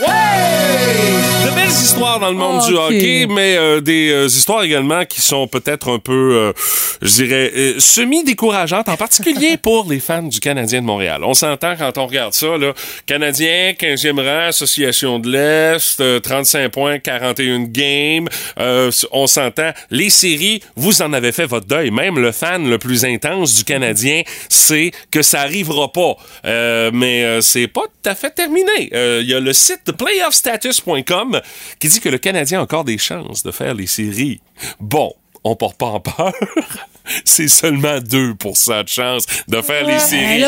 Ouais! 0.00 1.37
Belles 1.58 1.70
histoires 1.70 2.20
dans 2.20 2.28
le 2.30 2.36
monde 2.36 2.64
du 2.66 2.74
Ok. 2.74 2.80
hockey, 2.86 3.26
mais 3.28 3.56
euh, 3.56 3.80
des 3.80 4.10
euh, 4.12 4.26
histoires 4.26 4.62
également 4.62 5.04
qui 5.04 5.20
sont 5.20 5.48
peut-être 5.48 5.90
un 5.92 5.98
peu, 5.98 6.12
euh, 6.36 6.52
je 7.02 7.14
dirais, 7.24 7.50
euh, 7.56 7.74
semi-décourageantes, 7.80 8.88
en 8.88 8.96
particulier 8.96 9.56
pour 9.62 9.90
les 9.90 9.98
fans 9.98 10.22
du 10.22 10.38
Canadien 10.38 10.80
de 10.80 10.86
Montréal. 10.86 11.22
On 11.24 11.34
s'entend 11.34 11.74
quand 11.76 11.98
on 11.98 12.06
regarde 12.06 12.32
ça, 12.32 12.56
là. 12.56 12.72
Canadien, 13.06 13.72
15e 13.72 14.20
rang, 14.20 14.46
Association 14.48 15.18
de 15.18 15.30
l'Est, 15.30 16.00
euh, 16.00 16.20
35 16.20 16.68
points, 16.70 16.98
41 17.00 17.64
games. 17.64 18.28
Euh, 18.60 18.90
on 19.10 19.26
s'entend. 19.26 19.72
Les 19.90 20.10
séries, 20.10 20.62
vous 20.76 21.02
en 21.02 21.12
avez 21.12 21.32
fait 21.32 21.46
votre 21.46 21.66
deuil. 21.66 21.90
Même 21.90 22.18
le 22.20 22.30
fan 22.32 22.68
le 22.70 22.78
plus 22.78 23.04
intense 23.04 23.56
du 23.56 23.64
Canadien 23.64 24.22
sait 24.48 24.92
que 25.10 25.22
ça 25.22 25.40
arrivera 25.40 25.92
pas. 25.92 26.14
Euh, 26.44 26.90
mais 26.94 27.40
c'est 27.42 27.66
pas 27.66 27.82
tout 27.82 28.08
à 28.10 28.14
fait 28.14 28.30
terminé. 28.30 28.90
Euh, 28.94 29.20
Il 29.22 29.28
y 29.28 29.34
a 29.34 29.40
le 29.40 29.52
site 29.52 29.90
playoffstatus.com 29.96 31.40
qui 31.78 31.88
dit 31.88 32.00
que 32.00 32.08
le 32.08 32.18
Canadien 32.18 32.60
a 32.60 32.62
encore 32.62 32.84
des 32.84 32.98
chances 32.98 33.42
de 33.42 33.50
faire 33.50 33.74
les 33.74 33.86
séries. 33.86 34.40
Bon, 34.80 35.12
on 35.44 35.56
porte 35.56 35.78
pas 35.78 35.86
en 35.86 36.00
peur. 36.00 36.32
C'est 37.24 37.48
seulement 37.48 37.98
2% 37.98 38.84
de 38.84 38.88
chance 38.88 39.24
de 39.48 39.62
faire 39.62 39.86
les 39.86 39.98
séries. 39.98 40.44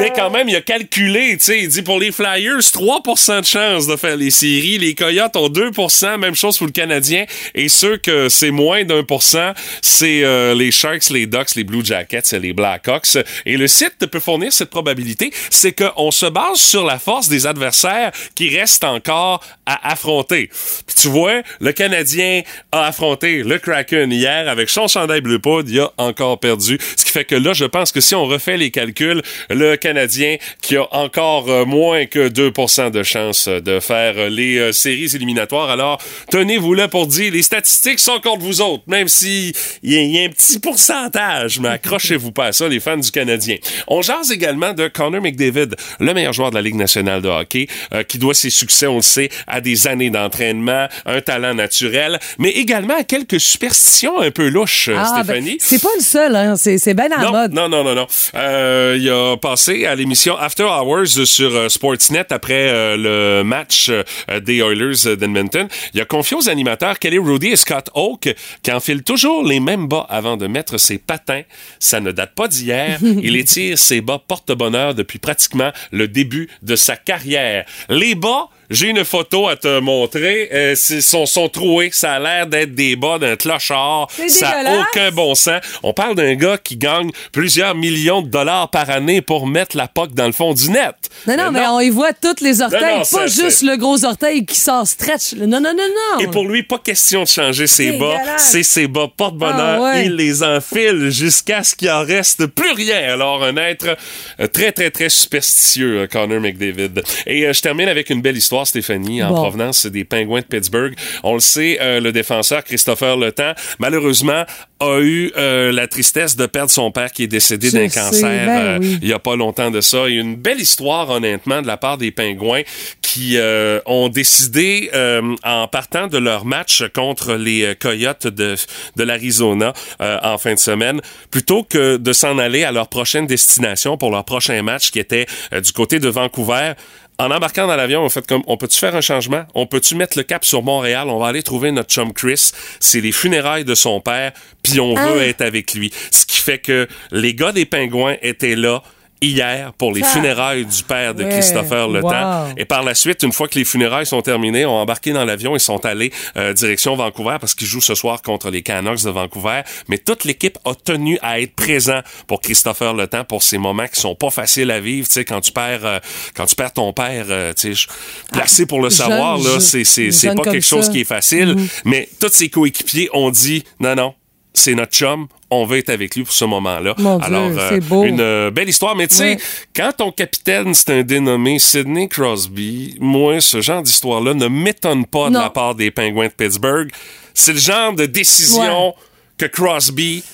Mais 0.00 0.12
quand 0.14 0.30
même, 0.30 0.48
il 0.48 0.56
a 0.56 0.60
calculé, 0.60 1.36
tu 1.38 1.44
sais, 1.44 1.60
il 1.60 1.68
dit 1.68 1.82
pour 1.82 1.98
les 1.98 2.10
Flyers, 2.10 2.60
3% 2.60 3.40
de 3.40 3.46
chance 3.46 3.86
de 3.86 3.96
faire 3.96 4.16
les 4.16 4.30
séries. 4.30 4.78
Les 4.78 4.94
Coyotes 4.94 5.36
ont 5.36 5.48
2% 5.48 6.18
même 6.18 6.34
chose 6.34 6.56
pour 6.56 6.66
le 6.66 6.72
Canadien. 6.72 7.26
Et 7.54 7.68
ceux 7.68 7.96
que 7.98 8.28
c'est 8.28 8.50
moins 8.50 8.84
d'un 8.84 9.02
pour 9.02 9.22
cent, 9.22 9.52
c'est 9.82 10.24
euh, 10.24 10.54
les 10.54 10.70
Sharks, 10.70 11.10
les 11.10 11.26
Ducks, 11.26 11.54
les 11.54 11.64
Blue 11.64 11.84
Jackets 11.84 12.32
et 12.32 12.38
les 12.38 12.52
Blackhawks. 12.52 13.18
Et 13.44 13.56
le 13.56 13.68
site 13.68 14.06
peut 14.06 14.20
fournir 14.20 14.52
cette 14.52 14.70
probabilité, 14.70 15.32
c'est 15.50 15.72
qu'on 15.72 16.10
se 16.10 16.26
base 16.26 16.58
sur 16.58 16.84
la 16.84 16.98
force 16.98 17.28
des 17.28 17.46
adversaires 17.46 18.12
qui 18.34 18.48
restent 18.56 18.84
encore 18.84 19.44
à 19.66 19.90
affronter. 19.90 20.50
Puis 20.86 20.96
tu 20.96 21.08
vois, 21.08 21.42
le 21.60 21.72
Canadien 21.72 22.42
a 22.72 22.86
affronté 22.86 23.07
le 23.22 23.58
Kraken 23.58 24.12
hier 24.12 24.48
avec 24.48 24.68
son 24.68 24.86
chandail 24.86 25.20
bleu 25.20 25.38
poudre, 25.38 25.68
il 25.70 25.80
a 25.80 25.90
encore 25.96 26.38
perdu. 26.38 26.78
Ce 26.96 27.04
qui 27.04 27.10
fait 27.10 27.24
que 27.24 27.34
là, 27.34 27.52
je 27.52 27.64
pense 27.64 27.92
que 27.92 28.00
si 28.00 28.14
on 28.14 28.26
refait 28.26 28.56
les 28.56 28.70
calculs, 28.70 29.22
le 29.50 29.76
Canadien 29.76 30.36
qui 30.60 30.76
a 30.76 30.86
encore 30.94 31.48
euh, 31.48 31.64
moins 31.64 32.06
que 32.06 32.28
2% 32.28 32.90
de 32.90 33.02
chance 33.02 33.48
de 33.48 33.80
faire 33.80 34.14
euh, 34.16 34.28
les 34.28 34.58
euh, 34.58 34.72
séries 34.72 35.14
éliminatoires. 35.14 35.70
Alors, 35.70 36.00
tenez-vous 36.30 36.74
là 36.74 36.88
pour 36.88 37.06
dire, 37.06 37.32
les 37.32 37.42
statistiques 37.42 38.00
sont 38.00 38.20
contre 38.20 38.42
vous 38.42 38.60
autres, 38.60 38.84
même 38.86 39.08
si 39.08 39.52
il 39.82 39.92
y, 39.92 40.16
y 40.16 40.20
a 40.20 40.24
un 40.24 40.28
petit 40.28 40.58
pourcentage, 40.58 41.60
mais 41.60 41.68
accrochez-vous 41.68 42.32
pas 42.32 42.46
à 42.46 42.52
ça, 42.52 42.68
les 42.68 42.80
fans 42.80 42.96
du 42.96 43.10
Canadien. 43.10 43.56
On 43.86 44.02
jase 44.02 44.30
également 44.30 44.72
de 44.72 44.88
Connor 44.88 45.22
McDavid, 45.22 45.74
le 46.00 46.14
meilleur 46.14 46.32
joueur 46.32 46.50
de 46.50 46.56
la 46.56 46.62
Ligue 46.62 46.76
nationale 46.76 47.22
de 47.22 47.28
hockey, 47.28 47.68
qui 48.06 48.18
doit 48.18 48.34
ses 48.34 48.50
succès, 48.50 48.86
on 48.86 48.96
le 48.96 49.02
sait, 49.02 49.30
à 49.46 49.60
des 49.60 49.86
années 49.86 50.10
d'entraînement, 50.10 50.88
un 51.06 51.20
talent 51.20 51.54
naturel, 51.54 52.18
mais 52.38 52.50
également 52.50 52.97
à 52.98 53.04
quelques 53.04 53.40
superstitions 53.40 54.20
un 54.20 54.30
peu 54.30 54.48
louches, 54.48 54.88
euh, 54.88 54.96
ah, 54.98 55.22
ben, 55.22 55.24
Stéphanie. 55.24 55.56
c'est 55.60 55.80
pas 55.82 55.88
le 55.96 56.02
seul, 56.02 56.34
hein. 56.36 56.56
C'est, 56.56 56.78
c'est 56.78 56.94
bien 56.94 57.06
à 57.06 57.08
la 57.08 57.18
Non, 57.24 57.30
mode. 57.32 57.52
non, 57.52 57.68
non, 57.68 57.84
non, 57.84 57.94
non. 57.94 58.06
Euh, 58.34 58.96
il 58.98 59.08
a 59.10 59.36
passé 59.36 59.86
à 59.86 59.94
l'émission 59.94 60.36
After 60.36 60.64
Hours 60.64 61.24
sur 61.24 61.54
euh, 61.54 61.68
Sportsnet 61.68 62.26
après 62.32 62.68
euh, 62.70 62.96
le 62.96 63.44
match 63.44 63.88
euh, 63.90 64.40
des 64.40 64.58
Oilers 64.58 65.16
d'Edmonton. 65.16 65.68
Il 65.94 66.00
a 66.00 66.04
confié 66.04 66.36
aux 66.36 66.48
animateurs 66.48 66.98
Kelly 66.98 67.18
Rudy 67.18 67.48
et 67.48 67.56
Scott 67.56 67.90
Oak 67.94 68.34
qui 68.62 68.72
enfilent 68.72 69.02
toujours 69.02 69.44
les 69.44 69.60
mêmes 69.60 69.86
bas 69.88 70.06
avant 70.08 70.36
de 70.36 70.46
mettre 70.46 70.78
ses 70.78 70.98
patins. 70.98 71.42
Ça 71.78 72.00
ne 72.00 72.10
date 72.12 72.34
pas 72.34 72.48
d'hier. 72.48 72.98
Il 73.02 73.36
étire 73.36 73.78
ses 73.78 74.00
bas 74.00 74.20
porte-bonheur 74.26 74.94
depuis 74.94 75.18
pratiquement 75.18 75.70
le 75.92 76.08
début 76.08 76.48
de 76.62 76.76
sa 76.76 76.96
carrière. 76.96 77.64
Les 77.88 78.14
bas 78.14 78.48
j'ai 78.70 78.88
une 78.88 79.04
photo 79.04 79.48
à 79.48 79.56
te 79.56 79.80
montrer. 79.80 80.48
Euh, 80.52 80.74
c'est- 80.74 81.00
sont, 81.00 81.26
sont 81.26 81.48
troués. 81.48 81.90
Ça 81.92 82.14
a 82.14 82.18
l'air 82.18 82.46
d'être 82.46 82.74
des 82.74 82.96
bas 82.96 83.18
d'un 83.18 83.36
clochard. 83.36 84.08
Ça 84.28 84.62
n'a 84.62 84.80
aucun 84.80 85.10
bon 85.10 85.34
sens. 85.34 85.60
On 85.82 85.92
parle 85.92 86.14
d'un 86.14 86.34
gars 86.34 86.58
qui 86.58 86.76
gagne 86.76 87.10
plusieurs 87.32 87.74
millions 87.74 88.22
de 88.22 88.28
dollars 88.28 88.70
par 88.70 88.90
année 88.90 89.20
pour 89.22 89.46
mettre 89.46 89.76
la 89.76 89.88
poque 89.88 90.12
dans 90.14 90.26
le 90.26 90.32
fond 90.32 90.52
du 90.54 90.70
net. 90.70 90.94
Non, 91.26 91.36
non, 91.36 91.50
mais 91.50 91.66
on 91.66 91.80
y 91.80 91.90
voit 91.90 92.12
toutes 92.12 92.40
les 92.40 92.60
orteils, 92.62 92.80
Non, 92.80 92.98
non, 92.98 93.04
pas 93.18 93.26
juste 93.26 93.62
le 93.62 93.76
gros 93.76 94.04
orteil 94.04 94.44
qui 94.44 94.56
sort 94.56 94.86
stretch. 94.86 95.32
Non, 95.34 95.46
non, 95.60 95.60
non, 95.60 95.88
non. 96.14 96.20
Et 96.20 96.26
pour 96.28 96.46
lui, 96.46 96.62
pas 96.62 96.78
question 96.78 97.22
de 97.22 97.28
changer 97.28 97.66
ses 97.66 97.92
bas. 97.92 98.16
C'est 98.36 98.62
ses 98.62 98.86
bas 98.86 99.08
porte-bonheur. 99.16 99.56
Ah 99.58 99.80
ouais. 99.80 100.06
Il 100.06 100.16
les 100.16 100.42
enfile 100.42 101.10
jusqu'à 101.10 101.62
ce 101.62 101.74
qu'il 101.74 101.90
en 101.90 102.04
reste 102.04 102.46
plus 102.46 102.72
rien. 102.72 103.12
Alors, 103.12 103.42
un 103.44 103.56
être 103.56 103.96
euh, 104.40 104.46
très, 104.46 104.72
très, 104.72 104.90
très 104.90 105.08
superstitieux, 105.08 106.00
euh, 106.02 106.06
Connor 106.06 106.40
McDavid. 106.40 107.02
Et 107.26 107.46
euh, 107.46 107.52
je 107.52 107.60
termine 107.60 107.88
avec 107.88 108.10
une 108.10 108.20
belle 108.22 108.36
histoire, 108.36 108.57
Stéphanie, 108.66 109.22
en 109.22 109.28
Bon. 109.30 109.34
provenance 109.36 109.86
des 109.86 110.04
Pingouins 110.04 110.40
de 110.40 110.46
Pittsburgh. 110.46 110.94
On 111.22 111.34
le 111.34 111.40
sait, 111.40 111.78
euh, 111.80 112.00
le 112.00 112.12
défenseur 112.12 112.64
Christopher 112.64 113.16
Le 113.16 113.32
Temps, 113.32 113.52
malheureusement, 113.78 114.44
a 114.80 115.00
eu 115.00 115.32
euh, 115.36 115.72
la 115.72 115.88
tristesse 115.88 116.36
de 116.36 116.46
perdre 116.46 116.70
son 116.70 116.92
père 116.92 117.10
qui 117.10 117.24
est 117.24 117.28
décédé 117.28 117.70
d'un 117.70 117.88
cancer 117.88 118.46
ben 118.46 118.58
euh, 118.58 118.78
oui. 118.80 118.98
il 119.02 119.08
y 119.08 119.12
a 119.12 119.18
pas 119.18 119.34
longtemps 119.34 119.70
de 119.70 119.80
ça. 119.80 120.08
Il 120.08 120.14
y 120.14 120.18
a 120.18 120.20
une 120.20 120.36
belle 120.36 120.60
histoire, 120.60 121.10
honnêtement, 121.10 121.62
de 121.62 121.66
la 121.66 121.76
part 121.76 121.98
des 121.98 122.10
Pingouins 122.12 122.62
qui 123.02 123.38
euh, 123.38 123.80
ont 123.86 124.08
décidé, 124.08 124.90
euh, 124.94 125.34
en 125.42 125.66
partant 125.66 126.06
de 126.06 126.18
leur 126.18 126.44
match 126.44 126.84
contre 126.94 127.34
les 127.34 127.64
euh, 127.64 127.74
Coyotes 127.74 128.26
de, 128.26 128.54
de 128.96 129.02
l'Arizona 129.02 129.72
euh, 130.00 130.18
en 130.22 130.38
fin 130.38 130.54
de 130.54 130.58
semaine, 130.58 131.00
plutôt 131.30 131.64
que 131.64 131.96
de 131.96 132.12
s'en 132.12 132.38
aller 132.38 132.64
à 132.64 132.70
leur 132.70 132.88
prochaine 132.88 133.26
destination 133.26 133.96
pour 133.96 134.10
leur 134.10 134.24
prochain 134.24 134.62
match 134.62 134.90
qui 134.90 134.98
était 134.98 135.26
du 135.52 135.72
côté 135.72 135.98
de 135.98 136.08
Vancouver, 136.08 136.72
en 137.18 137.30
embarquant 137.30 137.66
dans 137.66 137.74
l'avion, 137.74 138.02
on 138.02 138.08
fait 138.08 138.26
comme, 138.26 138.42
on 138.46 138.56
peut-tu 138.56 138.78
faire 138.78 138.94
un 138.94 139.00
changement? 139.00 139.44
On 139.54 139.66
peut-tu 139.66 139.96
mettre 139.96 140.16
le 140.16 140.22
cap 140.22 140.44
sur 140.44 140.62
Montréal? 140.62 141.08
On 141.08 141.18
va 141.18 141.26
aller 141.26 141.42
trouver 141.42 141.72
notre 141.72 141.90
chum 141.90 142.12
Chris. 142.12 142.52
C'est 142.78 143.00
les 143.00 143.12
funérailles 143.12 143.64
de 143.64 143.74
son 143.74 144.00
père, 144.00 144.32
puis 144.62 144.78
on 144.78 144.94
veut 144.94 145.22
être 145.22 145.42
avec 145.42 145.74
lui. 145.74 145.92
Ce 146.12 146.26
qui 146.26 146.38
fait 146.38 146.58
que 146.58 146.86
les 147.10 147.34
gars 147.34 147.52
des 147.52 147.64
Pingouins 147.64 148.16
étaient 148.22 148.54
là 148.54 148.82
hier 149.20 149.72
pour 149.74 149.92
les 149.92 150.02
Ah. 150.02 150.06
funérailles 150.06 150.64
du 150.66 150.82
père 150.82 151.14
de 151.14 151.24
Ouais. 151.24 151.30
Christopher 151.30 151.88
Le 151.88 152.00
Wow. 152.02 152.10
Temps. 152.10 152.46
Et 152.56 152.64
par 152.64 152.82
la 152.82 152.94
suite, 152.94 153.22
une 153.22 153.32
fois 153.32 153.48
que 153.48 153.58
les 153.58 153.64
funérailles 153.64 154.06
sont 154.06 154.22
terminées, 154.22 154.64
ont 154.66 154.76
embarqué 154.76 155.12
dans 155.12 155.24
l'avion 155.24 155.56
et 155.56 155.58
sont 155.58 155.84
allés 155.84 156.12
euh, 156.36 156.52
direction 156.52 156.94
Vancouver 156.96 157.36
parce 157.40 157.54
qu'ils 157.54 157.66
jouent 157.66 157.80
ce 157.80 157.94
soir 157.94 158.22
contre 158.22 158.50
les 158.50 158.62
Canucks 158.62 159.02
de 159.04 159.10
Vancouver. 159.10 159.62
Mais 159.88 159.98
toute 159.98 160.24
l'équipe 160.24 160.58
a 160.64 160.74
tenu 160.74 161.18
à 161.22 161.40
être 161.40 161.54
présent 161.54 162.00
pour 162.26 162.40
Christopher 162.40 162.94
Le 162.94 163.06
Temps 163.06 163.24
pour 163.24 163.42
ces 163.42 163.58
moments 163.58 163.86
qui 163.86 164.00
sont 164.00 164.14
pas 164.14 164.30
faciles 164.30 164.70
à 164.70 164.80
vivre. 164.80 165.06
Tu 165.08 165.14
sais, 165.14 165.24
quand 165.24 165.40
tu 165.40 165.52
perds, 165.52 165.84
euh, 165.84 165.98
quand 166.34 166.46
tu 166.46 166.54
perds 166.54 166.72
ton 166.72 166.92
père, 166.92 167.26
euh, 167.28 167.52
tu 167.54 167.74
sais, 167.74 167.74
je- 167.74 167.88
placé 168.32 168.66
pour 168.66 168.80
le 168.82 168.90
jeune, 168.90 169.08
savoir, 169.08 169.38
là, 169.38 169.60
c'est 169.60 169.84
c'est 169.84 170.34
pas 170.34 170.42
quelque 170.44 170.60
chose 170.60 170.88
qui 170.90 171.00
est 171.00 171.04
facile. 171.04 171.56
Mais 171.84 172.08
tous 172.20 172.28
ses 172.32 172.48
coéquipiers 172.48 173.08
ont 173.12 173.30
dit 173.30 173.64
non 173.80 173.94
non. 173.94 174.14
C'est 174.54 174.74
notre 174.74 174.92
chum, 174.92 175.28
on 175.50 175.64
veut 175.66 175.78
être 175.78 175.90
avec 175.90 176.16
lui 176.16 176.24
pour 176.24 176.32
ce 176.32 176.44
moment-là. 176.46 176.94
Dieu, 176.96 177.06
Alors, 177.22 177.50
c'est 177.68 177.80
beau. 177.80 178.04
une 178.04 178.20
euh, 178.20 178.50
belle 178.50 178.68
histoire. 178.68 178.96
Mais 178.96 179.06
tu 179.06 179.14
sais, 179.16 179.38
quand 179.76 179.92
ton 179.96 180.10
capitaine, 180.10 180.74
c'est 180.74 180.90
un 180.90 181.02
dénommé 181.02 181.58
Sidney 181.58 182.08
Crosby, 182.08 182.96
moi, 182.98 183.40
ce 183.40 183.60
genre 183.60 183.82
d'histoire-là 183.82 184.34
ne 184.34 184.48
m'étonne 184.48 185.06
pas 185.06 185.28
de 185.28 185.34
la 185.34 185.50
part 185.50 185.74
des 185.74 185.90
Penguins 185.90 186.26
de 186.26 186.32
Pittsburgh. 186.32 186.90
C'est 187.34 187.52
le 187.52 187.58
genre 187.60 187.92
de 187.94 188.06
décision 188.06 188.88
Ouais. 188.88 188.94
que 189.36 189.46
Crosby 189.46 190.24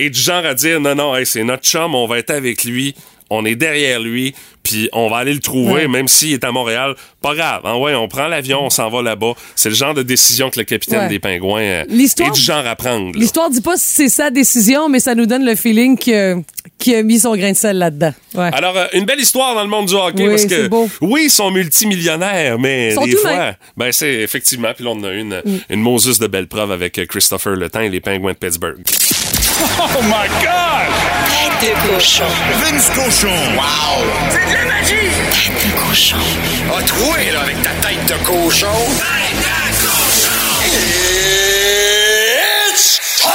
est 0.00 0.10
du 0.10 0.18
genre 0.20 0.44
à 0.44 0.54
dire 0.54 0.80
non, 0.80 0.94
non, 0.96 1.14
hey, 1.14 1.24
c'est 1.26 1.44
notre 1.44 1.62
chum, 1.64 1.94
on 1.94 2.06
va 2.06 2.18
être 2.18 2.30
avec 2.30 2.64
lui, 2.64 2.94
on 3.30 3.44
est 3.44 3.54
derrière 3.56 4.00
lui, 4.00 4.34
puis 4.62 4.88
on 4.92 5.08
va 5.08 5.18
aller 5.18 5.32
le 5.34 5.40
trouver, 5.40 5.72
Ouais. 5.82 5.88
même 5.88 6.08
s'il 6.08 6.32
est 6.32 6.44
à 6.44 6.52
Montréal. 6.52 6.94
Pas 7.22 7.34
grave, 7.34 7.62
hein, 7.64 7.74
ouais, 7.76 7.94
on 7.94 8.06
prend 8.08 8.28
l'avion, 8.28 8.64
on 8.64 8.70
s'en 8.70 8.88
va 8.90 9.02
là-bas. 9.02 9.32
C'est 9.56 9.68
le 9.70 9.74
genre 9.74 9.94
de 9.94 10.02
décision 10.02 10.50
que 10.50 10.58
le 10.58 10.64
capitaine 10.64 11.00
Ouais. 11.00 11.08
des 11.08 11.18
Pingouins 11.18 11.60
euh, 11.62 11.84
L'histoire- 11.88 12.28
est 12.28 12.32
du 12.32 12.40
genre 12.40 12.66
à 12.66 12.76
prendre. 12.76 13.10
L'histoire 13.18 13.50
dit 13.50 13.60
pas 13.60 13.76
si 13.76 13.84
c'est 13.86 14.08
sa 14.08 14.30
décision, 14.30 14.88
mais 14.88 15.00
ça 15.00 15.14
nous 15.14 15.26
donne 15.26 15.44
le 15.44 15.54
feeling 15.56 15.98
que- 15.98 16.36
qu'il 16.78 16.94
a 16.94 17.02
mis 17.02 17.18
son 17.18 17.34
grain 17.36 17.50
de 17.52 17.56
sel 17.56 17.76
là-dedans. 17.78 18.12
Ouais. 18.34 18.50
Alors, 18.52 18.76
euh, 18.76 18.86
une 18.92 19.04
belle 19.04 19.18
histoire 19.20 19.54
dans 19.54 19.62
le 19.62 19.68
monde 19.68 19.86
du 19.86 19.94
hockey 19.94 20.22
Oui, 20.24 20.28
parce 20.30 20.44
que, 20.46 20.68
beau. 20.68 20.88
oui, 21.00 21.22
ils 21.24 21.30
sont 21.30 21.50
multimillionnaires, 21.50 22.58
mais 22.58 22.92
sont 22.94 23.04
des 23.04 23.16
fois, 23.16 23.52
ben, 23.76 23.90
c'est 23.90 24.14
effectivement, 24.14 24.68
puis 24.74 24.84
là, 24.84 24.90
on 24.94 25.02
a 25.02 25.10
une, 25.12 25.42
Mm. 25.44 25.58
une 25.70 25.80
Moses 25.80 26.18
de 26.20 26.26
belle 26.28 26.46
preuve 26.46 26.70
avec 26.70 26.98
euh, 26.98 27.06
Christopher 27.06 27.54
Le 27.56 27.68
Temps 27.68 27.80
et 27.80 27.88
les 27.88 28.00
Penguins 28.00 28.32
de 28.32 28.36
Pittsburgh. 28.38 28.78
Oh 29.80 30.02
my 30.02 30.28
God! 30.40 31.47
Tête 31.60 31.70
de 31.70 31.94
cochon. 31.94 32.24
Vince 32.62 32.88
Cochon! 32.90 33.28
Wow! 33.56 34.04
C'est 34.30 34.46
de 34.48 34.54
la 34.54 34.64
magie! 34.64 35.10
Tête 35.32 35.54
de 35.64 35.70
cochon. 35.88 36.16
A 36.76 36.82
troué, 36.82 37.32
là, 37.32 37.40
avec 37.40 37.60
ta 37.62 37.70
tête 37.70 38.06
de 38.06 38.24
cochon. 38.24 38.66
Tête 38.96 39.38
de 39.40 39.46
cochon! 39.84 40.38
It's 42.74 43.00
time! 43.20 43.30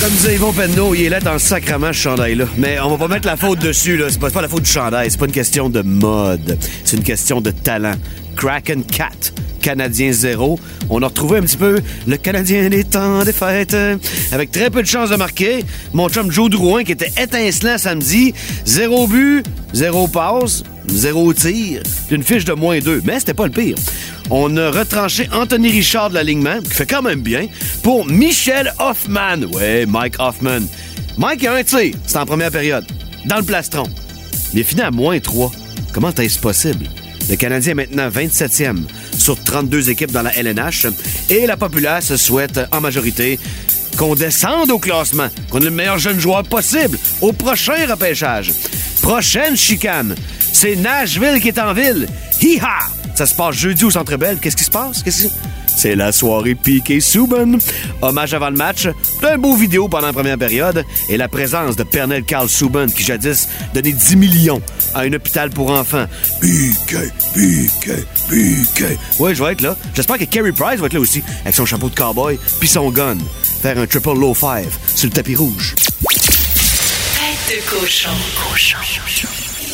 Comme 0.00 0.12
disait 0.12 0.34
Yvon 0.36 0.52
Penneau, 0.52 0.94
il 0.94 1.06
est 1.06 1.08
là 1.08 1.18
dans 1.18 1.32
le 1.32 1.40
sacrement, 1.40 1.92
ce 1.92 1.98
chandail-là. 1.98 2.44
Mais 2.56 2.78
on 2.78 2.90
va 2.90 3.08
pas 3.08 3.14
mettre 3.14 3.26
la 3.26 3.36
faute 3.36 3.58
dessus, 3.58 3.96
là. 3.96 4.06
C'est 4.08 4.20
pas, 4.20 4.28
c'est 4.28 4.34
pas 4.34 4.42
la 4.42 4.48
faute 4.48 4.62
du 4.62 4.70
chandail. 4.70 5.10
C'est 5.10 5.18
pas 5.18 5.26
une 5.26 5.32
question 5.32 5.68
de 5.68 5.82
mode. 5.82 6.58
C'est 6.84 6.96
une 6.96 7.02
question 7.02 7.40
de 7.40 7.50
talent. 7.50 7.94
Kraken 8.38 8.84
Cat. 8.84 9.32
Canadien 9.60 10.12
zéro. 10.12 10.58
On 10.88 11.02
a 11.02 11.06
retrouvé 11.08 11.38
un 11.38 11.42
petit 11.42 11.56
peu 11.56 11.80
le 12.06 12.16
Canadien 12.16 12.68
des 12.68 12.84
temps 12.84 13.24
des 13.24 13.32
fêtes. 13.32 13.74
euh, 13.74 13.96
Avec 14.30 14.52
très 14.52 14.70
peu 14.70 14.80
de 14.80 14.86
chances 14.86 15.10
de 15.10 15.16
marquer. 15.16 15.64
Mon 15.92 16.08
chum 16.08 16.30
Joe 16.30 16.48
Drouin, 16.48 16.84
qui 16.84 16.92
était 16.92 17.12
étincelant 17.20 17.76
samedi. 17.76 18.32
Zéro 18.64 19.08
but, 19.08 19.44
zéro 19.72 20.06
passe, 20.06 20.62
zéro 20.86 21.34
tir. 21.34 21.82
puis 22.06 22.16
Une 22.16 22.22
fiche 22.22 22.44
de 22.44 22.52
moins 22.52 22.78
deux. 22.78 23.02
Mais 23.04 23.18
c'était 23.18 23.34
pas 23.34 23.46
le 23.46 23.52
pire. 23.52 23.74
On 24.30 24.56
a 24.56 24.70
retranché 24.70 25.28
Anthony 25.32 25.70
Richard 25.72 26.10
de 26.10 26.14
l'alignement, 26.14 26.60
qui 26.62 26.70
fait 26.70 26.86
quand 26.86 27.02
même 27.02 27.20
bien, 27.20 27.46
pour 27.82 28.06
Michel 28.06 28.72
Hoffman. 28.78 29.42
Ouais, 29.52 29.84
Mike 29.86 30.14
Hoffman. 30.20 30.60
Mike 31.16 31.44
a 31.44 31.54
un 31.54 31.64
tir, 31.64 31.94
c'est 32.06 32.16
en 32.18 32.26
première 32.26 32.52
période, 32.52 32.84
dans 33.26 33.38
le 33.38 33.42
plastron. 33.42 33.82
Il 34.54 34.60
est 34.60 34.64
fini 34.64 34.82
à 34.82 34.92
moins 34.92 35.18
3. 35.18 35.50
Comment 35.92 36.12
est-ce 36.14 36.38
possible? 36.38 36.86
Le 37.28 37.36
Canadien 37.36 37.72
est 37.72 37.74
maintenant 37.74 38.08
27e 38.08 38.78
sur 39.16 39.42
32 39.42 39.90
équipes 39.90 40.12
dans 40.12 40.22
la 40.22 40.34
LNH 40.36 40.86
et 41.30 41.46
la 41.46 41.56
populace 41.56 42.16
souhaite 42.16 42.60
en 42.72 42.80
majorité 42.80 43.38
qu'on 43.96 44.14
descende 44.14 44.70
au 44.70 44.78
classement, 44.78 45.28
qu'on 45.50 45.60
ait 45.60 45.64
le 45.64 45.70
meilleur 45.70 45.98
jeune 45.98 46.20
joueur 46.20 46.44
possible 46.44 46.98
au 47.20 47.32
prochain 47.32 47.86
repêchage. 47.86 48.52
Prochaine 49.02 49.56
chicane, 49.56 50.14
c'est 50.52 50.76
Nashville 50.76 51.40
qui 51.40 51.48
est 51.48 51.58
en 51.58 51.72
ville. 51.72 52.06
Hi-ha! 52.40 53.07
Ça 53.18 53.26
se 53.26 53.34
passe 53.34 53.56
jeudi 53.56 53.84
au 53.84 53.90
Centre 53.90 54.16
Bell. 54.16 54.38
Qu'est-ce 54.40 54.54
qui 54.54 54.62
se 54.62 54.70
passe? 54.70 55.02
Qu'est-ce 55.02 55.24
que- 55.24 55.32
C'est 55.76 55.96
la 55.96 56.12
soirée 56.12 56.54
piquée 56.54 57.00
Souben. 57.00 57.58
Hommage 58.00 58.32
avant 58.32 58.48
le 58.48 58.56
match, 58.56 58.86
un 59.24 59.36
beau 59.38 59.56
vidéo 59.56 59.88
pendant 59.88 60.06
la 60.06 60.12
première 60.12 60.38
période 60.38 60.84
et 61.08 61.16
la 61.16 61.26
présence 61.26 61.74
de 61.74 61.82
Pernell 61.82 62.22
Carl 62.22 62.48
Souben 62.48 62.88
qui 62.92 63.02
jadis 63.02 63.48
donnait 63.74 63.90
10 63.90 64.14
millions 64.14 64.62
à 64.94 65.00
un 65.00 65.12
hôpital 65.12 65.50
pour 65.50 65.72
enfants. 65.72 66.06
Piqué, 66.40 67.08
piqué, 67.34 68.04
piqué. 68.30 68.96
Ouais, 69.18 69.34
je 69.34 69.42
vais 69.42 69.50
être 69.50 69.62
là. 69.62 69.74
J'espère 69.96 70.18
que 70.18 70.24
Kerry 70.24 70.52
Price 70.52 70.78
va 70.78 70.86
être 70.86 70.92
là 70.94 71.00
aussi 71.00 71.20
avec 71.42 71.56
son 71.56 71.66
chapeau 71.66 71.88
de 71.88 71.96
cowboy 71.96 72.38
puis 72.60 72.68
son 72.68 72.88
gun. 72.90 73.16
Faire 73.62 73.78
un 73.78 73.86
triple 73.88 74.10
low 74.16 74.32
five 74.32 74.70
sur 74.94 75.08
le 75.08 75.12
tapis 75.12 75.34
rouge. 75.34 75.74
Tête 76.14 77.56
de 77.56 77.68
cochon. 77.68 78.10
Cochon. 78.52 78.78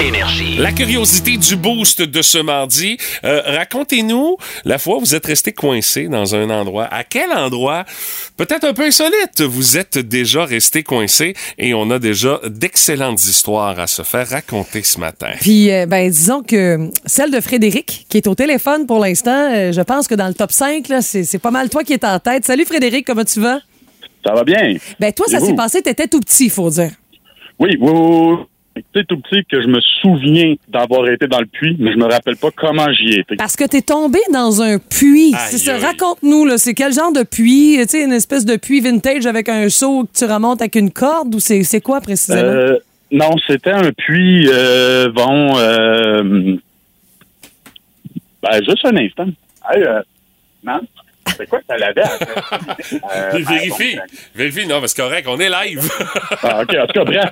Énergie. 0.00 0.56
La 0.58 0.70
curiosité 0.70 1.36
du 1.36 1.56
boost 1.56 2.02
de 2.02 2.22
ce 2.22 2.38
mardi. 2.38 2.96
Euh, 3.24 3.42
Racontez-nous, 3.44 4.36
la 4.64 4.78
fois 4.78 4.96
où 4.96 5.00
vous 5.00 5.14
êtes 5.16 5.26
resté 5.26 5.52
coincé 5.52 6.06
dans 6.08 6.36
un 6.36 6.50
endroit. 6.50 6.84
À 6.84 7.02
quel 7.02 7.32
endroit, 7.32 7.84
peut-être 8.36 8.64
un 8.64 8.74
peu 8.74 8.82
insolite, 8.84 9.40
vous 9.40 9.76
êtes 9.76 9.98
déjà 9.98 10.44
resté 10.44 10.84
coincé 10.84 11.34
et 11.58 11.74
on 11.74 11.90
a 11.90 11.98
déjà 11.98 12.40
d'excellentes 12.46 13.24
histoires 13.24 13.80
à 13.80 13.86
se 13.88 14.02
faire 14.02 14.28
raconter 14.28 14.84
ce 14.84 15.00
matin. 15.00 15.32
Puis, 15.40 15.72
euh, 15.72 15.86
ben, 15.86 16.08
disons 16.08 16.42
que 16.42 16.90
celle 17.04 17.32
de 17.32 17.40
Frédéric, 17.40 18.06
qui 18.08 18.18
est 18.18 18.28
au 18.28 18.36
téléphone 18.36 18.86
pour 18.86 19.00
l'instant, 19.00 19.50
euh, 19.52 19.72
je 19.72 19.80
pense 19.80 20.06
que 20.06 20.14
dans 20.14 20.28
le 20.28 20.34
top 20.34 20.52
5, 20.52 20.86
là, 20.88 21.02
c'est 21.02 21.38
pas 21.38 21.50
mal 21.50 21.68
toi 21.70 21.82
qui 21.82 21.92
es 21.92 22.04
en 22.04 22.20
tête. 22.20 22.44
Salut 22.44 22.64
Frédéric, 22.64 23.04
comment 23.06 23.24
tu 23.24 23.40
vas? 23.40 23.60
Ça 24.24 24.32
va 24.32 24.44
bien. 24.44 24.76
Ben, 25.00 25.12
toi, 25.12 25.26
ça 25.28 25.40
s'est 25.40 25.54
passé, 25.54 25.82
t'étais 25.82 26.06
tout 26.06 26.20
petit, 26.20 26.50
faut 26.50 26.70
dire. 26.70 26.92
Oui, 27.58 27.76
oui, 27.80 27.90
oui. 27.90 28.36
C'est 28.94 29.06
tout 29.06 29.18
petit 29.20 29.44
que 29.50 29.62
je 29.62 29.66
me 29.68 29.80
souviens 30.00 30.54
d'avoir 30.68 31.08
été 31.08 31.26
dans 31.26 31.40
le 31.40 31.46
puits, 31.46 31.76
mais 31.78 31.92
je 31.92 31.98
me 31.98 32.06
rappelle 32.06 32.36
pas 32.36 32.50
comment 32.54 32.90
j'y 32.92 33.20
étais. 33.20 33.36
Parce 33.36 33.56
que 33.56 33.64
t'es 33.64 33.82
tombé 33.82 34.18
dans 34.32 34.62
un 34.62 34.78
puits. 34.78 35.34
C'est 35.48 35.58
ça. 35.58 35.78
Raconte-nous, 35.78 36.44
là, 36.44 36.58
c'est 36.58 36.74
quel 36.74 36.92
genre 36.92 37.12
de 37.12 37.22
puits? 37.22 37.76
Tu 37.82 37.88
sais, 37.88 38.04
une 38.04 38.12
espèce 38.12 38.44
de 38.44 38.56
puits 38.56 38.80
vintage 38.80 39.26
avec 39.26 39.48
un 39.48 39.68
seau 39.68 40.04
que 40.04 40.18
tu 40.18 40.24
remontes 40.24 40.60
avec 40.60 40.76
une 40.76 40.90
corde 40.90 41.34
ou 41.34 41.40
c'est 41.40 41.62
c'est 41.62 41.80
quoi 41.80 42.00
précisément? 42.00 42.42
Euh, 42.42 42.78
non, 43.10 43.34
c'était 43.46 43.70
un 43.70 43.90
puits, 43.92 44.48
euh, 44.52 45.10
bon, 45.10 45.56
euh, 45.56 46.56
ben, 48.42 48.64
juste 48.68 48.84
un 48.84 48.96
instant. 48.96 49.28
Hey, 49.70 49.82
euh, 49.82 50.02
non, 50.62 50.80
c'est 51.36 51.46
quoi 51.48 51.58
que 51.60 51.64
ça 51.68 51.76
l'avait? 51.76 52.02
euh, 53.16 53.38
vérifie, 53.38 53.98
vérifie, 54.34 54.66
non, 54.66 54.80
mais 54.80 54.88
c'est 54.88 55.00
correct, 55.00 55.26
on 55.28 55.38
est 55.38 55.48
live. 55.50 55.88
Ah, 56.42 56.62
OK, 56.62 56.74
en 56.76 56.86
tout 56.86 56.92
cas, 56.92 57.04
bref, 57.04 57.30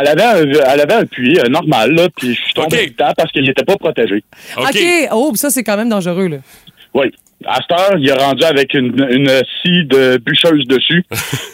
elle 0.00 0.08
avait 0.08 0.22
un, 0.22 0.44
elle 0.44 0.80
avait 0.80 0.94
un 0.94 1.06
puits 1.06 1.38
euh, 1.38 1.48
normal, 1.48 1.92
là, 1.92 2.08
puis 2.16 2.34
je 2.34 2.40
suis 2.42 2.54
tombé 2.54 2.82
OK. 2.82 2.88
dedans 2.90 3.12
parce 3.16 3.30
qu'il 3.30 3.44
n'était 3.44 3.64
pas 3.64 3.76
protégé. 3.76 4.24
OK. 4.56 4.78
Oh, 5.12 5.32
ça, 5.36 5.50
c'est 5.50 5.62
quand 5.62 5.76
même 5.76 5.88
dangereux, 5.88 6.26
là. 6.26 6.36
Oui. 6.94 7.12
À 7.46 7.60
cette 7.62 7.70
heure, 7.78 7.96
il 7.98 8.08
est 8.08 8.12
rendu 8.12 8.42
avec 8.42 8.74
une, 8.74 9.06
une 9.10 9.28
scie 9.28 9.84
de 9.86 10.16
bûcheuse 10.18 10.66
dessus. 10.66 11.04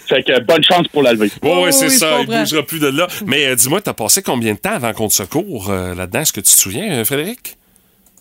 fait 0.09 0.23
que 0.23 0.41
bonne 0.41 0.65
chance 0.65 0.89
pour 0.89 1.03
la 1.03 1.13
lever. 1.13 1.29
C'est 1.29 1.39
oui, 1.43 1.67
je 1.67 1.89
ça, 1.89 2.21
il 2.21 2.27
comprends. 2.27 2.41
bougera 2.41 2.63
plus 2.63 2.81
de 2.81 2.87
là. 2.89 3.07
Mais 3.27 3.49
euh, 3.49 3.55
dis-moi, 3.55 3.83
t'as 3.83 3.93
passé 3.93 4.23
combien 4.23 4.55
de 4.55 4.59
temps 4.59 4.73
avant 4.73 4.93
qu'on 4.95 5.09
te 5.09 5.13
secours 5.15 5.69
euh, 5.71 5.95
là-dedans? 5.95 6.21
Est-ce 6.21 6.33
que 6.33 6.41
tu 6.41 6.55
te 6.55 6.59
souviens, 6.59 6.91
euh, 7.01 7.05
Frédéric? 7.05 7.59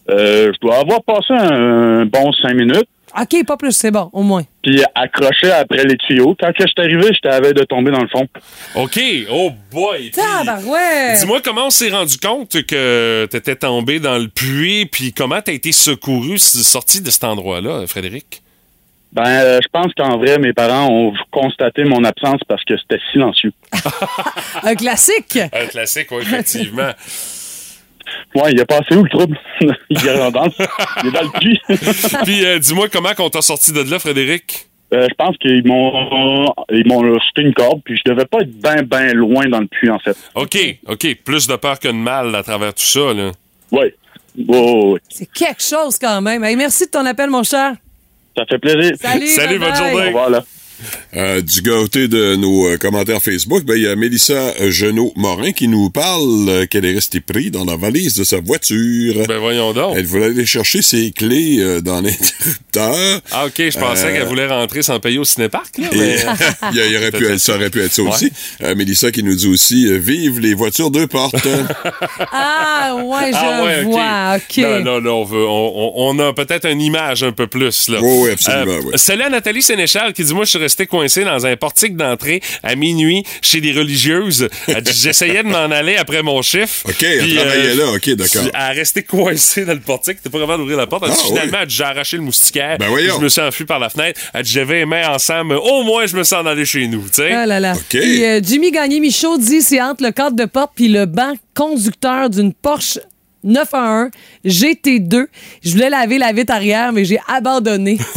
Euh, 0.09 0.51
je 0.53 0.59
dois 0.59 0.79
avoir 0.79 1.01
passé 1.03 1.31
un 1.33 2.05
bon 2.05 2.33
cinq 2.33 2.55
minutes, 2.55 2.89
OK, 3.19 3.45
pas 3.45 3.57
plus, 3.57 3.71
c'est 3.71 3.91
bon, 3.91 4.09
au 4.13 4.23
moins. 4.23 4.43
puis 4.63 4.81
accroché 4.95 5.51
après 5.51 5.83
les 5.83 5.97
tuyaux. 5.97 6.35
Quand 6.39 6.51
que 6.51 6.63
je 6.63 6.67
suis 6.67 6.81
arrivé, 6.81 7.13
j'étais 7.13 7.29
à 7.29 7.39
veille 7.39 7.53
de 7.53 7.63
tomber 7.63 7.91
dans 7.91 8.01
le 8.01 8.07
fond. 8.07 8.27
OK, 8.75 8.99
oh 9.29 9.51
boy! 9.71 10.11
Tabarouette! 10.11 11.19
Dis-moi 11.19 11.41
comment 11.43 11.67
on 11.67 11.69
s'est 11.69 11.89
rendu 11.91 12.17
compte 12.17 12.63
que 12.65 13.27
t'étais 13.29 13.55
tombé 13.55 13.99
dans 13.99 14.17
le 14.17 14.27
puits, 14.29 14.85
puis 14.87 15.13
comment 15.13 15.41
t'as 15.41 15.53
été 15.53 15.71
secouru, 15.71 16.37
sorti 16.39 17.01
de 17.01 17.09
cet 17.11 17.23
endroit-là, 17.23 17.85
Frédéric? 17.87 18.41
Ben, 19.11 19.27
euh, 19.27 19.59
je 19.61 19.67
pense 19.71 19.93
qu'en 19.95 20.17
vrai, 20.17 20.39
mes 20.39 20.53
parents 20.53 20.87
ont 20.89 21.13
constaté 21.29 21.83
mon 21.83 22.03
absence 22.03 22.41
parce 22.47 22.63
que 22.63 22.73
c'était 22.77 22.99
silencieux. 23.11 23.53
Un 24.63 24.73
classique! 24.73 25.37
Un 25.53 25.67
classique, 25.67 26.07
oui, 26.11 26.23
effectivement. 26.23 26.89
Ouais, 28.35 28.51
il 28.51 28.59
a 28.61 28.65
passé 28.65 28.95
où 28.95 29.03
le 29.03 29.09
trouble? 29.09 29.37
il 29.61 29.67
est 29.97 30.31
dans, 30.31 30.45
il 31.03 31.07
est 31.07 31.11
dans 31.11 31.21
le 31.21 31.39
puits. 31.39 31.59
Puis 32.23 32.45
euh, 32.45 32.59
dis-moi 32.59 32.87
comment 32.89 33.13
qu'on 33.13 33.29
t'a 33.29 33.41
sorti 33.41 33.71
de 33.71 33.81
là, 33.89 33.99
Frédéric? 33.99 34.67
Euh, 34.93 35.07
je 35.09 35.15
pense 35.15 35.35
qu'ils 35.37 35.65
m'ont 35.65 36.53
ils 36.71 36.87
m'ont 36.87 37.03
jeté 37.03 37.41
une 37.41 37.53
corde, 37.53 37.81
puis 37.83 37.97
je 37.97 38.11
devais 38.11 38.25
pas 38.25 38.41
être 38.41 38.51
bien, 38.61 38.83
bien 38.83 39.13
loin 39.13 39.47
dans 39.49 39.59
le 39.59 39.65
puits, 39.65 39.89
en 39.89 39.97
fait. 39.97 40.15
OK, 40.35 40.57
OK. 40.87 41.15
Plus 41.25 41.47
de 41.47 41.55
peur 41.55 41.79
que 41.79 41.87
de 41.87 41.93
mal 41.93 42.35
à 42.35 42.43
travers 42.43 42.75
tout 42.75 42.83
ça, 42.83 43.11
là. 43.13 43.31
Oui. 43.71 43.85
Oh, 44.47 44.93
oui. 44.93 44.99
C'est 45.09 45.31
quelque 45.31 45.63
chose 45.63 45.97
quand 45.97 46.21
même. 46.21 46.43
Hey, 46.43 46.55
merci 46.55 46.85
de 46.85 46.91
ton 46.91 47.05
appel, 47.07 47.29
mon 47.31 47.41
cher. 47.43 47.73
Ça 48.37 48.45
fait 48.45 48.59
plaisir. 48.59 48.95
Salut. 48.99 49.27
Salut, 49.27 49.57
bonne 49.59 49.69
bye-bye. 49.69 49.73
Au 49.73 49.89
journée. 49.89 50.07
revoir, 50.07 50.29
là. 50.29 50.43
Euh, 51.15 51.41
du 51.41 51.61
côté 51.61 52.07
de 52.07 52.35
nos 52.35 52.67
euh, 52.67 52.77
commentaires 52.77 53.21
Facebook, 53.21 53.63
ben, 53.65 53.75
il 53.75 53.83
y 53.83 53.87
a 53.87 53.95
Mélissa 53.95 54.53
Genot-Morin 54.69 55.51
qui 55.51 55.67
nous 55.67 55.89
parle 55.89 56.47
euh, 56.49 56.65
qu'elle 56.65 56.85
est 56.85 56.93
restée 56.93 57.21
prise 57.21 57.51
dans 57.51 57.65
la 57.65 57.75
valise 57.75 58.15
de 58.15 58.23
sa 58.23 58.39
voiture. 58.39 59.15
Ben 59.27 59.37
voyons 59.39 59.73
donc. 59.73 59.95
Elle 59.97 60.05
voulait 60.05 60.25
aller 60.25 60.45
chercher 60.45 60.81
ses 60.81 61.11
clés 61.11 61.57
euh, 61.59 61.81
dans 61.81 62.01
l'interrupteur. 62.01 63.21
Ah, 63.31 63.45
OK, 63.45 63.53
je 63.57 63.77
pensais 63.77 64.05
Euh, 64.07 64.13
qu'elle 64.13 64.27
voulait 64.27 64.47
rentrer 64.47 64.81
sans 64.81 64.99
payer 64.99 65.17
au 65.19 65.23
cinéparc, 65.25 65.77
là, 65.77 65.87
Et, 65.91 65.97
mais... 65.97 66.15
il 66.73 66.91
y 66.91 66.97
aurait 66.97 67.11
pu, 67.11 67.25
être- 67.31 67.39
ça 67.39 67.55
aurait 67.55 67.69
pu 67.69 67.81
être 67.81 67.91
ça 67.93 68.01
Ouais. 68.03 68.09
aussi. 68.09 68.31
Euh, 68.63 68.75
Mélissa 68.75 69.11
qui 69.11 69.23
nous 69.23 69.35
dit 69.35 69.47
aussi 69.47 69.87
euh, 69.87 69.97
Vive 69.97 70.39
les 70.39 70.53
voitures 70.53 70.91
deux 70.91 71.07
portes. 71.07 71.35
Ah, 72.31 72.95
ouais, 72.95 73.31
je 73.31 73.37
Ah 73.37 73.63
ouais, 73.63 73.83
vois. 73.83 74.35
OK. 74.37 74.57
Non, 74.57 74.79
non, 74.83 75.01
non, 75.01 75.21
on, 75.21 75.23
veut, 75.23 75.45
on, 75.47 75.71
on- 75.75 75.93
on 76.17 76.19
a 76.19 76.33
peut-être 76.33 76.67
une 76.69 76.81
image 76.81 77.23
un 77.23 77.31
peu 77.31 77.47
plus. 77.47 77.87
Là. 77.89 77.99
Oui, 78.01 78.17
oui, 78.23 78.29
absolument, 78.31 78.79
oui. 78.85 78.91
Celle-là, 78.95 79.29
Nathalie 79.29 79.61
Sénéchal 79.61 80.13
qui 80.13 80.23
dit 80.23 80.33
Moi, 80.33 80.45
je 80.45 80.51
suis 80.51 80.59
resté 80.73 80.87
coincé 80.87 81.23
dans 81.23 81.45
un 81.45 81.55
portique 81.55 81.95
d'entrée 81.95 82.41
à 82.63 82.75
minuit 82.75 83.23
chez 83.43 83.61
des 83.61 83.73
religieuses. 83.73 84.49
Elle 84.67 84.81
dit, 84.81 84.91
J'essayais 84.91 85.43
de 85.43 85.47
m'en 85.49 85.69
aller 85.69 85.97
après 85.97 86.23
mon 86.23 86.41
chiffre. 86.41 86.87
OK, 86.89 87.03
elle 87.03 87.35
travaillait 87.35 87.75
là. 87.75 87.91
OK, 87.93 88.09
d'accord. 88.15 88.41
Elle 88.45 88.51
a 88.59 88.69
resté 88.69 89.03
coincée 89.03 89.65
dans 89.65 89.73
le 89.73 89.79
portique. 89.79 90.17
T'es 90.23 90.29
pas 90.31 90.39
capable 90.39 90.59
d'ouvrir 90.63 90.77
la 90.77 90.87
porte. 90.87 91.03
Elle 91.05 91.11
dit, 91.11 91.17
Ah, 91.21 91.27
finalement, 91.27 91.57
oui. 91.61 91.65
j'ai 91.67 91.83
arraché 91.83 92.17
le 92.17 92.23
moustiquaire. 92.23 92.77
Ben 92.79 92.87
voyons. 92.87 93.17
Je 93.19 93.23
me 93.23 93.29
suis 93.29 93.41
enfui 93.41 93.65
par 93.65 93.77
la 93.77 93.89
fenêtre. 93.89 94.19
Elle 94.33 94.41
dit, 94.43 94.51
j'avais 94.51 94.79
les 94.79 94.85
mains 94.87 95.09
ensemble. 95.09 95.53
Au 95.55 95.83
moins, 95.83 96.07
je 96.07 96.17
me 96.17 96.23
sens 96.23 96.43
allé 96.47 96.65
chez 96.65 96.87
nous. 96.87 97.03
tu 97.03 97.09
sais. 97.21 97.31
Ah 97.31 97.45
là 97.45 97.59
là. 97.59 97.73
OK. 97.73 97.81
Puis, 97.89 98.25
euh, 98.25 98.39
Jimmy 98.43 98.71
Gagné-Michaud 98.71 99.37
dit 99.37 99.61
c'est 99.61 99.79
entre 99.81 100.03
le 100.03 100.11
cadre 100.11 100.35
de 100.35 100.45
porte 100.45 100.71
puis 100.75 100.87
le 100.87 101.05
banc 101.05 101.33
conducteur 101.53 102.31
d'une 102.31 102.51
Porsche 102.51 102.97
911 103.43 104.09
GT2. 104.45 105.25
Je 105.63 105.71
voulais 105.71 105.89
laver 105.89 106.17
la 106.17 106.31
vitre 106.33 106.53
arrière, 106.53 106.91
mais 106.93 107.05
j'ai 107.05 107.19
abandonné. 107.27 107.97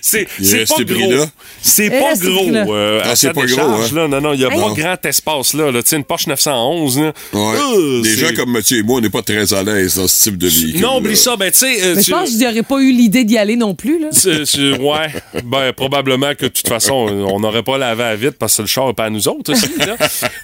C'est 0.00 0.22
est 0.22 0.28
c'est 0.42 0.64
pas 0.66 0.82
gros. 0.84 1.12
C'est 1.60 1.90
pas 1.90 2.14
gros. 2.16 2.74
euh, 2.74 3.00
Ah, 3.04 3.10
à 3.10 3.16
c'est 3.16 3.32
pas 3.32 3.44
gros, 3.44 3.60
hein? 3.60 3.80
là. 3.94 4.08
Non, 4.08 4.20
non, 4.20 4.32
il 4.32 4.38
n'y 4.38 4.44
a 4.44 4.48
pas 4.50 4.70
grand 4.74 5.04
espace 5.04 5.52
là. 5.54 5.70
là. 5.70 5.82
Tu 5.82 5.90
sais, 5.90 5.96
une 5.96 6.04
Porsche 6.04 6.26
911. 6.26 6.98
Là. 7.00 7.12
Ouais. 7.34 7.40
Euh, 7.76 8.02
Des 8.02 8.08
c'est- 8.10 8.16
gens 8.28 8.34
comme 8.34 8.50
Mathieu 8.52 8.78
et 8.78 8.82
moi, 8.82 8.96
on 8.98 9.00
n'est 9.00 9.10
pas 9.10 9.22
très 9.22 9.52
à 9.52 9.62
l'aise 9.62 9.96
dans 9.96 10.08
ce 10.08 10.22
type 10.22 10.38
de 10.38 10.48
véhicule. 10.48 10.80
Non, 10.80 10.98
oublie 10.98 11.16
ça. 11.16 11.36
Ben, 11.36 11.50
tu 11.50 11.58
sais. 11.58 11.82
euh, 11.82 11.94
Mais 11.96 12.00
je 12.02 12.06
tu- 12.06 12.12
pense 12.12 12.30
que 12.30 12.42
j'aurais 12.42 12.62
pas 12.62 12.80
eu 12.80 12.92
l'idée 12.92 13.24
d'y 13.24 13.36
aller 13.36 13.56
non 13.56 13.74
plus. 13.74 13.98
Là. 14.00 14.08
ouais, 14.08 15.42
ben 15.44 15.72
probablement 15.74 16.34
que 16.34 16.44
de 16.44 16.48
toute 16.48 16.68
façon, 16.68 16.94
on 16.94 17.40
n'aurait 17.40 17.62
pas 17.62 17.76
lavé 17.78 18.04
à 18.04 18.16
vite 18.16 18.36
parce 18.38 18.56
que 18.56 18.62
le 18.62 18.68
char 18.68 18.86
n'est 18.88 18.94
pas 18.94 19.04
à 19.04 19.10
nous 19.10 19.28
autres 19.28 19.52
aussi. 19.52 19.68
là. 19.78 19.96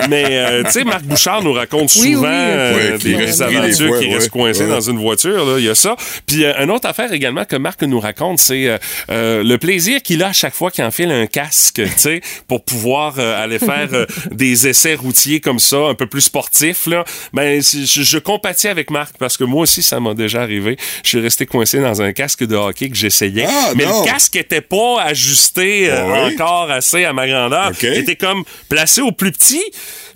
Mais 0.08 0.24
euh, 0.30 0.62
tu 0.64 0.70
sais, 0.72 0.84
Marc 0.84 1.02
Bouchard 1.04 1.42
nous 1.42 1.52
raconte 1.52 1.90
Oui, 1.96 2.12
souvent 2.12 2.28
oui, 2.28 2.32
euh, 2.32 2.96
ok. 2.96 3.04
Des, 3.16 3.24
pris 3.24 3.42
aventures 3.42 3.88
fois, 3.88 3.98
qui 4.00 4.14
restent 4.14 4.61
ouais. 4.61 4.68
dans 4.68 4.81
une 4.81 4.98
voiture. 4.98 5.44
là. 5.44 5.59
Il 5.59 5.64
y 5.64 5.68
a 5.68 5.74
ça. 5.74 5.96
Puis 6.27 6.44
euh, 6.44 6.53
une 6.62 6.70
autre 6.70 6.88
affaire 6.88 7.12
également 7.12 7.44
que 7.44 7.57
Marc 7.57 7.83
nous 7.83 8.00
raconte, 8.00 8.38
c'est 8.38 8.68
euh, 8.68 8.79
euh, 9.11 9.42
le 9.42 9.59
plaisir 9.59 10.03
qu'il 10.03 10.22
a 10.22 10.29
à 10.29 10.33
chaque 10.33 10.55
fois 10.55 10.70
qu'il 10.70 10.85
enfile 10.85 11.11
un 11.11 11.27
casque, 11.27 11.81
tu 11.83 11.90
sais, 11.96 12.20
pour 12.48 12.64
pouvoir 12.64 13.14
euh, 13.18 13.42
aller 13.42 13.59
faire 13.59 13.88
euh, 13.92 14.07
des 14.31 14.66
essais 14.68 14.94
routiers 14.94 15.40
comme 15.40 15.59
ça, 15.59 15.79
un 15.79 15.94
peu 15.94 16.07
plus 16.07 16.22
sportifs. 16.22 16.87
Là. 16.87 17.05
Ben, 17.33 17.62
je, 17.62 18.03
je 18.03 18.18
compatis 18.18 18.68
avec 18.68 18.90
Marc 18.90 19.16
parce 19.18 19.37
que 19.37 19.44
moi 19.44 19.62
aussi, 19.62 19.83
ça 19.83 20.00
m'a 20.00 20.14
déjà 20.14 20.42
arrivé. 20.42 20.77
Je 21.03 21.09
suis 21.11 21.20
resté 21.20 21.46
coincé 21.46 21.81
dans 21.81 22.03
un 22.03 22.12
casque 22.12 22.44
de 22.44 22.57
hockey 22.57 22.88
que 22.88 22.96
j'essayais. 22.96 23.46
Ah, 23.48 23.72
mais 23.77 23.85
non. 23.85 24.00
le 24.00 24.07
casque 24.07 24.37
était 24.37 24.61
pas 24.61 25.03
ajusté 25.03 25.90
Ah 25.90 26.27
encore 26.27 26.70
assez 26.70 27.05
à 27.05 27.12
ma 27.12 27.27
grandeur. 27.27 27.70
OK. 27.70 27.83
Il 27.83 27.94
était 27.94 28.16
comme 28.16 28.44
placé 28.68 29.00
au 29.00 29.12
plus 29.12 29.33
petit. 29.33 29.62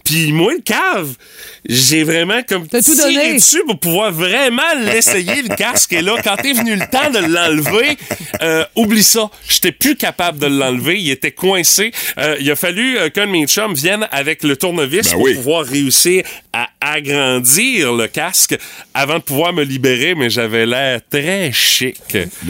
Puis 0.04 0.32
moi, 0.32 0.52
le 0.54 0.60
cave, 0.60 1.14
j'ai 1.66 2.04
vraiment 2.04 2.40
comme 2.48 2.66
T'as 2.68 2.82
tout 2.82 2.94
tiré 2.94 3.14
donné. 3.14 3.34
dessus 3.34 3.62
pour 3.66 3.78
pouvoir 3.78 4.12
vraiment 4.12 4.62
l'essayer, 4.84 5.42
le 5.42 5.54
casque. 5.54 5.92
Et 5.92 6.02
là, 6.02 6.16
quand 6.22 6.36
est 6.44 6.52
venu 6.52 6.74
le 6.74 6.86
temps 6.86 7.10
de 7.10 7.18
l'enlever, 7.18 7.96
euh, 8.42 8.64
oublie 8.76 9.02
ça. 9.02 9.30
J'étais 9.48 9.72
plus 9.72 9.96
capable 9.96 10.38
de 10.38 10.46
l'enlever. 10.46 10.98
Il 11.00 11.10
était 11.10 11.32
coincé. 11.32 11.92
Euh, 12.18 12.36
il 12.40 12.50
a 12.50 12.56
fallu 12.56 12.98
euh, 12.98 13.08
qu'un 13.10 13.26
de 13.26 13.32
mes 13.32 13.46
chums 13.46 13.74
vienne 13.74 14.06
avec 14.10 14.42
le 14.42 14.56
tournevis 14.56 15.02
Ben 15.04 15.12
pour 15.12 15.22
oui. 15.22 15.34
pouvoir 15.34 15.64
réussir 15.64 16.24
à 16.52 16.68
agrandir 16.80 17.92
le 17.92 18.06
casque 18.06 18.56
avant 18.94 19.16
de 19.18 19.22
pouvoir 19.22 19.52
me 19.52 19.62
libérer, 19.62 20.14
mais 20.14 20.30
j'avais 20.30 20.66
l'air 20.66 21.00
très 21.10 21.52
chic. 21.52 21.96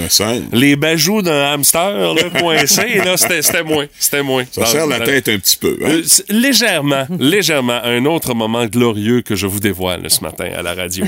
Semble. 0.09 0.45
Les 0.53 0.77
bajoux 0.77 1.23
d'un 1.23 1.53
hamster 1.53 2.15
là, 2.15 2.23
coincé, 2.41 2.97
là, 3.05 3.17
c'était 3.17 3.43
c'était 3.43 3.63
moins. 3.63 3.87
C'était 3.99 4.23
moins. 4.23 4.45
Ça 4.51 4.65
serre 4.67 4.87
la 4.87 5.01
tête 5.01 5.29
un 5.29 5.39
petit 5.39 5.57
peu. 5.57 5.77
Hein? 5.85 5.89
euh, 5.91 6.03
légèrement, 6.31 7.07
légèrement, 7.19 7.81
un 7.85 8.05
autre 8.07 8.35
moment 8.35 8.67
glorieux 8.67 8.98
que 9.25 9.37
je 9.37 9.47
vous 9.47 9.61
dévoile 9.61 10.11
ce 10.11 10.21
matin 10.23 10.49
à 10.57 10.63
la 10.63 10.75
radio. 10.75 11.05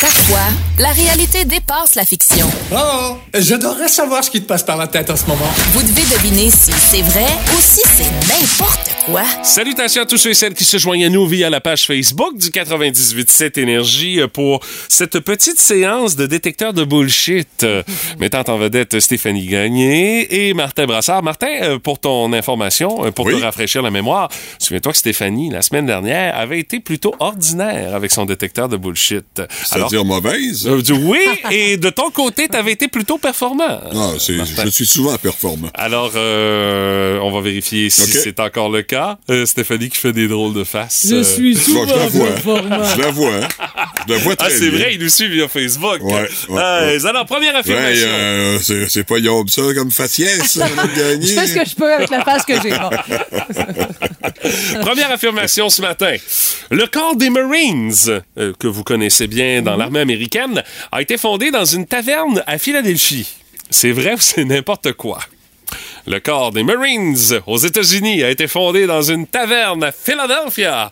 Parfois, 0.00 0.46
la 0.78 0.92
réalité 0.92 1.44
dépasse 1.44 1.96
la 1.96 2.04
fiction. 2.04 2.48
Oh, 2.72 3.16
j'adorerais 3.36 3.88
savoir 3.88 4.22
ce 4.22 4.30
qui 4.30 4.40
te 4.40 4.46
passe 4.46 4.62
par 4.62 4.76
la 4.76 4.86
tête 4.86 5.10
en 5.10 5.16
ce 5.16 5.26
moment. 5.26 5.50
Vous 5.72 5.82
devez 5.82 6.02
deviner 6.16 6.50
si 6.50 6.70
c'est 6.72 7.02
vrai 7.02 7.26
ou 7.52 7.60
si 7.60 7.80
c'est 7.84 8.10
n'importe 8.28 8.90
quoi. 9.06 9.22
Salutations 9.42 10.02
à 10.02 10.06
tous 10.06 10.16
ceux 10.16 10.30
et 10.30 10.34
celles 10.34 10.54
qui 10.54 10.62
se 10.62 10.78
joignent 10.78 11.04
à 11.06 11.08
nous 11.08 11.26
via 11.26 11.50
la 11.50 11.60
page 11.60 11.84
Facebook 11.86 12.38
du 12.38 12.50
98.7 12.50 13.58
Énergie 13.58 14.20
pour 14.32 14.60
cette 14.88 15.18
petite 15.18 15.58
séance 15.58 16.14
de 16.14 16.26
détecteur 16.26 16.72
de 16.72 16.84
bullshit 16.84 17.66
mettant 18.20 18.42
en 18.46 18.56
vedette 18.56 19.00
Stéphanie 19.00 19.46
Gagné 19.46 20.48
et 20.48 20.54
Martin 20.54 20.86
Brassard. 20.86 21.24
Martin, 21.24 21.48
euh, 21.62 21.78
pour 21.80 21.98
ton 21.98 22.32
information, 22.32 23.04
euh, 23.04 23.10
pour 23.10 23.26
Oui. 23.26 23.34
te 23.36 23.42
rafraîchir 23.42 23.82
la 23.82 23.90
mémoire, 23.90 24.28
souviens-toi 24.60 24.92
que 24.92 24.98
Stéphanie, 24.98 25.50
la 25.50 25.62
semaine 25.62 25.86
dernière, 25.86 26.38
avait 26.38 26.60
été 26.60 26.78
plutôt 26.78 27.16
ordinaire 27.20 27.94
avec 27.94 28.10
son 28.10 28.24
détecteur 28.26 28.68
de 28.68 28.76
bullshit. 28.76 29.24
Alors, 29.38 29.48
C'est-à-dire 29.64 30.04
mauvaise? 30.04 30.66
euh, 30.66 30.82
du- 30.82 30.92
oui, 30.92 31.20
et 31.50 31.76
de 31.76 31.90
ton 31.90 32.10
côté, 32.10 32.48
t'avais 32.48 32.72
été 32.72 32.88
plutôt 32.88 33.18
performant. 33.18 33.80
Ah, 33.94 34.10
c'est- 34.18 34.34
je 34.64 34.68
suis 34.70 34.86
souvent 34.86 35.16
performant. 35.16 35.68
Alors, 35.74 36.12
euh, 36.16 37.18
on 37.22 37.30
va 37.30 37.40
vérifier 37.40 37.90
si 37.90 38.02
c'est 38.10 38.38
encore 38.40 38.70
le 38.70 38.82
cas. 38.82 39.18
Euh, 39.30 39.46
Stéphanie 39.46 39.88
qui 39.88 39.98
fait 39.98 40.12
des 40.12 40.28
drôles 40.28 40.54
de 40.54 40.64
faces. 40.64 41.06
Je 41.08 41.16
euh, 41.16 41.22
suis 41.24 41.54
Bon, 41.54 41.60
souvent 41.60 41.86
je 41.86 41.94
la 41.94 42.06
vois. 42.08 42.26
performant. 42.28 42.84
Je 42.96 43.00
la 43.02 43.10
vois. 43.10 43.30
Je 44.06 44.12
la 44.12 44.18
vois 44.20 44.32
Ah, 44.38 44.44
très 44.44 44.50
c'est 44.50 44.70
bien. 44.70 44.78
vrai, 44.78 44.94
il 44.94 45.00
nous 45.00 45.08
suit 45.08 45.28
via 45.28 45.48
Facebook. 45.48 45.98
Ouais, 46.02 46.12
ouais, 46.14 46.28
Ah, 46.60 46.80
ouais. 46.86 47.06
Alors, 47.06 47.26
première 47.26 47.54
Ouais, 47.54 47.60
affirmation. 47.60 48.08
euh, 48.08 48.58
c'est 48.62 48.88
c'est 48.88 49.04
pas 49.04 49.18
yob 49.18 49.48
ça 49.48 49.62
comme 49.74 49.90
faciès. 49.90 50.58
Je 50.58 51.26
fais 51.34 51.46
ce 51.46 51.54
que 51.54 51.68
je 51.68 51.74
peux 51.74 51.92
avec 51.92 52.10
la 52.10 52.22
face 52.24 52.44
que 52.44 52.54
j'ai. 52.62 52.70
Bon. 52.70 52.90
Première 54.82 55.10
affirmation 55.10 55.68
ce 55.68 55.82
matin. 55.82 56.14
Le 56.70 56.86
corps 56.86 57.07
des 57.14 57.30
Marines, 57.30 57.92
euh, 58.38 58.52
que 58.58 58.66
vous 58.66 58.84
connaissez 58.84 59.26
bien 59.26 59.62
dans 59.62 59.76
l'armée 59.76 60.00
américaine, 60.00 60.62
a 60.92 61.02
été 61.02 61.16
fondé 61.16 61.50
dans 61.50 61.64
une 61.64 61.86
taverne 61.86 62.42
à 62.46 62.58
Philadelphie. 62.58 63.28
C'est 63.70 63.92
vrai 63.92 64.14
ou 64.14 64.18
c'est 64.20 64.44
n'importe 64.44 64.92
quoi? 64.92 65.20
Le 66.08 66.20
corps 66.20 66.52
des 66.52 66.62
Marines 66.62 67.18
aux 67.46 67.58
États-Unis 67.58 68.22
a 68.22 68.30
été 68.30 68.46
fondé 68.46 68.86
dans 68.86 69.02
une 69.02 69.26
taverne 69.26 69.84
à 69.84 69.92
Philadelphia. 69.92 70.90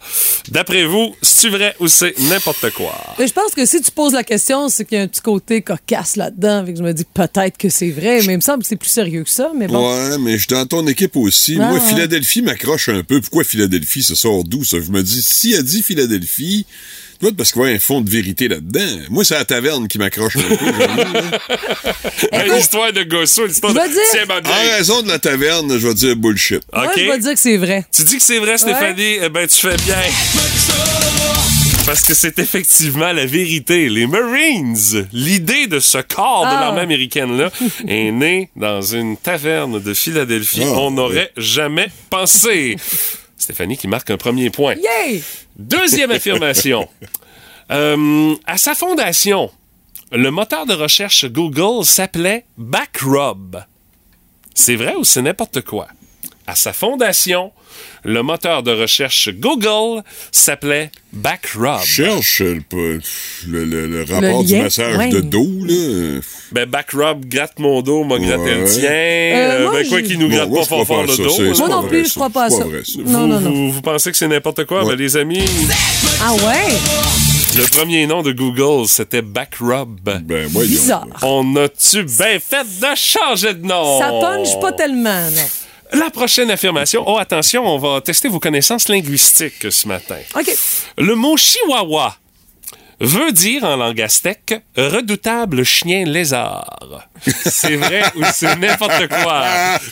D'après 0.50 0.84
vous, 0.84 1.16
c'est 1.22 1.48
vrai 1.48 1.74
ou 1.80 1.88
c'est 1.88 2.18
n'importe 2.18 2.68
quoi? 2.72 2.94
Mais 3.18 3.26
je 3.26 3.32
pense 3.32 3.52
que 3.54 3.64
si 3.64 3.80
tu 3.80 3.90
poses 3.90 4.12
la 4.12 4.24
question, 4.24 4.68
c'est 4.68 4.84
qu'il 4.84 4.98
y 4.98 5.00
a 5.00 5.04
un 5.04 5.08
petit 5.08 5.22
côté 5.22 5.62
cocasse 5.62 6.16
là-dedans. 6.16 6.66
Je 6.66 6.82
me 6.82 6.92
dis 6.92 7.06
peut-être 7.14 7.56
que 7.56 7.70
c'est 7.70 7.88
vrai, 7.88 8.20
mais 8.26 8.34
il 8.34 8.36
me 8.36 8.42
semble 8.42 8.62
que 8.62 8.68
c'est 8.68 8.76
plus 8.76 8.90
sérieux 8.90 9.24
que 9.24 9.30
ça. 9.30 9.52
Mais 9.56 9.68
bon. 9.68 9.88
Ouais, 9.88 10.18
mais 10.18 10.32
je 10.32 10.40
suis 10.40 10.48
dans 10.48 10.66
ton 10.66 10.86
équipe 10.86 11.16
aussi. 11.16 11.56
Ah, 11.58 11.70
Moi, 11.70 11.78
ouais. 11.78 11.88
Philadelphie 11.88 12.42
m'accroche 12.42 12.90
un 12.90 13.02
peu. 13.02 13.18
Pourquoi 13.22 13.44
Philadelphie? 13.44 14.02
Ça 14.02 14.16
sort 14.16 14.44
d'où, 14.44 14.64
ça? 14.64 14.76
Je 14.84 14.90
me 14.90 15.02
dis, 15.02 15.22
si 15.22 15.54
elle 15.54 15.62
dit 15.62 15.82
Philadelphie, 15.82 16.66
parce 17.36 17.52
qu'il 17.52 17.62
y 17.62 17.64
a 17.64 17.68
un 17.68 17.78
fond 17.78 18.00
de 18.00 18.10
vérité 18.10 18.48
là-dedans. 18.48 18.80
Moi, 19.10 19.24
c'est 19.24 19.34
la 19.34 19.44
taverne 19.44 19.88
qui 19.88 19.98
m'accroche 19.98 20.36
un 20.36 20.42
peu. 20.42 20.56
j'avoue, 20.78 21.12
là. 21.12 22.46
Une 22.46 22.56
histoire 22.56 22.92
de 22.92 23.02
gosso, 23.02 23.44
une 23.44 23.50
histoire 23.50 23.72
Je 23.72 23.78
de... 23.78 23.88
dire- 23.92 24.00
Tiens, 24.12 24.24
ma 24.26 24.36
en 24.38 24.76
raison 24.76 25.02
de 25.02 25.08
la 25.08 25.18
taverne, 25.18 25.78
je 25.78 25.86
vais 25.88 25.94
dire 25.94 26.16
bullshit. 26.16 26.60
Moi, 26.72 26.84
OK? 26.86 26.92
je 26.96 27.02
vais 27.10 27.18
dire 27.18 27.32
que 27.34 27.38
c'est 27.40 27.56
vrai. 27.56 27.84
Tu 27.94 28.02
dis 28.04 28.16
que 28.16 28.22
c'est 28.22 28.38
vrai, 28.38 28.56
Stéphanie? 28.58 29.18
Eh 29.22 29.28
ben, 29.28 29.46
tu 29.46 29.56
fais 29.56 29.76
bien. 29.84 29.96
Parce 31.86 32.02
que 32.02 32.14
c'est 32.14 32.38
effectivement 32.40 33.12
la 33.12 33.26
vérité. 33.26 33.88
Les 33.88 34.06
Marines, 34.08 34.76
l'idée 35.12 35.66
de 35.68 35.78
ce 35.78 35.98
corps 35.98 36.42
de 36.42 36.48
Ah. 36.56 36.60
l'armée 36.60 36.80
américaine-là, 36.80 37.50
est 37.88 38.10
née 38.10 38.50
dans 38.56 38.82
une 38.82 39.16
taverne 39.16 39.80
de 39.80 39.94
Philadelphie. 39.94 40.62
Ah, 40.64 40.72
On 40.78 40.90
n'aurait 40.90 41.30
jamais 41.36 41.88
pensé. 42.10 42.76
Stéphanie 43.36 43.76
qui 43.76 43.88
marque 43.88 44.10
un 44.10 44.16
premier 44.16 44.50
point. 44.50 44.74
Yay! 44.74 45.22
Deuxième 45.56 46.10
affirmation. 46.12 46.88
Euh, 47.70 48.34
à 48.46 48.58
sa 48.58 48.74
fondation, 48.74 49.50
le 50.12 50.30
moteur 50.30 50.66
de 50.66 50.74
recherche 50.74 51.26
Google 51.26 51.84
s'appelait 51.84 52.44
Backrub. 52.56 53.56
C'est 54.54 54.76
vrai 54.76 54.94
ou 54.94 55.04
c'est 55.04 55.22
n'importe 55.22 55.62
quoi? 55.62 55.88
À 56.46 56.54
sa 56.54 56.72
fondation, 56.72 57.52
le 58.04 58.22
moteur 58.22 58.62
de 58.62 58.70
recherche 58.72 59.30
Google 59.32 60.02
s'appelait 60.30 60.90
Backrub. 61.12 61.80
Cherche 61.84 62.40
le, 62.40 63.00
le, 63.48 63.64
le- 63.64 63.86
le 63.86 64.00
rapport 64.02 64.42
Le 64.42 64.46
du 64.46 64.56
massage 64.62 64.96
ouais. 64.96 65.08
de 65.08 65.20
dos, 65.20 65.48
là. 65.64 66.20
Ben, 66.52 66.66
Backrub 66.68 67.24
gratte 67.26 67.58
mon 67.58 67.82
dos, 67.82 68.04
m'a 68.04 68.18
gratté 68.18 68.42
Ouais. 68.42 68.60
le 68.60 68.64
tien. 68.68 68.90
Euh, 68.90 69.62
moi, 69.64 69.72
ben, 69.82 69.88
quoi 69.88 70.02
qu'il 70.02 70.18
nous 70.18 70.28
Non, 70.28 70.36
gratte 70.36 70.48
moi, 70.50 70.60
pas 70.60 70.84
fort 70.84 71.02
le 71.02 71.16
dos. 71.16 71.40
hein. 71.40 71.52
Moi 71.58 71.68
non 71.68 71.80
vrai, 71.80 71.88
plus, 71.88 72.08
je 72.08 72.14
crois 72.14 72.30
pas 72.30 72.44
à 72.44 72.50
ça. 72.50 72.64
vrai, 72.64 72.82
ça. 72.84 72.98
Non, 73.04 73.20
vous, 73.22 73.26
non, 73.26 73.40
non. 73.40 73.50
Vous, 73.50 73.72
vous 73.72 73.82
pensez 73.82 74.10
que 74.12 74.16
c'est 74.16 74.28
n'importe 74.28 74.64
quoi? 74.66 74.84
Ouais. 74.84 74.90
Ben, 74.94 74.98
les 74.98 75.16
amis, 75.16 75.44
Ah 76.22 76.32
ouais? 76.32 76.74
le 77.56 77.64
premier 77.76 78.06
nom 78.06 78.22
de 78.22 78.32
Google, 78.32 78.86
c'était 78.86 79.22
Backrub. 79.22 79.98
Ben, 80.02 80.22
voyons. 80.50 80.68
Bizarre. 80.70 81.06
On 81.22 81.56
a-tu 81.56 82.04
bien 82.04 82.38
fait 82.38 82.64
de 82.80 82.94
changer 82.94 83.54
de 83.54 83.66
nom? 83.66 83.98
Ça 83.98 84.10
punch 84.20 84.60
pas 84.60 84.72
tellement, 84.72 85.22
non. 85.30 85.42
La 85.92 86.10
prochaine 86.10 86.50
affirmation. 86.50 87.04
Oh, 87.06 87.18
attention, 87.18 87.66
on 87.66 87.78
va 87.78 88.00
tester 88.00 88.28
vos 88.28 88.40
connaissances 88.40 88.88
linguistiques 88.88 89.70
ce 89.70 89.86
matin. 89.86 90.18
OK. 90.34 90.50
Le 90.98 91.14
mot 91.14 91.36
chihuahua 91.36 92.16
veut 93.00 93.32
dire 93.32 93.64
en 93.64 93.76
langue 93.76 94.00
aztèque 94.00 94.54
redoutable 94.76 95.64
chien 95.64 96.04
lézard. 96.06 96.78
C'est 97.46 97.76
vrai 97.76 98.02
ou 98.16 98.22
c'est 98.34 98.56
n'importe 98.56 99.08
quoi? 99.08 99.44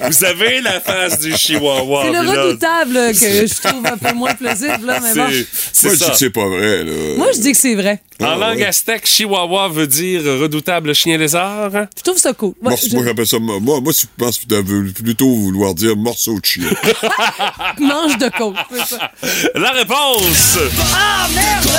Vous 0.08 0.24
avez 0.24 0.60
la 0.60 0.80
face 0.80 1.18
du 1.20 1.36
chihuahua. 1.36 2.04
C'est 2.04 2.12
le 2.12 2.22
là, 2.22 2.42
redoutable 2.42 2.94
que 3.12 3.46
je 3.46 3.54
trouve 3.68 3.86
un 3.86 3.96
peu 3.96 4.12
moins 4.14 4.34
plausible, 4.34 4.86
là, 4.86 5.00
mais 5.00 5.14
bon. 5.14 5.30
C'est 5.72 5.88
Moi, 5.88 5.94
je 5.96 6.04
dis 6.04 6.10
que 6.10 6.16
c'est 6.16 6.30
pas 6.30 6.46
vrai, 6.46 6.84
là. 6.84 6.92
Moi, 7.16 7.28
je 7.34 7.40
dis 7.40 7.52
que 7.52 7.58
c'est 7.58 7.74
vrai. 7.74 8.00
En 8.20 8.26
Ah, 8.26 8.36
langue 8.36 8.58
ouais. 8.58 8.66
aztèque, 8.66 9.06
chihuahua 9.06 9.68
veut 9.68 9.86
dire 9.86 10.22
redoutable 10.40 10.94
chien 10.94 11.16
lézard? 11.18 11.70
Je 11.96 12.02
trouve 12.02 12.18
ça 12.18 12.32
cool. 12.32 12.54
Ouais, 12.62 12.70
Morce- 12.70 12.88
je- 12.88 12.94
Moi, 12.94 13.04
j'appelle 13.04 13.26
ça. 13.26 13.38
Moi, 13.38 13.58
moi, 13.60 13.92
je 13.98 14.04
pense 14.16 14.38
que 14.38 14.46
tu 14.46 14.54
veux 14.62 14.92
plutôt 14.92 15.28
vouloir 15.34 15.74
dire 15.74 15.96
morceau 15.96 16.38
de 16.38 16.44
chien. 16.44 16.64
mange 17.80 18.18
de 18.18 18.30
c'est 18.70 18.96
ça. 18.96 19.10
La 19.54 19.70
réponse! 19.72 20.58
Ah, 20.94 21.26
merde! 21.34 21.70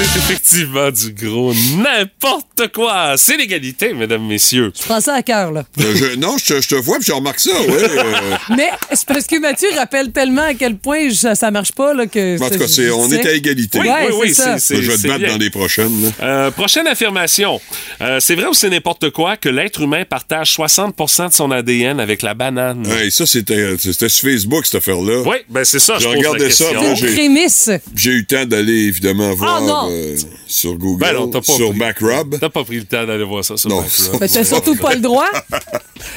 C'est 0.00 0.18
effectivement 0.20 0.90
du 0.90 1.12
gros 1.12 1.52
n'importe 1.76 2.72
quoi. 2.72 3.14
C'est 3.16 3.36
l'égalité, 3.36 3.92
mesdames, 3.94 4.24
messieurs. 4.26 4.72
Je 4.78 4.84
prends 4.84 5.00
ça 5.00 5.14
à 5.14 5.22
cœur, 5.22 5.50
là. 5.52 5.64
Euh, 5.80 5.94
je- 5.94 6.16
non, 6.16 6.38
je 6.38 6.54
te, 6.54 6.60
je 6.60 6.68
te 6.68 6.74
vois 6.76 6.98
puis 6.98 7.06
je 7.08 7.12
remarque 7.12 7.40
ça, 7.40 7.50
ouais. 7.50 7.68
euh, 7.68 8.12
Mais 8.56 8.68
c'est 8.92 9.06
parce 9.06 9.26
que 9.26 9.38
Mathieu 9.40 9.68
rappelle 9.76 10.12
tellement 10.12 10.42
à 10.42 10.54
quel 10.54 10.76
point 10.76 11.10
ça, 11.12 11.34
ça 11.34 11.50
marche 11.50 11.72
pas, 11.72 11.94
là, 11.94 12.06
que... 12.06 12.40
en 12.40 12.48
tout 12.48 12.58
cas, 12.58 12.66
je- 12.66 12.72
c'est, 12.72 12.86
je 12.86 12.90
on 12.92 13.10
est 13.10 13.26
à 13.26 13.32
égalité. 13.32 13.80
Oui, 13.80 13.88
oui, 14.08 14.14
oui, 14.20 14.34
c'est 14.34 14.58
ça. 14.58 14.74
je 14.74 14.74
vais 14.90 14.96
te 14.96 15.06
battre 15.08 15.18
bien. 15.18 15.28
dans 15.32 15.38
les 15.38 15.50
prochaines. 15.50 16.12
Euh, 16.22 16.50
prochaine 16.52 16.86
affirmation. 16.86 17.60
Euh, 18.00 18.20
c'est 18.20 18.34
vrai 18.36 18.46
ou 18.46 18.54
c'est 18.54 18.70
n'importe 18.70 19.10
quoi 19.10 19.36
que 19.36 19.48
l'être 19.48 19.80
humain 19.82 20.04
partage 20.08 20.54
60% 20.56 21.28
de 21.28 21.32
son 21.34 21.50
ADN 21.50 21.98
avec 22.00 22.22
la 22.22 22.34
banane? 22.34 22.86
Hey, 22.90 23.10
ça, 23.10 23.26
c'était, 23.26 23.76
sur 23.78 24.08
Facebook, 24.10 24.64
cette 24.66 24.76
affaire-là. 24.76 25.22
Oui, 25.26 25.36
ben 25.48 25.64
c'est 25.64 25.80
ça, 25.80 25.96
je 25.98 26.06
regardé 26.08 26.50
ça, 26.50 26.66
j'ai- 26.94 27.12
prémisse. 27.14 27.70
J'ai 27.96 28.10
eu 28.12 28.18
le 28.20 28.26
temps 28.26 28.44
d'aller, 28.46 28.84
évidemment, 28.86 29.34
voir 29.34 29.60
non! 29.60 29.87
Euh, 29.90 30.16
sur 30.46 30.74
Google, 30.74 31.00
Ben 31.00 31.12
non, 31.14 31.28
t'as 31.28 31.40
pas 31.40 31.52
sur. 31.52 31.72
Backrub. 31.72 32.38
T'as 32.40 32.48
pas 32.48 32.64
pris 32.64 32.76
le 32.76 32.84
temps 32.84 33.04
d'aller 33.06 33.24
voir 33.24 33.44
ça 33.44 33.56
sur 33.56 33.70
Non. 33.70 33.84
Mais 34.20 34.28
t'as 34.28 34.44
surtout 34.44 34.76
pas 34.76 34.94
le 34.94 35.00
droit. 35.00 35.28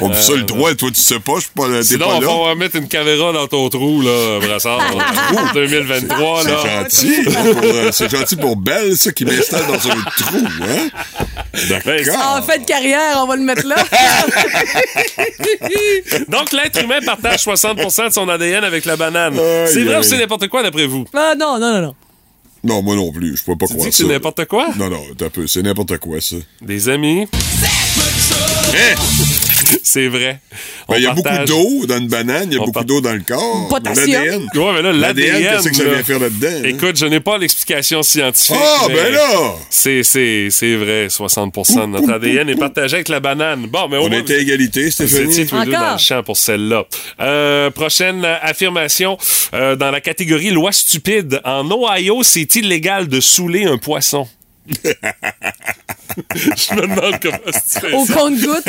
On 0.00 0.10
fait 0.12 0.22
ça 0.22 0.34
le 0.34 0.42
droit, 0.44 0.74
toi, 0.74 0.90
tu 0.94 1.00
sais 1.00 1.18
pas, 1.20 1.34
je 1.36 1.40
suis 1.42 1.50
pas 1.54 1.68
là, 1.68 1.82
Sinon, 1.82 2.20
pas 2.20 2.26
on 2.28 2.46
va 2.46 2.54
mettre 2.54 2.76
une 2.76 2.88
caméra 2.88 3.32
dans 3.32 3.46
ton 3.48 3.68
trou, 3.68 4.00
là, 4.00 4.38
Brassard. 4.40 4.80
en 4.80 5.52
2023, 5.54 6.42
C'est 6.44 6.50
là. 6.50 6.82
gentil. 6.82 7.22
pour, 7.24 7.64
euh, 7.64 7.90
c'est 7.92 8.10
gentil 8.10 8.36
pour 8.36 8.56
Belle, 8.56 8.96
ça, 8.96 9.12
qui 9.12 9.24
m'installe 9.24 9.66
dans 9.66 9.74
un 9.74 10.02
trou, 10.18 10.38
hein? 10.62 10.88
D'accord. 11.68 12.36
En 12.38 12.42
fin 12.42 12.58
de 12.58 12.64
carrière, 12.64 13.18
on 13.22 13.26
va 13.26 13.36
le 13.36 13.42
mettre 13.42 13.66
là. 13.66 13.76
Donc, 16.28 16.52
l'être 16.52 16.82
humain 16.82 17.00
partage 17.04 17.44
60% 17.44 18.08
de 18.08 18.12
son 18.12 18.28
ADN 18.28 18.64
avec 18.64 18.84
la 18.84 18.96
banane. 18.96 19.34
C'est 19.66 19.84
vrai 19.84 19.98
ou 19.98 20.02
c'est 20.02 20.18
n'importe 20.18 20.48
quoi, 20.48 20.62
d'après 20.62 20.86
vous? 20.86 21.04
Ah 21.14 21.34
non, 21.38 21.58
non, 21.58 21.72
non, 21.72 21.80
non. 21.82 21.94
Non, 22.64 22.80
moi 22.82 22.94
non 22.94 23.10
plus, 23.10 23.36
je 23.36 23.42
peux 23.44 23.56
pas 23.56 23.66
Tu 23.66 23.72
dis 23.72 23.76
croire 23.78 23.90
que 23.90 23.94
ça. 23.96 24.04
c'est 24.04 24.08
n'importe 24.08 24.44
quoi? 24.46 24.68
Non, 24.78 24.88
non, 24.88 25.02
t'as 25.18 25.30
peu, 25.30 25.46
c'est 25.46 25.62
n'importe 25.62 25.98
quoi, 25.98 26.20
ça. 26.20 26.36
Des 26.60 26.88
amis, 26.88 27.26
C'est 29.84 30.08
vrai. 30.08 30.38
Ben, 30.88 30.96
il 30.96 31.02
y 31.02 31.06
a 31.06 31.14
partage- 31.14 31.48
beaucoup 31.48 31.80
d'eau 31.80 31.86
dans 31.86 31.98
une 31.98 32.08
banane, 32.08 32.48
il 32.50 32.54
y 32.54 32.56
a 32.56 32.60
On 32.60 32.64
beaucoup 32.64 32.72
part- 32.72 32.84
d'eau 32.84 33.00
dans 33.00 33.12
le 33.12 33.20
corps. 33.26 33.68
L'ADN. 33.84 34.42
Ouais, 34.54 34.72
mais 34.74 34.82
là, 34.82 34.92
l'ADN. 34.92 35.42
qu'est-ce 35.42 35.68
que 35.68 35.74
ça 35.76 35.84
vient 35.84 36.02
faire 36.02 36.18
là-dedans? 36.18 36.48
hein? 36.48 36.62
Écoute, 36.64 36.96
je 36.96 37.06
n'ai 37.06 37.20
pas 37.20 37.38
l'explication 37.38 38.02
scientifique. 38.02 38.56
Ah, 38.58 38.86
ben 38.88 39.12
là! 39.12 39.54
C'est, 39.70 40.02
c'est, 40.02 40.48
c'est 40.50 40.76
vrai, 40.76 41.08
60% 41.08 41.80
de 41.82 41.86
notre 41.86 42.12
ADN 42.12 42.48
est 42.48 42.56
partagé 42.56 42.94
avec 42.96 43.08
la 43.08 43.20
banane. 43.20 43.66
Bon, 43.66 43.88
mais 43.90 43.96
au 43.98 44.04
On 44.04 44.08
moins, 44.08 44.18
était 44.20 44.36
à 44.36 44.38
égalité, 44.38 44.84
Vous 44.86 44.90
Stéphanie. 44.90 45.30
étiez 45.32 45.46
tous 45.46 45.58
les 45.60 45.66
deux 45.66 45.72
dans 45.72 45.92
le 45.92 45.98
champ 45.98 46.22
pour 46.22 46.36
celle-là. 46.36 46.84
Euh, 47.20 47.70
prochaine 47.70 48.24
affirmation. 48.24 49.16
Euh, 49.54 49.76
dans 49.76 49.90
la 49.90 50.00
catégorie 50.00 50.50
loi 50.50 50.72
stupide, 50.72 51.40
en 51.44 51.68
Ohio, 51.70 52.22
c'est 52.22 52.54
illégal 52.56 53.08
de 53.08 53.20
saouler 53.20 53.64
un 53.64 53.78
poisson. 53.78 54.26
Je 56.34 56.74
me 56.74 56.82
demande 56.82 57.18
comment 57.22 57.38
fais 57.66 57.92
Au 57.92 58.04
compte-goutte. 58.04 58.68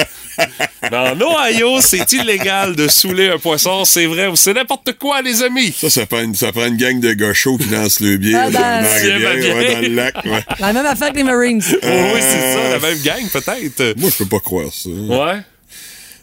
En 0.91 1.19
Ohio, 1.21 1.81
c'est 1.81 2.11
illégal 2.13 2.75
de 2.75 2.87
saouler 2.87 3.29
un 3.29 3.37
poisson. 3.37 3.83
C'est 3.85 4.05
vrai 4.05 4.27
ou 4.27 4.35
c'est 4.35 4.53
n'importe 4.53 4.93
quoi, 4.97 5.21
les 5.21 5.43
amis? 5.43 5.71
Ça, 5.77 5.89
ça 5.89 6.05
prend, 6.05 6.21
une, 6.21 6.35
ça 6.35 6.51
prend 6.51 6.65
une 6.65 6.77
gang 6.77 6.99
de 6.99 7.13
gauchos 7.13 7.57
qui 7.57 7.69
lancent 7.69 7.99
le 7.99 8.17
biais 8.17 8.35
Ah, 8.35 8.49
dans, 8.49 8.59
la 8.59 8.81
ouais, 8.81 9.73
dans 9.73 9.81
le 9.81 9.87
lac. 9.89 10.15
ouais. 10.25 10.43
La 10.59 10.73
même 10.73 10.85
affaire 10.85 11.11
que 11.11 11.17
les 11.17 11.23
Marines. 11.23 11.61
Oui, 11.69 12.19
c'est 12.21 12.53
ça, 12.53 12.69
la 12.69 12.79
même 12.79 12.99
gang, 13.01 13.27
peut-être. 13.31 13.99
Moi, 13.99 14.09
je 14.09 14.17
peux 14.23 14.29
pas 14.29 14.39
croire 14.39 14.71
ça. 14.73 14.89
Ouais. 14.89 15.39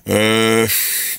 Euh, 0.08 0.66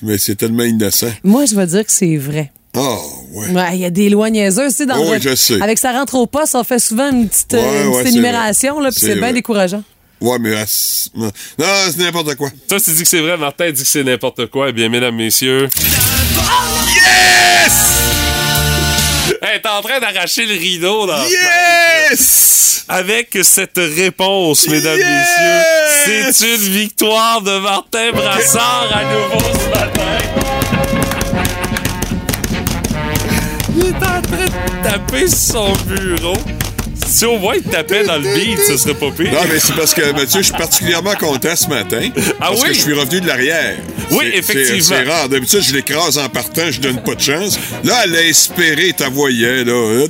mais 0.02 0.18
c'est 0.18 0.34
tellement 0.34 0.64
innocent. 0.64 1.12
Moi, 1.22 1.44
je 1.46 1.54
vais 1.54 1.66
dire 1.66 1.84
que 1.86 1.92
c'est 1.92 2.16
vrai. 2.16 2.50
Ah, 2.74 2.96
ouais. 3.32 3.48
Ouais, 3.48 3.68
il 3.74 3.80
y 3.80 3.84
a 3.84 3.90
des 3.90 4.08
lois 4.08 4.30
niaiseuses, 4.30 4.72
tu 4.72 4.78
sais, 4.78 4.86
dans 4.86 4.96
Oh, 4.98 5.04
oui, 5.10 5.18
le- 5.22 5.30
je 5.30 5.34
sais. 5.34 5.60
Avec 5.60 5.78
sa 5.78 5.92
rentre 5.92 6.14
au 6.14 6.26
poste, 6.26 6.54
on 6.54 6.64
fait 6.64 6.78
souvent 6.78 7.10
une 7.10 7.28
petite, 7.28 7.52
euh, 7.54 7.58
Ouais, 7.58 7.82
une 7.82 7.86
ouais, 7.88 7.92
petite 7.92 8.02
c'est 8.04 8.08
énumération, 8.12 8.80
là, 8.80 8.90
puis 8.90 9.00
C'est 9.00 9.14
bien 9.16 9.32
décourageant. 9.32 9.82
Ouais, 10.22 10.38
mais... 10.40 10.54
c'est- 10.66 11.10
Non, 11.14 11.30
c'est 11.58 11.98
n'importe 11.98 12.34
quoi. 12.36 12.48
Toi, 12.68 12.80
tu 12.80 12.90
dis 12.92 13.02
que 13.02 13.08
c'est 13.08 13.20
vrai, 13.20 13.36
Martin 13.36 13.70
dit 13.72 13.82
que 13.82 13.88
c'est 13.88 14.04
n'importe 14.04 14.46
quoi. 14.46 14.68
Eh 14.70 14.72
bien, 14.72 14.88
mesdames, 14.88 15.16
messieurs. 15.16 15.68
Elle 19.42 19.56
est 19.56 19.66
en 19.66 19.82
train 19.82 19.98
d'arracher 20.00 20.46
le 20.46 20.54
rideau 20.54 21.06
dans 21.06 21.16
fenêtre. 21.16 22.10
Yes! 22.10 22.84
Avec 22.88 23.36
cette 23.42 23.76
réponse, 23.78 24.66
mesdames, 24.68 24.98
Yes! 24.98 25.28
messieurs, 26.06 26.32
c'est 26.32 26.54
une 26.56 26.72
victoire 26.72 27.42
de 27.42 27.58
Martin 27.58 28.12
Brassard 28.12 28.88
à 28.92 29.04
nouveau 29.04 29.40
ce 29.52 29.68
matin. 29.68 30.61
Il 33.76 33.86
est 33.86 33.96
en 33.96 34.20
train 34.20 34.20
de 34.22 34.82
taper 34.82 35.28
sur 35.28 35.38
son 35.38 35.72
bureau. 35.86 36.36
Si 37.06 37.26
au 37.26 37.38
moins 37.38 37.54
il 37.56 37.62
tapait 37.62 38.04
dans 38.04 38.16
le 38.16 38.34
beat, 38.34 38.58
ce 38.66 38.76
serait 38.76 38.94
pas 38.94 39.10
pire. 39.10 39.32
Non, 39.32 39.40
mais 39.50 39.58
c'est 39.58 39.74
parce 39.74 39.92
que, 39.92 40.12
Mathieu, 40.12 40.40
je 40.40 40.46
suis 40.46 40.56
particulièrement 40.56 41.14
content 41.14 41.54
ce 41.54 41.68
matin. 41.68 42.08
Ah 42.40 42.46
parce 42.48 42.62
oui? 42.62 42.68
que 42.68 42.74
je 42.74 42.80
suis 42.80 42.92
revenu 42.92 43.20
de 43.20 43.26
l'arrière. 43.26 43.76
Oui, 44.10 44.30
effectivement. 44.32 44.80
C'est 44.82 45.02
rare. 45.04 45.28
D'habitude, 45.28 45.60
je 45.62 45.74
l'écrase 45.74 46.16
en 46.18 46.28
partant, 46.28 46.70
je 46.70 46.80
donne 46.80 47.02
pas 47.02 47.14
de 47.14 47.20
chance. 47.20 47.58
Là, 47.84 48.02
elle 48.04 48.16
a 48.16 48.22
espéré, 48.22 48.92
ta 48.92 49.08
voyais, 49.08 49.64
là. 49.64 50.06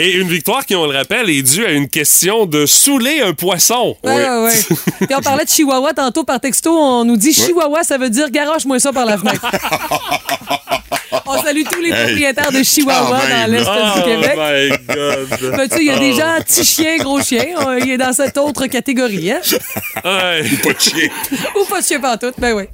Et 0.00 0.12
une 0.12 0.28
victoire 0.28 0.64
qui, 0.64 0.76
on 0.76 0.86
le 0.86 0.96
rappelle, 0.96 1.30
est 1.30 1.42
due 1.42 1.64
à 1.64 1.72
une 1.72 1.88
question 1.88 2.46
de 2.46 2.66
saouler 2.66 3.20
un 3.20 3.34
poisson. 3.34 3.96
Ouais, 4.04 4.14
ouais, 4.14 4.44
ouais. 4.44 4.76
Puis 5.00 5.16
on 5.16 5.20
parlait 5.20 5.44
de 5.44 5.50
Chihuahua 5.50 5.94
tantôt 5.94 6.24
par 6.24 6.40
texto. 6.40 6.70
On 6.70 7.04
nous 7.04 7.16
dit 7.16 7.32
Chihuahua, 7.32 7.82
ça 7.82 7.98
veut 7.98 8.10
dire 8.10 8.30
garoche-moi 8.30 8.78
ça 8.78 8.92
par 8.92 9.06
la 9.06 9.18
fenêtre. 9.18 9.44
on 11.26 11.42
salue 11.42 11.62
tous 11.70 11.80
les 11.80 11.90
propriétaires 11.90 12.52
de 12.52 12.62
Chihuahua 12.62 13.20
même. 13.28 13.46
dans 13.46 13.52
l'Est 13.52 13.66
Oh 13.68 13.98
du 13.98 14.04
Québec. 14.04 14.38
my 14.38 14.94
God. 14.94 15.56
Ben, 15.56 15.68
tu 15.68 15.76
sais, 15.76 15.80
il 15.82 15.86
y 15.86 15.90
a 15.90 15.98
des 15.98 16.12
gens 16.14 16.36
petits 16.44 16.64
chiens, 16.64 16.96
gros 16.98 17.20
chiens. 17.22 17.44
Il 17.82 17.90
est 17.90 17.98
dans 17.98 18.12
cette 18.12 18.36
autre 18.38 18.66
catégorie, 18.66 19.30
hein? 19.32 19.40
Ouais. 20.04 20.42
Pas 20.62 20.72
de 20.72 20.80
chien. 20.80 21.08
Ou 21.60 21.64
pas 21.64 21.80
de 21.80 21.86
chien 21.86 22.00
pantoute, 22.00 22.34
ben 22.38 22.52
oui. 22.54 22.64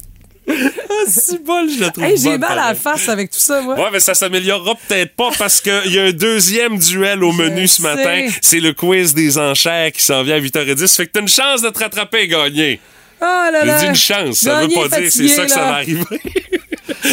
C'est 1.09 1.43
bol, 1.43 1.67
je 1.75 1.81
la 1.81 1.91
trouve 1.91 2.05
Hey, 2.05 2.19
j'ai 2.19 2.37
mal 2.37 2.59
à 2.59 2.69
la 2.69 2.75
face 2.75 3.09
avec 3.09 3.31
tout 3.31 3.39
ça, 3.39 3.63
moi. 3.63 3.77
Ouais, 3.77 3.89
mais 3.91 4.01
ça 4.01 4.13
s'améliorera 4.13 4.75
peut-être 4.89 5.15
pas 5.17 5.31
parce 5.39 5.61
qu'il 5.63 5.93
y 5.93 5.99
a 5.99 6.03
un 6.05 6.13
deuxième 6.13 6.79
duel 6.79 7.25
au 7.25 7.33
menu 7.33 7.67
ce 7.67 7.81
sais. 7.81 7.83
matin. 7.83 8.27
C'est 8.43 8.61
le 8.61 8.75
quiz 8.75 9.15
des 9.15 9.39
enchères 9.39 9.91
qui 9.93 10.03
s'en 10.03 10.23
vient 10.23 10.37
à 10.37 10.41
8h10. 10.41 10.97
Fait 10.97 11.07
que 11.07 11.13
t'as 11.13 11.21
une 11.21 11.29
chance 11.29 11.63
de 11.63 11.71
te 11.71 11.79
rattraper 11.79 12.19
et 12.25 12.29
gagner. 12.29 12.79
Oh 13.23 13.25
là 13.25 13.61
J'ai 13.63 13.67
là. 13.69 13.79
dit 13.79 13.87
une 13.87 13.95
chance, 13.95 14.37
ça 14.41 14.61
veut 14.61 14.69
pas 14.69 14.89
dire 14.89 15.05
que 15.09 15.11
c'est 15.11 15.29
ça 15.29 15.45
que 15.47 15.51
ça 15.51 15.61
va 15.61 15.75
arriver. 15.77 16.03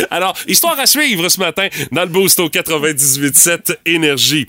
Alors, 0.10 0.38
histoire 0.48 0.80
à 0.80 0.86
suivre 0.86 1.30
ce 1.30 1.40
matin 1.40 1.68
dans 1.92 2.02
le 2.02 2.08
Boost 2.08 2.40
au 2.40 2.50
98.7 2.50 3.78
Énergie. 3.86 4.46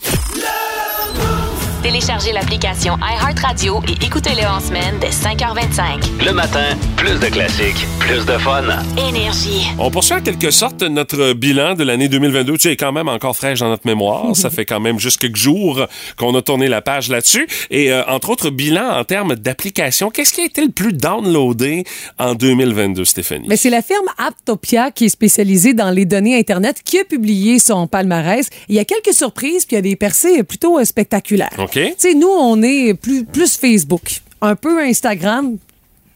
Téléchargez 1.82 2.30
l'application 2.30 2.96
iHeartRadio 2.98 3.82
et 3.88 4.06
écoutez-le 4.06 4.46
en 4.46 4.60
semaine 4.60 5.00
dès 5.00 5.08
5h25. 5.08 6.24
Le 6.24 6.32
matin, 6.32 6.76
plus 6.96 7.18
de 7.18 7.26
classiques, 7.26 7.88
plus 7.98 8.24
de 8.24 8.38
fun. 8.38 8.62
Énergie. 8.96 9.66
On 9.80 9.90
poursuit 9.90 10.14
en 10.14 10.20
quelque 10.20 10.52
sorte 10.52 10.80
notre 10.82 11.32
bilan 11.32 11.74
de 11.74 11.82
l'année 11.82 12.08
2022. 12.08 12.56
Tu 12.56 12.68
es 12.68 12.76
quand 12.76 12.92
même 12.92 13.08
encore 13.08 13.34
fraîche 13.34 13.58
dans 13.58 13.68
notre 13.68 13.84
mémoire. 13.84 14.26
Ça 14.36 14.48
fait 14.48 14.64
quand 14.64 14.78
même 14.78 15.00
juste 15.00 15.20
quelques 15.20 15.34
jours 15.34 15.84
qu'on 16.16 16.32
a 16.36 16.42
tourné 16.42 16.68
la 16.68 16.82
page 16.82 17.08
là-dessus. 17.08 17.48
Et 17.72 17.92
euh, 17.92 18.04
entre 18.06 18.30
autres, 18.30 18.50
bilan 18.50 18.88
en 18.88 19.02
termes 19.02 19.34
d'applications. 19.34 20.10
Qu'est-ce 20.10 20.34
qui 20.34 20.42
a 20.42 20.44
été 20.44 20.62
le 20.62 20.70
plus 20.70 20.92
downloadé 20.92 21.82
en 22.16 22.36
2022, 22.36 23.04
Stéphanie? 23.04 23.46
Mais 23.48 23.56
c'est 23.56 23.70
la 23.70 23.82
firme 23.82 24.06
Aptopia 24.18 24.92
qui 24.92 25.06
est 25.06 25.08
spécialisée 25.08 25.74
dans 25.74 25.90
les 25.90 26.04
données 26.04 26.38
Internet 26.38 26.80
qui 26.84 27.00
a 27.00 27.04
publié 27.04 27.58
son 27.58 27.88
palmarès. 27.88 28.48
Il 28.68 28.76
y 28.76 28.78
a 28.78 28.84
quelques 28.84 29.14
surprises, 29.14 29.64
puis 29.64 29.74
il 29.74 29.78
y 29.78 29.80
a 29.80 29.82
des 29.82 29.96
percées 29.96 30.44
plutôt 30.44 30.78
euh, 30.78 30.84
spectaculaires. 30.84 31.50
OK. 31.74 31.80
Tu 31.82 31.94
sais, 31.98 32.14
nous, 32.14 32.28
on 32.28 32.62
est 32.62 32.94
plus, 32.94 33.24
plus 33.24 33.56
Facebook, 33.56 34.20
un 34.40 34.56
peu 34.56 34.80
Instagram, 34.82 35.56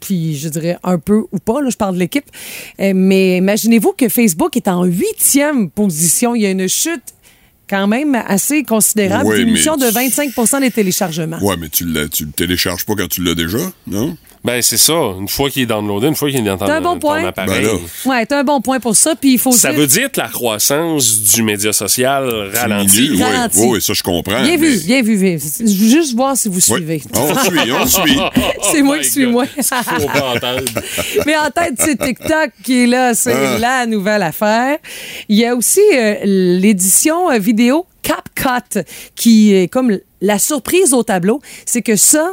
puis 0.00 0.36
je 0.36 0.48
dirais 0.48 0.78
un 0.84 0.98
peu 0.98 1.24
ou 1.32 1.38
pas, 1.38 1.60
là, 1.62 1.70
je 1.70 1.76
parle 1.76 1.94
de 1.94 2.00
l'équipe. 2.00 2.26
Euh, 2.80 2.92
mais 2.94 3.38
imaginez-vous 3.38 3.92
que 3.92 4.08
Facebook 4.08 4.56
est 4.56 4.68
en 4.68 4.84
huitième 4.84 5.70
position. 5.70 6.34
Il 6.34 6.42
y 6.42 6.46
a 6.46 6.50
une 6.50 6.68
chute 6.68 7.02
quand 7.68 7.88
même 7.88 8.14
assez 8.14 8.62
considérable, 8.62 9.26
Ouais, 9.30 9.38
diminution 9.38 9.76
de 9.76 9.86
25% 9.86 10.60
des 10.60 10.70
téléchargements. 10.70 11.38
Ouais, 11.42 11.56
mais 11.58 11.68
tu, 11.68 11.84
l'as- 11.84 12.08
tu 12.08 12.24
le 12.26 12.30
télécharges 12.30 12.84
pas 12.86 12.94
quand 12.94 13.08
tu 13.08 13.22
l'as 13.24 13.34
déjà, 13.34 13.58
non? 13.88 14.16
Ben, 14.46 14.62
c'est 14.62 14.76
ça. 14.76 14.94
Une 15.18 15.28
fois 15.28 15.50
qu'il 15.50 15.62
est 15.62 15.66
downloadé, 15.66 16.06
une 16.06 16.14
fois 16.14 16.30
qu'il 16.30 16.38
est 16.38 16.42
dans 16.42 16.56
ton, 16.56 16.66
C'est 16.66 16.72
un 16.72 16.80
bon 16.80 16.94
ton 16.94 16.98
point. 17.00 17.24
appareil. 17.24 17.62
Ben 17.64 17.72
là. 17.72 17.78
Ouais, 18.06 18.26
t'as 18.26 18.38
un 18.40 18.44
bon 18.44 18.60
point 18.60 18.78
pour 18.80 18.94
ça. 18.96 19.14
Puis 19.16 19.32
il 19.34 19.38
faut 19.38 19.50
Ça 19.52 19.70
dire- 19.70 19.80
veut 19.80 19.86
dire 19.86 20.10
que 20.12 20.20
la 20.20 20.28
croissance 20.28 21.20
du 21.22 21.42
média 21.42 21.72
social 21.72 22.28
ralentit. 22.54 23.10
Oui, 23.12 23.22
Ralentit. 23.22 23.58
oui, 23.60 23.82
ça, 23.82 23.92
je 23.92 24.02
comprends. 24.02 24.40
Bien 24.42 24.56
mais- 24.56 24.56
vu, 24.56 24.78
bien 24.86 25.02
vu, 25.02 25.16
bien 25.18 25.36
vu. 25.36 25.48
Je 25.58 25.64
veux 25.64 25.90
juste 25.90 26.14
voir 26.14 26.36
si 26.36 26.48
vous 26.48 26.60
suivez. 26.60 27.02
On 27.14 27.34
suit, 27.44 27.72
on 27.72 27.86
suit. 28.04 28.18
C'est 28.72 28.82
moi 28.82 28.96
Oh 28.98 29.02
qui 29.02 29.10
suis 29.10 29.24
God. 29.24 29.32
moi. 29.32 29.46
Faut 29.46 30.06
pas 30.06 30.34
entendre. 30.36 30.62
Mais 31.26 31.36
en 31.36 31.50
tête, 31.50 31.74
c'est 31.78 31.98
TikTok 31.98 32.50
qui 32.62 32.84
est 32.84 32.86
là. 32.86 33.14
C'est 33.14 33.32
Ah. 33.34 33.58
la 33.58 33.86
nouvelle 33.86 34.22
affaire. 34.22 34.78
Il 35.28 35.36
y 35.36 35.44
a 35.44 35.54
aussi 35.56 35.80
euh, 35.94 36.14
l'édition 36.24 37.30
euh, 37.30 37.38
vidéo 37.38 37.86
CapCut 38.02 38.80
qui 39.14 39.54
est 39.54 39.68
comme 39.68 39.98
la 40.20 40.38
surprise 40.38 40.92
au 40.94 41.02
tableau. 41.02 41.40
C'est 41.66 41.82
que 41.82 41.96
ça, 41.96 42.30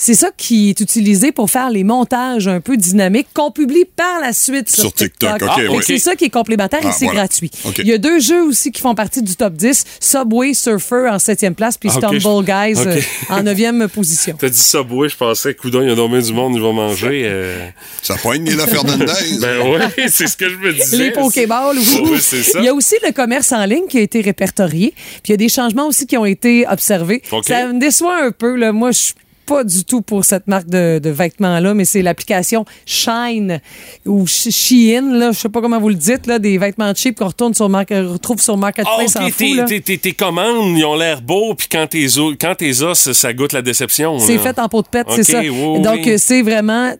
c'est 0.00 0.14
ça 0.14 0.30
qui 0.36 0.68
est 0.70 0.80
utilisé 0.80 1.32
pour 1.32 1.50
faire 1.50 1.70
les 1.70 1.82
montages 1.82 2.46
un 2.46 2.60
peu 2.60 2.76
dynamiques 2.76 3.26
qu'on 3.34 3.50
publie 3.50 3.84
par 3.96 4.20
la 4.20 4.32
suite 4.32 4.70
sur, 4.70 4.82
Sur 4.84 4.92
TikTok, 4.92 5.42
OK, 5.42 5.54
Fait 5.56 5.66
que 5.66 5.68
oui. 5.72 5.82
C'est 5.84 5.98
ça 5.98 6.14
qui 6.14 6.26
est 6.26 6.30
complémentaire 6.30 6.78
Ah, 6.84 6.88
et 6.90 6.92
c'est 6.92 7.06
voilà. 7.06 7.22
gratuit. 7.22 7.50
OK. 7.64 7.78
Il 7.78 7.86
y 7.88 7.92
a 7.92 7.98
deux 7.98 8.20
jeux 8.20 8.44
aussi 8.44 8.70
qui 8.70 8.80
font 8.80 8.94
partie 8.94 9.22
du 9.22 9.34
top 9.34 9.54
10. 9.54 9.84
Subway 9.98 10.54
Surfer 10.54 11.08
en 11.10 11.18
septième 11.18 11.56
place, 11.56 11.76
puis 11.76 11.90
Ah. 11.92 11.98
Stumble 11.98 12.44
Guys 12.44 12.74
euh, 12.86 13.00
en 13.28 13.42
neuvième 13.42 13.88
position. 13.88 14.36
T'as 14.40 14.48
dit 14.50 14.56
Subway, 14.58 15.08
je 15.08 15.16
pensais, 15.16 15.54
coudon, 15.54 15.82
il 15.82 15.88
y 15.88 15.90
a 15.90 15.96
dormi 15.96 16.22
du 16.22 16.32
monde, 16.32 16.54
ils 16.54 16.62
vont 16.62 16.72
manger. 16.72 17.22
euh. 17.24 17.68
Ça 18.00 18.14
poigne 18.14 18.44
Nila 18.44 18.68
Fernandez. 18.68 19.04
Ben 19.40 19.58
oui, 19.66 20.04
c'est 20.08 20.28
ce 20.28 20.36
que 20.36 20.48
je 20.48 20.54
me 20.56 20.72
disais. 20.72 20.96
Les 20.96 21.10
Pokéballs, 21.10 21.76
oui. 21.76 22.00
Oui, 22.04 22.18
c'est 22.20 22.44
ça. 22.44 22.60
Il 22.60 22.64
y 22.64 22.68
a 22.68 22.74
aussi 22.74 22.94
le 23.04 23.12
commerce 23.12 23.50
en 23.52 23.64
ligne 23.64 23.86
qui 23.88 23.98
a 23.98 24.02
été 24.02 24.20
répertorié. 24.20 24.94
Puis 24.94 25.20
il 25.28 25.30
y 25.30 25.34
a 25.34 25.36
des 25.36 25.48
changements 25.48 25.86
aussi 25.88 26.06
qui 26.06 26.16
ont 26.16 26.24
été 26.24 26.66
observés. 26.68 27.20
OK. 27.32 27.44
Ça 27.46 27.66
me 27.66 27.80
déçoit 27.80 28.22
un 28.24 28.30
peu. 28.30 28.54
Là. 28.54 28.70
Moi, 28.72 28.92
je 28.92 28.98
suis 28.98 29.14
pas 29.48 29.64
du 29.64 29.84
tout 29.84 30.02
pour 30.02 30.24
cette 30.24 30.46
marque 30.46 30.68
de, 30.68 30.98
de 31.02 31.10
vêtements-là, 31.10 31.72
mais 31.74 31.84
c'est 31.84 32.02
l'application 32.02 32.64
Shine 32.86 33.60
ou 34.06 34.24
Sh- 34.26 34.50
Shein, 34.52 35.12
là, 35.18 35.32
je 35.32 35.38
sais 35.38 35.48
pas 35.48 35.60
comment 35.60 35.80
vous 35.80 35.88
le 35.88 35.94
dites, 35.94 36.26
là, 36.26 36.38
des 36.38 36.58
vêtements 36.58 36.92
cheap 36.94 37.18
qu'on 37.18 37.28
retourne 37.28 37.54
sur 37.54 37.68
Mark- 37.68 37.90
euh, 37.92 38.12
retrouve 38.12 38.40
sur 38.40 38.56
Marketplace 38.56 39.16
en 39.16 39.24
ok, 39.26 39.32
fou. 39.32 39.54
là. 39.54 39.64
tes, 39.64 39.80
tes- 39.80 39.98
tes 39.98 40.12
commandes, 40.12 40.76
ils 40.76 40.84
ont 40.84 40.94
l'air 40.94 41.22
beaux, 41.22 41.54
puis 41.54 41.66
quand 41.70 41.86
t'es 41.88 42.04
os- 42.18 42.36
quand 42.40 42.54
t'es 42.56 42.82
os, 42.82 43.12
ça 43.12 43.32
goûte 43.32 43.52
la 43.52 43.62
déception. 43.62 44.18
C'est 44.18 44.38
fait 44.38 44.58
en 44.58 44.68
peau 44.68 44.82
de 44.82 44.88
pète, 44.88 45.06
c'est 45.10 45.24
ça. 45.24 45.40
Donc, 45.42 46.06
euh, 46.06 46.16
c'est 46.18 46.42
vraiment 46.42 46.92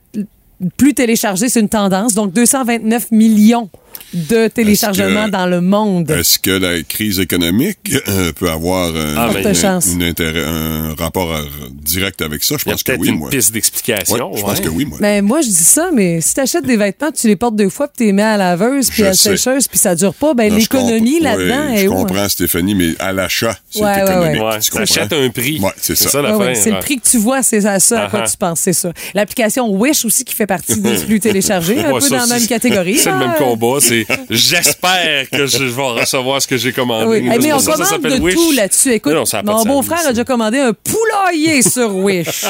plus 0.76 0.94
téléchargé, 0.94 1.48
c'est 1.48 1.60
une 1.60 1.68
tendance. 1.68 2.14
Donc, 2.14 2.32
229 2.32 3.10
millions 3.12 3.68
de 4.14 4.48
téléchargements 4.48 5.26
que- 5.26 5.30
dans 5.30 5.46
le 5.46 5.60
monde. 5.60 6.10
Est-ce 6.10 6.38
que 6.38 6.50
la 6.50 6.82
crise 6.82 7.18
économique 7.20 7.78
euh, 8.08 8.32
peut 8.32 8.50
avoir 8.50 8.88
un, 8.94 9.14
Ah, 9.16 9.30
ben, 9.32 9.52
une 9.92 10.02
intérêt- 10.02 10.44
un 10.46 10.94
rapport 10.94 11.30
euh, 11.34 11.42
direct 11.72 12.22
avec 12.22 12.42
ça? 12.42 12.56
Je 12.58 12.64
Il 12.64 12.68
y 12.68 12.70
a 12.70 12.74
pense 12.74 12.82
que 12.82 12.92
oui, 12.92 13.08
une 13.08 13.18
moi. 13.18 13.30
piste 13.30 13.48
Ouais, 13.50 13.54
d'explication. 13.54 14.30
je 14.34 14.40
pense 14.40 14.58
ouais. 14.58 14.64
que 14.64 14.68
oui, 14.70 14.84
moi. 14.86 14.98
Ben, 15.00 15.22
moi, 15.24 15.40
je 15.42 15.48
dis 15.48 15.54
ça, 15.54 15.90
mais 15.92 16.20
si 16.22 16.34
tu 16.34 16.40
achètes 16.40 16.64
des 16.64 16.76
vêtements, 16.76 17.10
tu 17.12 17.26
les 17.26 17.36
portes 17.36 17.56
deux 17.56 17.68
fois, 17.68 17.86
puis 17.88 17.96
tu 17.98 18.04
les 18.04 18.12
mets 18.12 18.22
à 18.22 18.36
la 18.36 18.50
laveuse, 18.56 18.88
puis 18.90 19.02
à 19.02 19.08
la 19.08 19.12
sais. 19.14 19.36
sécheuse, 19.36 19.68
puis 19.68 19.78
ça 19.78 19.94
dure 19.94 20.14
pas, 20.14 20.32
ben, 20.34 20.54
l'économie 20.54 21.20
là-dedans 21.20 21.68
ouais, 21.68 21.74
est 21.74 21.82
Je 21.84 21.88
où? 21.88 21.92
hein? 21.92 21.96
comprends, 22.06 22.28
Stéphanie, 22.28 22.74
mais 22.74 22.94
à 22.98 23.12
l'achat, 23.12 23.58
c'est 23.70 23.80
économique. 23.80 24.42
Ouais, 24.42 24.56
tu 24.56 24.62
ça 24.62 24.70
comprends? 24.70 24.82
achète 24.82 25.12
un 25.12 25.28
prix. 25.30 25.60
Ouais, 25.60 25.70
c'est 25.76 25.94
ça. 25.96 26.36
Ouais, 26.38 26.54
c'est 26.54 26.70
le 26.70 26.78
prix 26.80 26.98
que 26.98 27.06
tu 27.08 27.18
vois, 27.18 27.42
c'est 27.42 27.64
à 27.66 27.78
ça 27.80 28.04
à 28.04 28.08
quoi 28.10 28.22
Ah, 28.24 28.28
tu 28.30 28.36
penses, 28.38 28.60
c'est 28.60 28.72
ça. 28.72 28.92
L'application 29.14 29.68
Wish 29.70 30.04
aussi 30.04 30.24
qui 30.24 30.34
fait 30.34 30.46
partie 30.46 30.80
des 30.80 30.98
plus 31.06 31.20
téléchargés, 31.20 31.78
un 31.80 31.92
peu 31.92 32.00
ça, 32.00 32.08
dans 32.18 32.26
la 32.26 32.38
même 32.38 32.46
catégorie. 32.46 32.96
C'est 32.98 33.10
le 33.10 33.18
même 33.18 33.34
combat. 33.38 33.77
C'est 33.80 34.06
j'espère 34.30 35.28
que 35.30 35.46
je 35.46 35.64
vais 35.64 35.82
recevoir 36.00 36.40
ce 36.42 36.46
que 36.46 36.56
j'ai 36.56 36.72
commandé. 36.72 37.06
Oui. 37.20 37.30
Eh, 37.34 37.38
mais 37.38 37.52
on 37.52 37.58
ça, 37.58 37.76
ça 37.76 37.96
commande 37.96 38.18
de 38.18 38.20
Wish. 38.22 38.34
tout 38.34 38.52
là-dessus. 38.52 38.92
Écoute, 38.92 39.12
Non, 39.12 39.24
a 39.32 39.42
mon 39.42 39.64
beau-frère 39.64 40.06
a 40.06 40.10
déjà 40.12 40.24
commandé 40.24 40.58
un 40.58 40.72
poulailler 40.72 41.62
sur 41.68 41.94
Wish. 41.96 42.42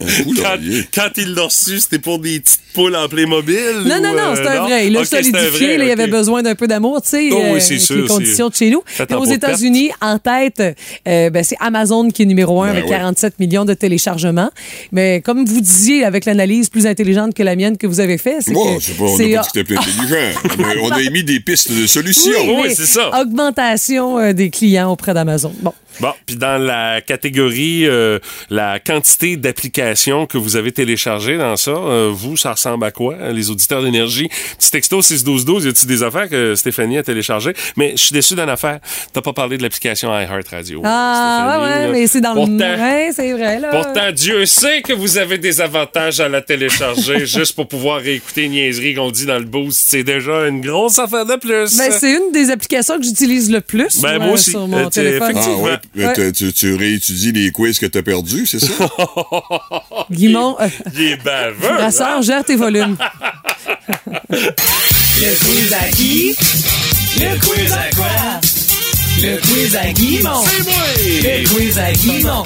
Quand, 0.00 0.22
poulailler. 0.24 0.84
quand 0.94 1.08
il 1.16 1.34
l'a 1.34 1.44
reçu, 1.44 1.78
c'était 1.80 1.98
pour 1.98 2.18
des 2.18 2.40
petites 2.40 2.60
poules 2.74 2.96
en 2.96 3.08
Playmobil? 3.08 3.58
Non, 3.84 3.96
non, 4.00 4.12
non, 4.12 4.18
euh, 4.18 4.34
c'est 4.36 4.46
un 4.48 4.62
vrai. 4.62 4.86
Il 4.86 4.92
l'a 4.92 5.04
c'est 5.04 5.16
solidifié. 5.22 5.48
vrai, 5.66 5.76
là, 5.78 5.84
il 5.84 5.90
avait 5.90 6.06
besoin 6.06 6.42
d'un 6.42 6.54
peu 6.54 6.66
d'amour, 6.66 7.02
tu 7.02 7.10
sais, 7.10 7.28
Oh 7.32 7.36
oui, 7.36 7.56
euh, 7.56 7.60
c'est 7.60 7.74
avec 7.74 7.80
sûr, 7.84 7.96
les 7.96 8.02
c'est- 8.02 8.08
conditions 8.08 8.48
de 8.48 8.54
chez 8.54 8.70
nous. 8.70 8.82
Faites 8.86 9.12
aux 9.12 9.24
États-Unis, 9.24 9.90
en 10.00 10.18
tête, 10.18 10.60
euh, 11.06 11.30
ben, 11.30 11.42
c'est 11.44 11.56
Amazon 11.60 12.08
qui 12.10 12.22
est 12.22 12.26
numéro 12.26 12.62
un 12.62 12.66
Ben 12.66 12.72
avec 12.72 12.84
oui. 12.84 12.90
47 12.90 13.38
millions 13.40 13.64
de 13.64 13.74
téléchargements. 13.74 14.50
Mais 14.92 15.20
comme 15.22 15.44
vous 15.44 15.60
disiez, 15.60 16.04
avec 16.04 16.24
l'analyse 16.24 16.68
plus 16.68 16.86
intelligente 16.86 17.34
que 17.34 17.42
la 17.42 17.56
mienne 17.56 17.76
que 17.76 17.86
vous 17.86 18.00
avez 18.00 18.18
faite, 18.18 18.36
c'est 18.40 18.52
Bon, 18.52 18.76
que 18.76 18.80
je 18.82 18.86
sais 18.86 18.92
pas, 18.92 19.04
on 19.04 19.16
c'est, 19.16 19.22
pas 19.24 19.28
dit 19.28 19.36
que 19.38 19.44
c'était 19.46 19.64
plus 19.64 19.76
intelligent. 19.78 20.38
On 20.80 20.86
a- 20.86 20.88
on 20.88 20.90
a 20.92 21.02
émis 21.02 21.24
des 21.24 21.40
pistes 21.40 21.70
de 21.72 21.86
solutions. 21.86 22.60
Oui, 22.60 22.74
c'est 22.74 22.86
ça. 22.86 23.10
Augmentation 23.20 24.18
euh, 24.18 24.32
des 24.32 24.50
clients 24.50 24.90
auprès 24.90 25.14
d'Amazon. 25.14 25.52
Bon. 25.62 25.72
Bon, 26.00 26.12
puis 26.26 26.36
dans 26.36 26.62
la 26.62 27.00
catégorie, 27.00 27.84
euh, 27.88 28.20
la 28.50 28.78
quantité 28.78 29.36
d'applications 29.36 30.26
que 30.26 30.38
vous 30.38 30.54
avez 30.54 30.70
téléchargées 30.70 31.36
dans 31.38 31.56
ça, 31.56 31.72
euh, 31.72 32.10
vous, 32.12 32.36
ça 32.36 32.52
ressemble 32.52 32.84
à 32.84 32.92
quoi, 32.92 33.16
hein, 33.20 33.32
les 33.32 33.50
auditeurs 33.50 33.82
d'énergie? 33.82 34.28
Petit 34.60 34.70
texto 34.70 35.02
61212, 35.02 35.64
y 35.64 35.68
a-t-il 35.68 35.88
des 35.88 36.02
affaires 36.04 36.28
que 36.28 36.54
Stéphanie 36.54 36.98
a 36.98 37.02
téléchargées? 37.02 37.52
Mais 37.76 37.92
je 37.96 38.02
suis 38.04 38.12
déçu 38.12 38.36
d'une 38.36 38.48
affaire. 38.48 38.78
T'as 39.12 39.22
pas 39.22 39.32
parlé 39.32 39.58
de 39.58 39.62
l'application 39.64 40.10
iHeartRadio. 40.16 40.82
Ah, 40.84 41.58
ouais, 41.62 41.66
Stéphanie, 41.66 41.86
ouais, 41.92 42.00
mais 42.00 42.06
c'est 42.06 42.20
dans 42.20 42.34
le. 42.34 42.40
Ouais, 42.58 43.10
c'est 43.12 43.32
vrai, 43.32 43.58
là. 43.58 43.70
Pourtant, 43.70 44.12
Dieu 44.12 44.46
sait 44.46 44.82
que 44.82 44.92
vous 44.92 45.18
avez 45.18 45.38
des 45.38 45.60
avantages 45.60 46.20
à 46.20 46.28
la 46.28 46.42
télécharger 46.42 47.26
juste 47.26 47.56
pour 47.56 47.66
pouvoir 47.66 48.00
réécouter 48.00 48.42
les 48.42 48.48
niaiseries 48.50 48.94
qu'on 48.94 49.10
dit 49.10 49.26
dans 49.26 49.38
le 49.38 49.44
boost. 49.46 49.80
C'est 49.88 50.04
déjà 50.04 50.46
une 50.46 50.57
grosse 50.60 50.98
affaire 50.98 51.24
de 51.26 51.36
plus. 51.36 51.76
Ben, 51.76 51.90
c'est 51.92 52.12
une 52.12 52.32
des 52.32 52.50
applications 52.50 52.96
que 52.98 53.04
j'utilise 53.04 53.50
le 53.50 53.60
plus 53.60 54.00
Ben, 54.00 54.16
moi, 54.18 54.26
moi 54.26 54.34
aussi. 54.34 54.50
sur 54.50 54.62
Euh, 54.62 54.66
mon 54.66 54.84
t'es- 54.90 55.02
téléphone. 55.02 55.22
Ah 55.22 55.30
effectivement. 55.40 55.62
ouais, 55.62 55.78
Ouais. 55.96 56.12
tu- 56.14 56.32
tu, 56.32 56.52
tu 56.52 56.74
réétudies 56.74 57.32
les 57.32 57.50
quiz 57.50 57.78
que 57.78 57.86
t'as 57.86 58.02
perdus, 58.02 58.46
c'est 58.46 58.60
ça? 58.60 58.68
Guimond, 60.10 60.56
euh, 60.60 60.68
Il 60.94 61.02
est 61.02 61.16
baveux. 61.24 61.56
Brassard, 61.76 62.22
gère 62.22 62.44
tes 62.44 62.56
volumes. 62.56 62.96
Le 64.30 65.34
quiz 65.44 65.72
à 65.72 65.88
qui? 65.96 66.34
Le 67.18 67.38
quiz 67.40 67.72
à 67.72 67.90
quoi? 67.96 68.40
Le 69.20 69.36
quiz 69.40 69.76
à 69.76 69.92
Guimond. 69.92 70.44
C'est 70.46 70.62
moi! 70.64 70.74
Le 71.22 71.48
quiz 71.48 71.78
à 71.78 71.92
Guimond. 71.92 72.44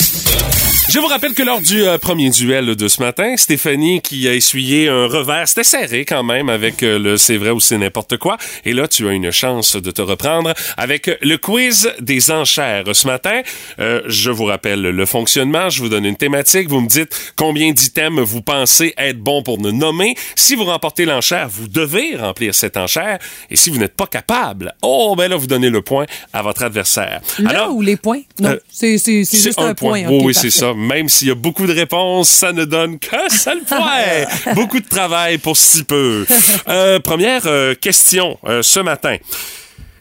Je 0.93 0.99
vous 0.99 1.07
rappelle 1.07 1.33
que 1.33 1.43
lors 1.43 1.63
du 1.63 1.85
euh, 1.87 1.97
premier 1.97 2.29
duel 2.29 2.77
de 2.77 2.87
ce 2.87 3.01
matin, 3.01 3.35
Stéphanie 3.39 4.03
qui 4.03 4.29
a 4.29 4.35
essuyé 4.35 4.91
un 4.91 5.07
revers, 5.07 5.49
c'était 5.49 5.65
serré 5.65 6.05
quand 6.05 6.23
même 6.23 6.51
avec 6.51 6.83
euh, 6.83 6.99
le 6.99 7.17
c'est 7.17 7.39
vrai 7.39 7.49
ou 7.49 7.61
c'est 7.61 7.79
n'importe 7.79 8.19
quoi. 8.19 8.37
Et 8.67 8.75
là, 8.75 8.87
tu 8.89 9.09
as 9.09 9.13
une 9.13 9.31
chance 9.31 9.75
de 9.77 9.91
te 9.91 10.03
reprendre 10.03 10.53
avec 10.77 11.11
le 11.23 11.37
quiz 11.39 11.91
des 11.99 12.31
enchères. 12.31 12.85
Ce 12.93 13.07
matin, 13.07 13.41
euh, 13.79 14.03
je 14.05 14.31
vous 14.31 14.45
rappelle 14.45 14.83
le 14.83 15.07
fonctionnement. 15.07 15.71
Je 15.71 15.81
vous 15.81 15.89
donne 15.89 16.05
une 16.05 16.19
thématique. 16.19 16.69
Vous 16.69 16.83
me 16.83 16.89
dites 16.89 17.33
combien 17.37 17.73
d'items 17.73 18.21
vous 18.21 18.43
pensez 18.43 18.93
être 18.99 19.19
bon 19.19 19.43
pour 19.43 19.57
nous 19.57 19.73
nommer. 19.73 20.15
Si 20.37 20.57
vous 20.57 20.65
remportez 20.65 21.07
l'enchère, 21.07 21.49
vous 21.49 21.69
devez 21.69 22.17
remplir 22.17 22.55
cette 22.55 22.77
enchère. 22.77 23.19
Et 23.49 23.57
si 23.57 23.71
vous 23.71 23.79
n'êtes 23.79 23.97
pas 23.97 24.07
capable, 24.07 24.75
oh 24.83 25.15
ben 25.17 25.29
là, 25.29 25.37
vous 25.37 25.47
donnez 25.47 25.71
le 25.71 25.81
point 25.81 26.05
à 26.35 26.43
votre 26.43 26.63
adversaire. 26.65 27.23
Là 27.39 27.71
ou 27.71 27.81
les 27.81 27.97
points? 27.97 28.21
Non, 28.39 28.51
euh, 28.51 28.59
c'est 28.71 28.99
juste 28.99 29.59
un, 29.59 29.73
point. 29.73 30.03
Oui, 30.07 30.19
Ok, 30.19 30.27
oui, 30.27 30.35
c'est 30.35 30.51
ça. 30.51 30.75
Même 30.83 31.09
s'il 31.09 31.29
y 31.29 31.31
a 31.31 31.35
beaucoup 31.35 31.67
de 31.67 31.73
réponses, 31.73 32.29
ça 32.29 32.53
ne 32.53 32.65
donne 32.65 32.99
qu'un 32.99 33.29
seul 33.29 33.61
point. 33.63 34.55
beaucoup 34.55 34.81
de 34.81 34.89
travail 34.89 35.39
pour 35.39 35.57
si 35.57 35.85
peu. 35.85 36.27
Euh, 36.69 37.01
première 37.01 37.47
euh, 37.47 37.75
question 37.75 38.39
euh, 38.45 38.63
ce 38.63 38.81
matin. 38.81 39.17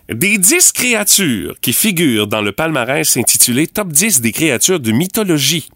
Des 0.09 0.37
10 0.37 0.73
créatures 0.73 1.55
qui 1.61 1.71
figurent 1.71 2.27
dans 2.27 2.41
le 2.41 2.51
palmarès 2.51 3.15
intitulé 3.15 3.67
Top 3.67 3.89
10 3.89 4.21
des 4.21 4.31
créatures 4.31 4.79
de 4.79 4.91
mythologie, 4.91 5.69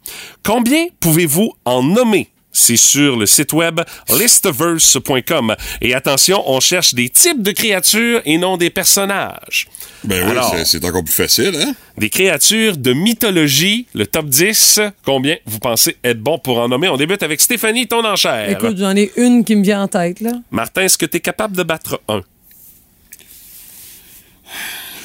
combien 0.43 0.87
pouvez-vous 0.99 1.53
en 1.63 1.83
nommer? 1.83 2.29
C'est 2.57 2.77
sur 2.77 3.17
le 3.17 3.25
site 3.25 3.51
web 3.51 3.81
listverse.com. 4.09 5.55
Et 5.81 5.93
attention, 5.93 6.41
on 6.49 6.59
cherche 6.61 6.93
des 6.93 7.09
types 7.09 7.41
de 7.41 7.51
créatures 7.51 8.21
et 8.25 8.37
non 8.37 8.55
des 8.57 8.69
personnages. 8.69 9.67
Ben 10.05 10.23
oui, 10.25 10.31
Alors, 10.31 10.55
c'est- 10.55 10.65
c'est 10.65 10.85
encore 10.85 11.03
plus 11.03 11.13
facile, 11.13 11.51
hein? 11.59 11.73
des 11.97 12.09
créatures 12.09 12.77
de 12.77 12.93
mythologie, 12.93 13.87
le 13.93 14.05
top 14.07 14.27
10. 14.27 14.79
Combien 15.05 15.35
vous 15.45 15.59
pensez 15.59 15.97
être 16.03 16.19
bon 16.21 16.37
pour 16.39 16.59
en 16.59 16.69
nommer? 16.69 16.87
On 16.89 16.97
débute 16.97 17.23
avec 17.23 17.41
Stéphanie, 17.41 17.87
ton 17.87 18.05
enchère. 18.05 18.49
Écoute, 18.49 18.77
j'en 18.77 18.95
ai 18.95 19.11
une 19.17 19.43
qui 19.43 19.55
me 19.55 19.63
vient 19.63 19.81
en 19.83 19.87
tête, 19.87 20.21
là. 20.21 20.31
Martin, 20.51 20.83
est-ce 20.83 20.97
que 20.97 21.05
tu 21.05 21.17
es 21.17 21.19
capable 21.19 21.55
de 21.57 21.63
battre 21.63 21.99
un? 22.07 22.21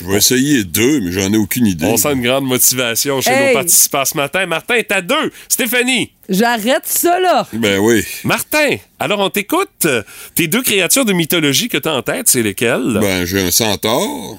Je 0.00 0.06
vais 0.10 0.16
essayer 0.16 0.64
deux, 0.64 1.00
mais 1.00 1.12
j'en 1.12 1.32
ai 1.32 1.36
aucune 1.36 1.66
idée. 1.66 1.86
On 1.86 1.96
sent 1.96 2.12
une 2.14 2.22
grande 2.22 2.44
motivation 2.46 3.20
chez 3.20 3.30
Hey! 3.30 3.48
nos 3.48 3.54
participants 3.60 4.04
ce 4.04 4.16
matin. 4.16 4.46
Martin 4.46 4.74
est 4.74 4.90
à 4.92 5.02
deux. 5.02 5.30
Stéphanie. 5.48 6.10
J'arrête 6.28 6.84
ça, 6.86 7.20
là. 7.20 7.46
Ben 7.52 7.78
oui. 7.80 8.02
Martin, 8.24 8.76
alors 8.98 9.20
on 9.20 9.30
t'écoute. 9.30 9.86
Tes 10.34 10.46
deux 10.48 10.62
créatures 10.62 11.04
de 11.04 11.12
mythologie 11.12 11.68
que 11.68 11.76
tu 11.78 11.88
as 11.88 11.94
en 11.94 12.02
tête, 12.02 12.28
c'est 12.28 12.42
lesquelles? 12.42 12.98
Ben, 13.00 13.24
j'ai 13.24 13.40
un 13.42 13.50
centaure. 13.50 14.38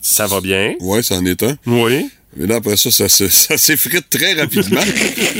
Ça 0.00 0.26
va 0.26 0.40
bien. 0.40 0.74
Ouais, 0.80 1.02
c'en 1.02 1.24
est 1.24 1.42
un. 1.42 1.56
Oui. 1.66 2.10
Mais 2.36 2.46
là, 2.46 2.56
après 2.56 2.76
ça, 2.76 2.90
ça, 2.90 3.08
se- 3.08 3.28
ça 3.28 3.56
s'effrite 3.58 4.08
très 4.08 4.32
rapidement. 4.34 4.80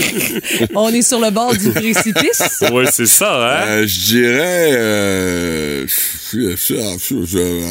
On 0.75 0.89
est 0.93 1.03
sur 1.03 1.19
le 1.21 1.31
bord 1.31 1.55
du 1.57 1.71
précipice. 1.71 2.43
Oui, 2.73 2.85
c'est 2.93 3.07
ça, 3.07 3.35
hein? 3.35 3.67
Euh, 3.67 3.87
je 3.87 4.01
dirais... 4.01 4.71
Euh, 4.73 5.87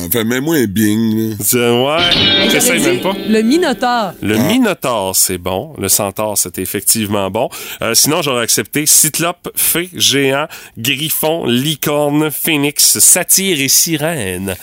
enfin, 0.05 0.23
mets-moi 0.23 0.55
un 0.57 0.65
bing. 0.65 1.35
Ouais. 1.39 2.49
J'essaie 2.51 2.79
même 2.79 3.01
pas. 3.01 3.13
Le 3.27 3.41
Minotaure. 3.41 4.13
Le 4.21 4.37
Minotaure, 4.37 5.15
c'est 5.15 5.37
bon. 5.37 5.73
Le 5.77 5.87
Centaure, 5.89 6.37
c'était 6.37 6.61
effectivement 6.61 7.29
bon. 7.31 7.49
Euh, 7.81 7.93
sinon, 7.93 8.21
j'aurais 8.21 8.43
accepté 8.43 8.85
Cyclope, 8.85 9.49
Fée, 9.55 9.89
Géant, 9.95 10.47
Griffon, 10.77 11.45
Licorne, 11.45 12.29
Phénix, 12.31 12.99
Satyre 12.99 13.59
et 13.61 13.67
Sirène. 13.69 14.55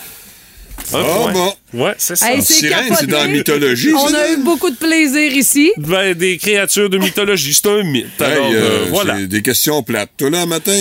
Un 0.94 1.00
Ah 1.04 1.04
point. 1.04 1.32
bon. 1.32 1.52
Ouais, 1.74 1.92
c'est 1.98 2.16
ça. 2.16 2.32
Hey, 2.32 2.40
c'est 2.40 2.54
Sirène, 2.54 2.94
c'est 2.98 3.06
dans 3.06 3.18
la 3.18 3.26
mythologie, 3.26 3.92
On 3.92 4.08
ça? 4.08 4.20
a 4.22 4.30
eu 4.30 4.38
beaucoup 4.38 4.70
de 4.70 4.76
plaisir 4.76 5.30
ici. 5.34 5.70
Ben, 5.76 6.14
des 6.14 6.38
créatures 6.38 6.88
de 6.88 6.96
mythologie, 6.96 7.52
c'est 7.52 7.68
un 7.68 7.82
mythe. 7.82 8.06
Hey, 8.20 8.24
Alors, 8.32 8.46
euh, 8.46 8.54
euh, 8.54 8.86
voilà. 8.88 9.16
c'est 9.18 9.26
des 9.26 9.42
questions 9.42 9.82
plates. 9.82 10.08
Toi, 10.16 10.30
là, 10.30 10.46
matin, 10.46 10.72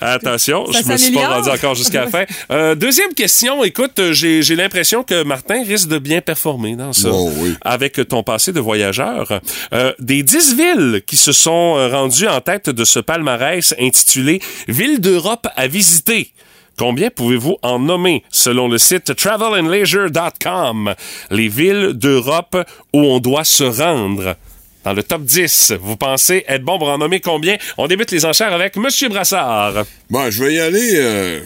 là? 0.00 0.12
Attention, 0.12 0.70
Ça 0.72 0.82
je 0.86 0.92
me 0.92 0.96
suis 0.96 1.12
pas 1.12 1.26
rendu 1.38 1.50
encore 1.50 1.74
jusqu'à 1.74 2.04
la 2.04 2.10
fin. 2.10 2.24
Euh, 2.52 2.76
deuxième 2.76 3.12
question, 3.12 3.64
écoute, 3.64 3.98
euh, 3.98 4.12
j'ai 4.12 4.42
j'ai 4.42 4.54
l'impression 4.54 5.02
que 5.02 5.24
Martin 5.24 5.64
risque 5.66 5.88
de 5.88 5.98
bien 5.98 6.20
performer 6.20 6.76
dans 6.76 6.92
ça. 6.92 7.08
Oh, 7.12 7.28
oui. 7.38 7.54
Avec 7.62 7.94
ton 8.08 8.22
passé 8.22 8.52
de 8.52 8.60
voyageur. 8.60 9.40
Euh, 9.72 9.92
des 9.98 10.22
dix 10.22 10.54
villes 10.54 11.02
qui 11.08 11.16
se 11.16 11.32
sont 11.32 11.74
euh, 11.76 11.88
rendues 11.88 12.28
en 12.28 12.40
tête 12.40 12.70
de 12.70 12.84
ce 12.84 13.00
palmarès 13.00 13.74
intitulé 13.80 14.40
Villes 14.68 15.00
d'Europe 15.00 15.48
à 15.56 15.66
visiter. 15.66 16.30
Combien 16.78 17.10
pouvez-vous 17.10 17.56
en 17.62 17.78
nommer 17.78 18.22
selon 18.30 18.68
le 18.68 18.76
site 18.78 19.14
travelandleisure.com? 19.16 20.94
Les 21.30 21.48
villes 21.48 21.92
d'Europe 21.94 22.56
où 22.92 23.00
on 23.00 23.18
doit 23.18 23.44
se 23.44 23.64
rendre? 23.64 24.36
Dans 24.84 24.92
le 24.92 25.02
top 25.02 25.22
10, 25.22 25.72
vous 25.80 25.96
pensez 25.96 26.44
être 26.46 26.62
bon 26.62 26.78
pour 26.78 26.88
en 26.90 26.98
nommer 26.98 27.20
combien? 27.20 27.56
On 27.76 27.88
débute 27.88 28.12
les 28.12 28.24
enchères 28.24 28.52
avec 28.52 28.76
Monsieur 28.76 29.08
Brassard. 29.08 29.84
Bon, 30.10 30.30
je 30.30 30.44
vais 30.44 30.54
y 30.54 30.60
aller... 30.60 30.92
euh, 30.96 31.40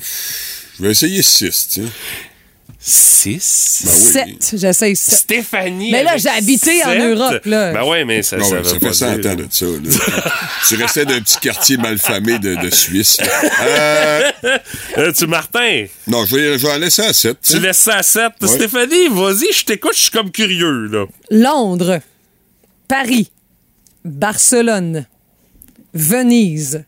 je 0.76 0.82
vais 0.82 0.90
essayer 0.90 1.22
six, 1.22 1.68
tiens. 1.68 1.84
6. 2.82 3.82
Ben 3.84 3.90
oui. 4.26 4.36
Sept. 4.40 4.58
J'essaye 4.58 4.96
sept. 4.96 5.18
Stéphanie. 5.18 5.92
Mais 5.92 6.02
là, 6.02 6.16
j'ai 6.16 6.30
habité 6.30 6.82
en. 6.84 6.94
Europe, 6.94 7.44
là. 7.44 7.72
Ben 7.74 7.84
ouais, 7.84 8.04
mais 8.06 8.22
ça, 8.22 8.36
Ah 8.40 8.44
ça, 8.44 8.54
ouais, 8.56 8.64
ça 8.64 8.74
pas 8.80 8.86
fait 8.88 8.94
100 8.94 9.18
dire- 9.18 9.30
ans 9.30 9.34
de 9.34 9.46
ça. 9.50 9.66
là. 9.66 10.30
tu 10.68 10.74
restais 10.76 11.04
d'un 11.04 11.20
petit 11.20 11.38
quartier 11.40 11.76
malfamé 11.76 12.38
de, 12.38 12.54
de 12.54 12.70
Suisse. 12.70 13.18
Euh, 13.62 14.22
Euh, 14.98 15.12
tu, 15.12 15.26
Martin, 15.26 15.84
non, 16.06 16.24
je 16.24 16.34
vais, 16.36 16.58
je 16.58 16.66
vais 16.66 16.72
en 16.72 16.78
laisser 16.78 17.02
à 17.02 17.12
7. 17.12 17.36
tu 17.42 17.58
laisses 17.60 17.76
ça 17.78 17.96
à 17.96 18.02
7. 18.02 18.32
Ouais. 18.40 18.48
Stéphanie, 18.48 19.08
vas-y, 19.10 19.52
je 19.52 19.64
t'écoute, 19.64 19.92
je 19.94 20.00
suis 20.00 20.10
comme 20.10 20.30
curieux, 20.30 20.86
là. 20.86 21.04
Londres. 21.30 22.00
Paris. 22.88 23.30
Barcelone. 24.04 25.06
Venise. 25.92 26.84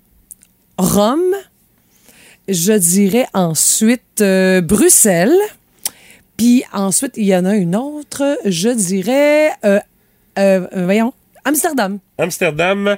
Rome. 0.79 1.35
Je 2.49 2.73
dirais 2.73 3.27
ensuite 3.35 4.21
euh, 4.21 4.61
Bruxelles. 4.63 5.37
Puis 6.43 6.65
ensuite, 6.73 7.13
il 7.19 7.27
y 7.27 7.37
en 7.37 7.45
a 7.45 7.55
une 7.55 7.77
autre. 7.77 8.37
Je 8.45 8.69
dirais. 8.71 9.53
euh, 9.65 9.79
euh, 10.41 10.67
voyons. 10.75 11.13
Amsterdam. 11.45 12.01
Amsterdam. 12.19 12.97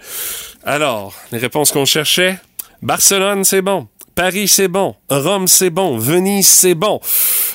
Alors, 0.64 1.12
les 1.30 1.36
réponses 1.36 1.70
qu'on 1.70 1.84
cherchait. 1.84 2.38
Barcelone, 2.80 3.44
c'est 3.44 3.60
bon. 3.60 3.86
Paris, 4.14 4.48
c'est 4.48 4.68
bon. 4.68 4.94
Rome, 5.10 5.46
c'est 5.46 5.68
bon. 5.68 5.98
Venise, 5.98 6.48
c'est 6.48 6.74
bon. 6.74 7.00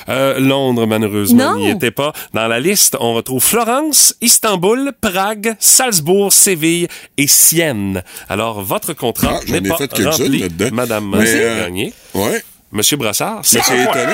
Euh, 0.08 0.38
Londres, 0.38 0.86
malheureusement, 0.86 1.56
n'y 1.56 1.70
était 1.70 1.90
pas. 1.90 2.12
Dans 2.34 2.46
la 2.46 2.60
liste, 2.60 2.96
on 3.00 3.14
retrouve 3.14 3.42
Florence, 3.42 4.14
Istanbul, 4.20 4.92
Prague, 5.00 5.56
Salzbourg, 5.58 6.32
Séville 6.32 6.86
et 7.16 7.26
Sienne. 7.26 8.04
Alors, 8.28 8.62
votre 8.62 8.92
contrat 8.92 9.40
Ah, 9.40 9.50
n'est 9.50 9.60
pas 9.68 9.74
rempli. 9.76 10.44
Madame 10.72 11.14
euh, 11.14 11.64
Gagné. 11.64 11.92
Ouais. 12.14 12.44
Monsieur 12.72 12.96
Brassard, 12.96 13.42
Mais 13.52 13.60
c'est 13.62 13.80
étonnant. 13.82 14.12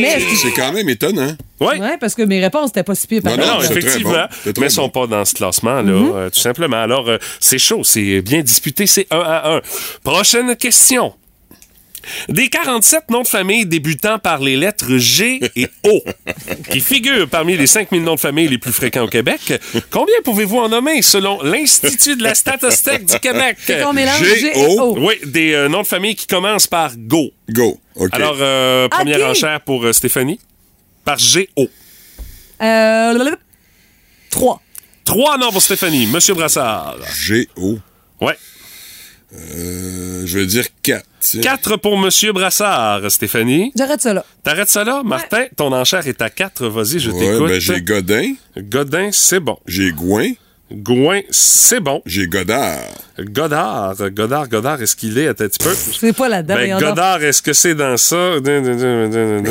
Mais 0.00 0.18
C'est 0.20 0.52
quand 0.52 0.72
même 0.72 0.88
étonnant. 0.88 1.34
Oui. 1.60 1.78
Ouais, 1.78 1.96
parce 1.98 2.14
que 2.14 2.22
mes 2.22 2.40
réponses 2.40 2.66
n'étaient 2.70 2.82
pas 2.82 2.94
si 2.94 3.06
pires. 3.06 3.22
par 3.22 3.36
Non, 3.36 3.46
Non, 3.46 3.58
très 3.58 3.70
effectivement, 3.78 4.10
bon. 4.12 4.52
Mais 4.58 4.66
ils 4.66 4.70
sont 4.70 4.90
pas 4.90 5.06
dans 5.06 5.24
ce 5.24 5.34
classement-là, 5.34 5.90
euh, 5.92 6.30
tout 6.30 6.40
simplement. 6.40 6.76
Alors, 6.82 7.08
euh, 7.08 7.16
c'est 7.40 7.58
chaud, 7.58 7.82
c'est 7.84 8.20
bien 8.20 8.42
disputé, 8.42 8.86
c'est 8.86 9.06
1 9.10 9.18
à 9.18 9.54
1. 9.56 9.60
Prochaine 10.02 10.54
question. 10.56 11.14
Des 12.28 12.48
47 12.48 13.10
noms 13.10 13.22
de 13.22 13.28
famille 13.28 13.66
débutant 13.66 14.18
par 14.18 14.40
les 14.40 14.56
lettres 14.56 14.96
G 14.98 15.40
et 15.56 15.68
O, 15.86 16.02
qui 16.70 16.80
figurent 16.80 17.28
parmi 17.28 17.56
les 17.56 17.66
5000 17.66 18.02
noms 18.02 18.14
de 18.16 18.20
famille 18.20 18.48
les 18.48 18.58
plus 18.58 18.72
fréquents 18.72 19.04
au 19.04 19.08
Québec, 19.08 19.54
combien 19.90 20.14
pouvez-vous 20.24 20.58
en 20.58 20.68
nommer 20.68 21.02
selon 21.02 21.42
l'Institut 21.42 22.16
de 22.16 22.22
la 22.22 22.34
statistique 22.34 23.04
du 23.06 23.18
Québec? 23.18 23.56
G, 23.66 23.74
G 24.40 24.52
et 24.54 24.78
O. 24.78 24.96
Oui, 24.98 25.14
des 25.24 25.52
euh, 25.52 25.68
noms 25.68 25.82
de 25.82 25.86
famille 25.86 26.14
qui 26.14 26.26
commencent 26.26 26.66
par 26.66 26.96
Go. 26.96 27.30
Go. 27.50 27.78
OK. 27.96 28.10
Alors, 28.12 28.36
euh, 28.40 28.88
première 28.88 29.18
Ok. 29.20 29.30
enchère 29.30 29.60
pour 29.60 29.84
euh, 29.84 29.92
Stéphanie, 29.92 30.40
par 31.04 31.18
G-O. 31.18 31.68
Euh, 32.62 33.30
trois. 34.30 34.60
Trois 35.04 35.36
noms 35.38 35.52
pour 35.52 35.62
Stéphanie. 35.62 36.06
Monsieur 36.06 36.34
Brassard. 36.34 36.96
G-O. 37.20 37.78
Ouais. 38.20 38.36
Euh, 39.32 40.22
je 40.26 40.38
vais 40.38 40.46
dire 40.46 40.66
4. 40.82 41.04
Quatre 41.42 41.76
pour 41.76 41.98
Monsieur 41.98 42.32
Brassard, 42.32 43.10
Stéphanie. 43.10 43.72
J'arrête 43.76 44.00
ça 44.00 44.12
là. 44.14 44.24
T'arrêtes 44.42 44.68
ça 44.68 44.84
là? 44.84 45.02
Martin, 45.04 45.46
ton 45.56 45.72
enchère 45.72 46.06
est 46.06 46.20
à 46.22 46.30
4. 46.30 46.66
Vas-y, 46.68 46.98
je 47.00 47.10
Ouais, 47.10 47.18
t'écoute. 47.18 47.48
ben 47.48 47.58
j'ai 47.60 47.80
Godin, 47.80 48.34
Godin, 48.56 49.10
c'est 49.12 49.40
bon. 49.40 49.56
j'ai 49.66 49.90
Gouin, 49.92 50.30
Gouin, 50.72 51.20
c'est 51.30 51.78
bon. 51.78 52.00
j'ai 52.06 52.26
Godard. 52.26 52.78
Godard, 53.20 53.94
Godard, 54.10 54.48
Godard, 54.48 54.82
est-ce 54.82 54.96
qu'il 54.96 55.18
est? 55.18 55.28
Un 55.28 55.34
petit 55.34 55.58
peu. 55.62 55.72
C'est 55.74 56.12
pas 56.16 56.28
là-dedans. 56.28 56.54
Ben, 56.54 56.60
voyons 56.60 56.78
donc. 56.80 56.88
Godard, 56.88 57.22
est-ce 57.22 57.42
que 57.42 57.52
c'est 57.52 57.74
dans 57.74 57.96
ça? 57.96 58.40
Ben, 58.42 58.64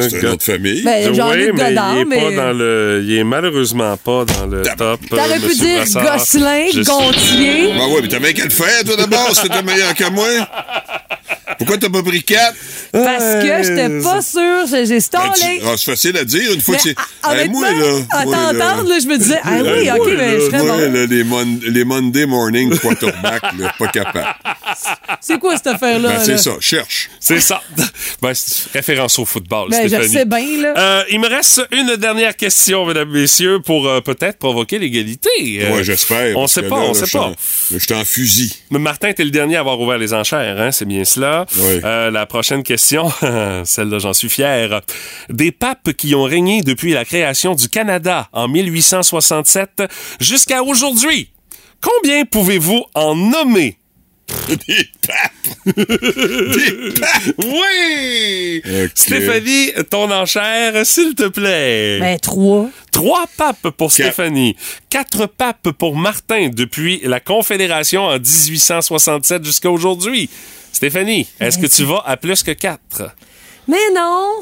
c'est 0.09 0.19
une 0.19 0.25
autre 0.27 0.43
famille. 0.43 0.83
Ben, 0.83 1.13
Jean-Luc 1.13 1.51
oui, 1.51 1.51
mais 1.55 1.69
Godard, 1.69 1.95
il 1.95 2.01
est 2.01 2.05
mais- 2.05 2.21
pas 2.21 2.31
dans 2.35 2.51
le, 2.57 3.01
il 3.05 3.13
est 3.19 3.23
malheureusement 3.23 3.95
pas 3.95 4.25
dans 4.25 4.47
le 4.47 4.63
top. 4.63 4.99
T'aurais 5.09 5.31
euh, 5.37 5.39
pu 5.39 5.45
Monsieur 5.47 5.53
dire 5.65 5.77
Brassard. 5.93 6.17
Gosselin, 6.17 6.65
Je- 6.73 6.81
Gontier. 6.83 7.73
Ben 7.77 7.87
ouais, 7.93 8.01
mais 8.01 8.07
t'avais 8.09 8.33
qu'à 8.33 8.43
le 8.45 8.49
faire, 8.49 8.83
toi, 8.83 8.95
d'abord, 8.97 9.29
si 9.35 9.43
t'étais 9.43 9.61
meilleur 9.63 9.93
que 9.93 10.09
moi. 10.09 10.27
Pourquoi 11.65 11.77
t'as 11.77 11.89
pas 11.89 12.03
pris 12.03 12.21
4? 12.23 12.55
Parce 12.91 13.23
que 13.43 13.63
j'étais 13.63 14.01
pas 14.01 14.21
sûre. 14.21 14.67
J'ai 14.69 14.85
Ben, 14.87 14.99
stallé. 14.99 15.59
tu- 15.59 15.65
ah, 15.65 15.73
c'est 15.77 15.91
facile 15.91 16.17
à 16.17 16.25
dire, 16.25 16.51
une 16.53 16.61
fois 16.61 16.75
Mais, 16.75 16.93
que 16.93 16.99
c'est... 16.99 17.05
ah, 17.23 17.35
Hey, 17.37 17.49
moi, 17.49 17.71
là... 17.71 17.99
à 18.11 18.23
t'entendre, 18.23 18.89
là, 18.89 18.99
je 19.01 19.07
me 19.07 19.17
disais, 19.17 19.39
ah 19.43 19.51
oui, 19.61 19.89
ok, 19.89 20.09
mais 20.17 20.39
je 20.39 20.45
serais 20.47 20.57
moi, 20.63 20.71
bon. 20.77 20.93
là, 20.93 21.05
les, 21.05 21.23
mon- 21.23 21.59
les 21.69 21.83
Monday 21.85 22.25
morning 22.25 22.77
quarterback, 22.77 23.41
là, 23.57 23.73
pas 23.79 23.87
capable. 23.87 24.35
C'est 25.21 25.39
quoi 25.39 25.55
cette 25.55 25.67
affaire-là? 25.67 26.09
Ben, 26.09 26.19
c'est 26.23 26.37
ça, 26.37 26.51
cherche. 26.59 27.09
C'est 27.19 27.39
ça. 27.39 27.61
Ben, 28.21 28.33
c'est 28.33 28.71
référence 28.71 29.19
au 29.19 29.25
football, 29.25 29.69
Ben, 29.69 29.87
je 29.87 30.07
sais 30.07 30.25
bien, 30.25 30.61
là. 30.61 30.73
Euh, 30.77 31.03
il 31.09 31.19
me 31.19 31.27
reste 31.27 31.61
une 31.71 31.95
dernière 31.97 32.35
question, 32.35 32.85
mesdames, 32.85 33.09
messieurs, 33.09 33.59
pour 33.59 33.87
euh, 33.87 34.01
peut-être 34.01 34.37
provoquer 34.37 34.79
l'égalité. 34.79 35.29
Euh, 35.61 35.73
Ouais, 35.75 35.83
j'espère. 35.83 36.37
On 36.37 36.47
sait 36.47 36.63
pas, 36.63 36.77
là, 36.77 36.83
on 36.85 36.87
là, 36.89 36.93
sait 36.93 37.01
je 37.01 37.05
suis 37.07 37.17
pas. 37.17 37.31
Je 37.71 37.77
suis 37.79 37.93
en 37.93 38.05
fusil. 38.05 38.53
Mais 38.71 38.79
Martin, 38.79 39.11
t'es 39.13 39.23
le 39.23 39.29
dernier 39.31 39.57
à 39.57 39.59
avoir 39.61 39.79
ouvert 39.79 39.97
les 39.97 40.13
enchères, 40.13 40.59
hein? 40.59 40.71
C'est 40.71 40.85
bien 40.85 41.03
cela. 41.03 41.45
Oui. 41.57 41.79
Euh, 41.83 42.11
la 42.11 42.25
prochaine 42.25 42.63
question, 42.63 43.11
celle-là, 43.65 43.99
j'en 43.99 44.13
suis 44.13 44.29
fier. 44.29 44.81
Des 45.29 45.51
papes 45.51 45.93
qui 45.93 46.15
ont 46.15 46.23
régné 46.23 46.61
depuis 46.61 46.93
la 46.93 47.05
création 47.05 47.55
du 47.55 47.69
Canada 47.69 48.29
en 48.33 48.47
1867 48.47 49.83
jusqu'à 50.19 50.63
aujourd'hui. 50.63 51.31
Combien 51.81 52.25
pouvez-vous 52.25 52.85
en 52.95 53.15
nommer? 53.15 53.77
Des 54.67 54.89
papes! 55.05 55.55
Des 55.77 56.99
papes! 56.99 57.35
Oui! 57.37 58.61
Stéphanie, 58.93 59.71
ton 59.89 60.11
enchère, 60.11 60.85
s'il 60.85 61.15
te 61.15 61.27
plaît. 61.27 61.99
Ben, 61.99 62.19
trois. 62.19 62.69
Trois 62.91 63.25
papes 63.37 63.69
pour 63.71 63.91
Quatre. 63.91 64.13
Stéphanie. 64.13 64.55
Quatre 64.89 65.25
papes 65.27 65.71
pour 65.71 65.95
Martin 65.95 66.49
depuis 66.49 67.01
la 67.03 67.19
Confédération 67.19 68.03
en 68.03 68.19
1867 68.19 69.45
jusqu'à 69.45 69.71
aujourd'hui. 69.71 70.29
Stéphanie, 70.71 71.27
est-ce 71.39 71.57
que 71.57 71.67
tu 71.67 71.83
vas 71.83 72.03
à 72.05 72.17
plus 72.17 72.43
que 72.43 72.51
quatre? 72.51 73.15
Mais 73.67 73.91
non. 73.95 74.41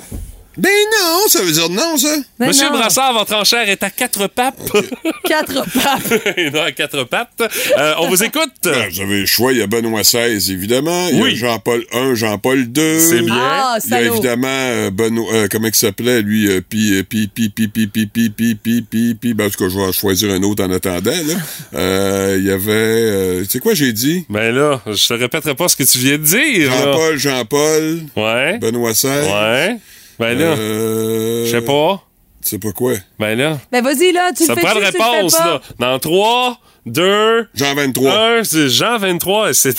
Ben 0.61 0.69
non, 0.91 1.27
ça 1.27 1.41
veut 1.41 1.51
dire 1.51 1.69
non, 1.69 1.97
ça. 1.97 2.15
Mais 2.39 2.47
Monsieur 2.47 2.69
non. 2.69 2.77
Brassard, 2.77 3.13
votre 3.13 3.33
enchère 3.35 3.67
est 3.67 3.81
à 3.81 3.89
quatre 3.89 4.27
papes. 4.27 4.55
Quatre 5.23 5.63
papes. 5.73 6.27
Non, 6.53 6.61
à 6.65 6.71
quatre 6.71 7.03
pattes. 7.05 7.41
Euh, 7.77 7.93
on 7.99 8.09
vous 8.09 8.23
écoute. 8.23 8.51
Ben, 8.63 8.89
vous 8.91 9.01
avez 9.01 9.19
le 9.21 9.25
choix, 9.25 9.53
il 9.53 9.59
y 9.59 9.61
a 9.61 9.67
Benoît 9.67 10.01
XVI, 10.01 10.51
évidemment. 10.51 11.07
Il 11.11 11.21
Oui. 11.21 11.31
y 11.31 11.33
a 11.33 11.35
Jean-Paul 11.37 11.83
I, 11.93 12.15
Jean-Paul 12.15 12.59
II. 12.59 12.99
C'est 12.99 13.21
bien. 13.21 13.35
Ah, 13.39 13.77
Il 13.85 13.91
y 13.91 13.93
a 13.95 14.01
évidemment 14.01 14.47
euh, 14.49 14.91
Benoît, 14.91 15.33
euh, 15.33 15.47
comment 15.49 15.67
il 15.67 15.75
s'appelait, 15.75 16.21
lui, 16.21 16.47
euh, 16.49 16.61
pi, 16.61 16.93
euh, 16.93 17.03
pi, 17.03 17.27
pi, 17.27 17.49
pi, 17.49 17.67
pi, 17.67 17.87
pi, 17.87 18.07
pi, 18.07 18.29
pi, 18.29 18.55
pi, 18.55 18.81
pi, 18.83 19.15
pi, 19.19 19.33
ben, 19.33 19.47
en 19.47 19.49
tout 19.49 19.63
cas, 19.63 19.69
je 19.69 19.79
vais 19.79 19.91
choisir 19.93 20.31
un 20.33 20.43
autre 20.43 20.63
en 20.63 20.71
attendant, 20.71 21.11
là. 21.11 21.33
Euh, 21.73 22.35
il 22.39 22.45
y 22.45 22.51
avait, 22.51 22.71
euh, 22.71 23.43
c'est 23.49 23.59
quoi 23.59 23.73
j'ai 23.73 23.93
dit? 23.93 24.25
Ben 24.29 24.53
là, 24.53 24.81
je 24.85 25.07
te 25.07 25.13
répéterai 25.13 25.55
pas 25.55 25.67
ce 25.69 25.75
que 25.75 25.83
tu 25.83 25.97
viens 25.97 26.17
de 26.17 26.23
dire. 26.23 26.71
Jean-Paul, 26.71 27.17
Jean-Paul, 27.17 28.01
Ouais. 28.15 28.57
Benoît 28.59 28.91
XVI. 28.91 29.07
Ouais. 29.07 29.77
Ben 30.21 30.37
là, 30.37 30.55
Euh, 30.57 31.45
je 31.47 31.51
sais 31.51 31.61
pas. 31.65 32.03
Tu 32.43 32.49
sais 32.49 32.59
pas 32.59 32.71
quoi? 32.71 32.93
Ben 33.19 33.35
là, 33.37 33.57
Ben, 33.71 33.83
vas-y, 33.83 34.11
là, 34.11 34.31
tu 34.37 34.45
ça 34.45 34.53
le 34.53 34.61
fais 34.61 34.67
prend 34.67 34.79
fais 34.79 34.85
réponse, 34.89 35.39
là. 35.39 35.61
Dans 35.79 35.97
3, 35.99 36.57
2, 36.85 37.47
Jean 37.53 37.75
23. 37.75 38.11
1, 38.39 38.43
c'est 38.43 38.69
Jean 38.69 38.97
23. 38.97 39.53
C'est... 39.53 39.77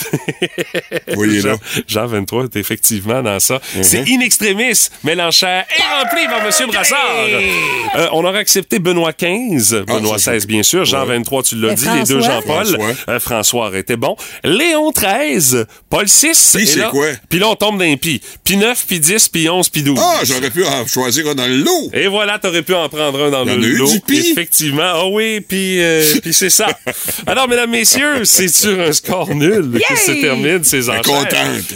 Voyez 1.15 1.41
là. 1.43 1.57
Jean, 1.89 2.03
Jean 2.03 2.07
23 2.07 2.45
est 2.45 2.57
effectivement 2.57 3.23
dans 3.23 3.41
ça. 3.41 3.61
C'est 3.83 4.05
in 4.09 4.21
extremis, 4.21 4.89
mais 5.03 5.15
l'enchère 5.17 5.65
est 5.77 5.83
remplie 5.83 6.27
par 6.27 6.41
M. 6.47 6.71
Brassard. 6.71 6.99
Euh, 7.97 8.09
on 8.13 8.25
aurait 8.25 8.39
accepté 8.39 8.79
Benoît 8.79 9.13
15, 9.13 9.85
Benoît 9.87 10.13
Ah, 10.15 10.19
ça, 10.19 10.33
16 10.33 10.47
bien 10.47 10.63
sûr, 10.63 10.85
Jean 10.85 11.03
Ouais. 11.07 11.17
23 11.17 11.43
tu 11.43 11.57
l'as 11.57 11.75
dit, 11.75 11.87
les 11.99 12.05
deux? 12.05 12.21
Jean-Paul. 12.21 12.67
François. 12.67 12.95
Euh, 13.09 13.21
François 13.21 13.67
aurait 13.67 13.81
été 13.81 13.97
bon. 13.97 14.17
Léon 14.45 14.93
13, 14.93 15.67
Paul 15.91 16.09
6. 16.09 16.53
Puis 16.55 16.67
c'est 16.67 16.79
là- 16.79 16.89
quoi? 16.91 17.07
Puis 17.29 17.39
là 17.41 17.49
on 17.49 17.57
tombe 17.57 17.79
d'un 17.79 17.97
pi. 17.97 18.21
Puis 18.45 18.57
9, 18.57 18.85
puis 18.87 19.01
10, 19.01 19.29
puis 19.29 19.49
11, 19.49 19.69
puis 19.69 19.83
12. 19.83 19.99
Ah, 20.01 20.21
j'aurais 20.25 20.51
pu 20.51 20.65
en 20.65 20.87
choisir 20.87 21.27
un 21.29 21.35
dans 21.35 21.47
le 21.47 21.57
lot. 21.57 21.91
Et 21.93 22.07
voilà, 22.07 22.39
t'aurais 22.39 22.63
pu 22.63 22.75
en 22.75 22.89
prendre 22.89 23.25
un 23.25 23.31
dans 23.31 23.45
le 23.45 23.53
en 23.53 23.63
a 23.63 23.67
eu 23.67 23.77
lot. 23.77 23.91
Effectivement. 24.09 24.83
Ah 24.85 25.07
oui, 25.07 25.41
puis 25.41 25.83
euh, 25.83 26.05
puis 26.23 26.33
c'est 26.33 26.51
ça. 26.51 26.69
Alors, 27.26 27.49
mesdames, 27.49 27.70
messieurs, 27.70 28.24
c'est 28.24 28.49
sur 28.49 28.78
un 28.80 28.93
score 28.93 29.34
nul 29.34 29.80
que 29.88 29.97
se 29.97 30.12
terminent 30.20 30.62
ces 30.62 30.88
enchères. 30.88 31.03
contente. 31.03 31.30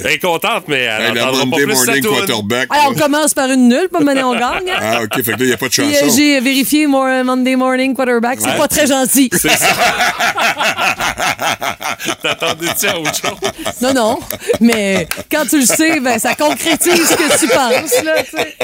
Elle 0.04 0.10
est 0.12 0.18
contente, 0.18 0.64
mais 0.68 0.80
elle 0.82 1.02
Hey, 1.06 1.14
la 1.14 1.20
n'entendra 1.22 1.40
pas 1.40 1.46
Monday 1.46 1.64
plus 1.64 1.74
sa 1.76 1.84
Morning. 1.86 2.02
Quarterback. 2.04 2.68
Alors, 2.70 2.92
on 2.92 2.94
commence 2.94 3.34
par 3.34 3.50
une 3.50 3.68
nulle, 3.68 3.88
pas 3.92 4.00
mener 4.00 4.22
on 4.22 4.32
gagne. 4.34 4.68
hein. 4.70 4.78
Ah, 4.80 5.02
OK, 5.02 5.14
fait 5.16 5.22
que 5.22 5.30
là, 5.30 5.36
il 5.40 5.46
n'y 5.46 5.52
a 5.52 5.56
pas 5.56 5.68
de 5.68 5.72
chanson. 5.72 5.90
euh, 6.04 6.08
j'ai 6.14 6.40
vérifié 6.40 6.86
mon 6.86 7.04
euh, 7.06 7.24
Monday 7.24 7.56
Morning 7.56 7.94
Quarterback. 7.94 8.38
C'est 8.40 8.48
Ouais. 8.50 8.56
pas 8.56 8.68
très 8.68 8.86
gentil. 8.86 9.30
C'est 9.32 9.48
ça. 9.50 9.66
T'attendais-tu 12.22 12.86
à 12.88 12.98
autre 13.00 13.14
chose? 13.14 13.50
Non, 13.80 13.92
non. 13.94 14.18
Mais 14.60 15.06
quand 15.30 15.44
tu 15.48 15.60
le 15.60 15.66
sais, 15.66 16.00
ben, 16.00 16.18
ça 16.18 16.34
concrétise 16.34 17.08
ce 17.08 17.14
que 17.14 17.38
tu 17.38 17.48
penses, 17.48 18.02
là, 18.04 18.22
tu 18.22 18.30
sais. 18.36 18.56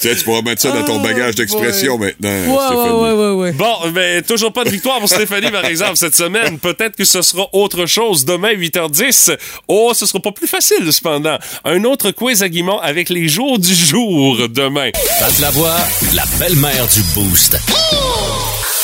Tu 0.00 0.08
sais, 0.08 0.16
tu 0.16 0.24
pourras 0.24 0.42
mettre 0.42 0.62
ça 0.62 0.70
dans 0.70 0.84
ton 0.84 0.96
Oh, 1.00 1.02
bagage 1.02 1.34
d'expression 1.36 1.96
boy. 1.98 2.14
maintenant, 2.20 2.30
Ouais, 2.30 2.58
ouais, 2.58 2.66
Stéphanie. 2.66 3.00
ouais, 3.00 3.12
ouais, 3.12 3.30
ouais. 3.32 3.52
Bon, 3.52 3.76
mais 3.94 4.22
toujours 4.22 4.52
pas 4.52 4.64
de 4.64 4.70
victoire 4.70 4.98
pour 4.98 5.08
Stéphanie, 5.08 5.50
par 5.50 5.64
exemple, 5.64 5.96
cette 5.96 6.16
semaine. 6.16 6.58
Peut-être 6.58 6.96
que 6.96 7.04
ce 7.04 7.22
sera 7.22 7.46
autre 7.52 7.86
chose 7.86 8.24
demain, 8.24 8.52
8h10. 8.54 9.36
Oh, 9.68 9.92
ce 9.94 10.06
sera 10.06 10.20
pas 10.20 10.32
plus 10.32 10.46
facile, 10.48 10.92
cependant. 10.92 11.38
Un 11.64 11.84
autre 11.84 12.10
quiz 12.10 12.42
à 12.42 12.48
Guimont 12.48 12.78
avec 12.78 13.08
les 13.10 13.28
jours 13.28 13.58
du 13.58 13.74
jour 13.74 14.48
demain. 14.48 14.90
Pat 15.20 15.38
la 15.40 15.50
voix, 15.50 15.76
la 16.14 16.24
belle-mère 16.38 16.86
du 16.88 17.02
Boost. 17.14 17.56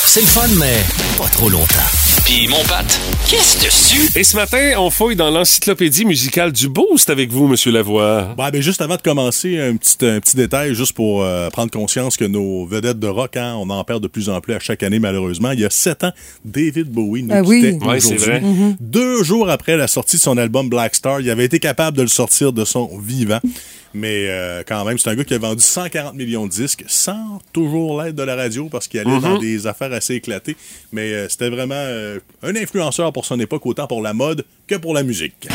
C'est 0.05 0.21
le 0.21 0.27
fun, 0.27 0.47
mais 0.57 0.81
pas 1.17 1.27
trop 1.29 1.49
longtemps. 1.49 2.04
Puis 2.25 2.47
mon 2.47 2.63
Pat, 2.63 2.83
qu'est-ce 3.29 3.63
dessus? 3.63 4.19
Et 4.19 4.23
ce 4.23 4.35
matin, 4.35 4.73
on 4.79 4.89
fouille 4.89 5.15
dans 5.15 5.29
l'encyclopédie 5.29 6.05
musicale 6.05 6.51
du 6.51 6.67
Boost 6.69 7.11
avec 7.11 7.31
vous, 7.31 7.47
Monsieur 7.47 7.71
Lavoie. 7.71 8.33
Ben, 8.35 8.49
ben, 8.49 8.63
juste 8.63 8.81
avant 8.81 8.95
de 8.95 9.01
commencer, 9.03 9.59
un 9.59 9.75
petit, 9.75 9.95
un 10.01 10.19
petit 10.19 10.35
détail, 10.35 10.73
juste 10.73 10.93
pour 10.93 11.21
euh, 11.23 11.51
prendre 11.51 11.69
conscience 11.69 12.17
que 12.17 12.25
nos 12.25 12.65
vedettes 12.65 12.97
de 12.97 13.07
rock, 13.07 13.37
hein, 13.37 13.55
on 13.59 13.69
en 13.69 13.83
perd 13.83 14.01
de 14.01 14.07
plus 14.07 14.27
en 14.29 14.41
plus 14.41 14.55
à 14.55 14.59
chaque 14.59 14.81
année, 14.81 14.97
malheureusement. 14.97 15.51
Il 15.51 15.59
y 15.59 15.65
a 15.65 15.69
sept 15.69 16.03
ans, 16.03 16.13
David 16.43 16.89
Bowie 16.89 17.21
nous 17.21 17.29
Ah 17.31 17.43
oui. 17.43 17.77
Ouais, 17.85 17.99
c'est 17.99 18.15
vrai. 18.15 18.41
Deux 18.79 19.23
jours 19.23 19.51
après 19.51 19.77
la 19.77 19.87
sortie 19.87 20.17
de 20.17 20.21
son 20.21 20.37
album 20.39 20.67
Black 20.67 20.95
Star, 20.95 21.21
il 21.21 21.29
avait 21.29 21.45
été 21.45 21.59
capable 21.59 21.95
de 21.95 22.01
le 22.01 22.07
sortir 22.07 22.51
de 22.53 22.65
son 22.65 22.89
vivant. 22.97 23.39
Mais 23.95 24.27
euh, 24.29 24.61
quand 24.67 24.83
même, 24.85 24.99
c'est 24.99 25.09
un 25.09 25.15
gars 25.15 25.23
qui 25.23 25.33
a 25.33 25.37
vendu 25.39 25.63
140 25.63 26.13
millions 26.15 26.45
de 26.45 26.51
disques 26.51 26.83
sans 26.87 27.39
toujours 27.53 28.01
l'aide 28.01 28.15
de 28.15 28.23
la 28.23 28.35
radio 28.35 28.67
parce 28.69 28.87
qu'il 28.87 28.99
allait 28.99 29.15
Mm-hmm. 29.15 29.21
dans 29.21 29.37
des 29.37 29.67
affaires 29.67 29.93
assez 29.93 30.15
éclatées. 30.15 30.55
Mais 30.91 31.13
euh, 31.13 31.29
c'était 31.29 31.49
vraiment 31.49 31.75
euh, 31.75 32.19
un 32.43 32.55
influenceur 32.55 33.11
pour 33.13 33.25
son 33.25 33.39
époque, 33.39 33.65
autant 33.65 33.87
pour 33.87 34.01
la 34.01 34.13
mode 34.13 34.45
que 34.67 34.75
pour 34.75 34.93
la 34.93 35.03
musique. 35.03 35.47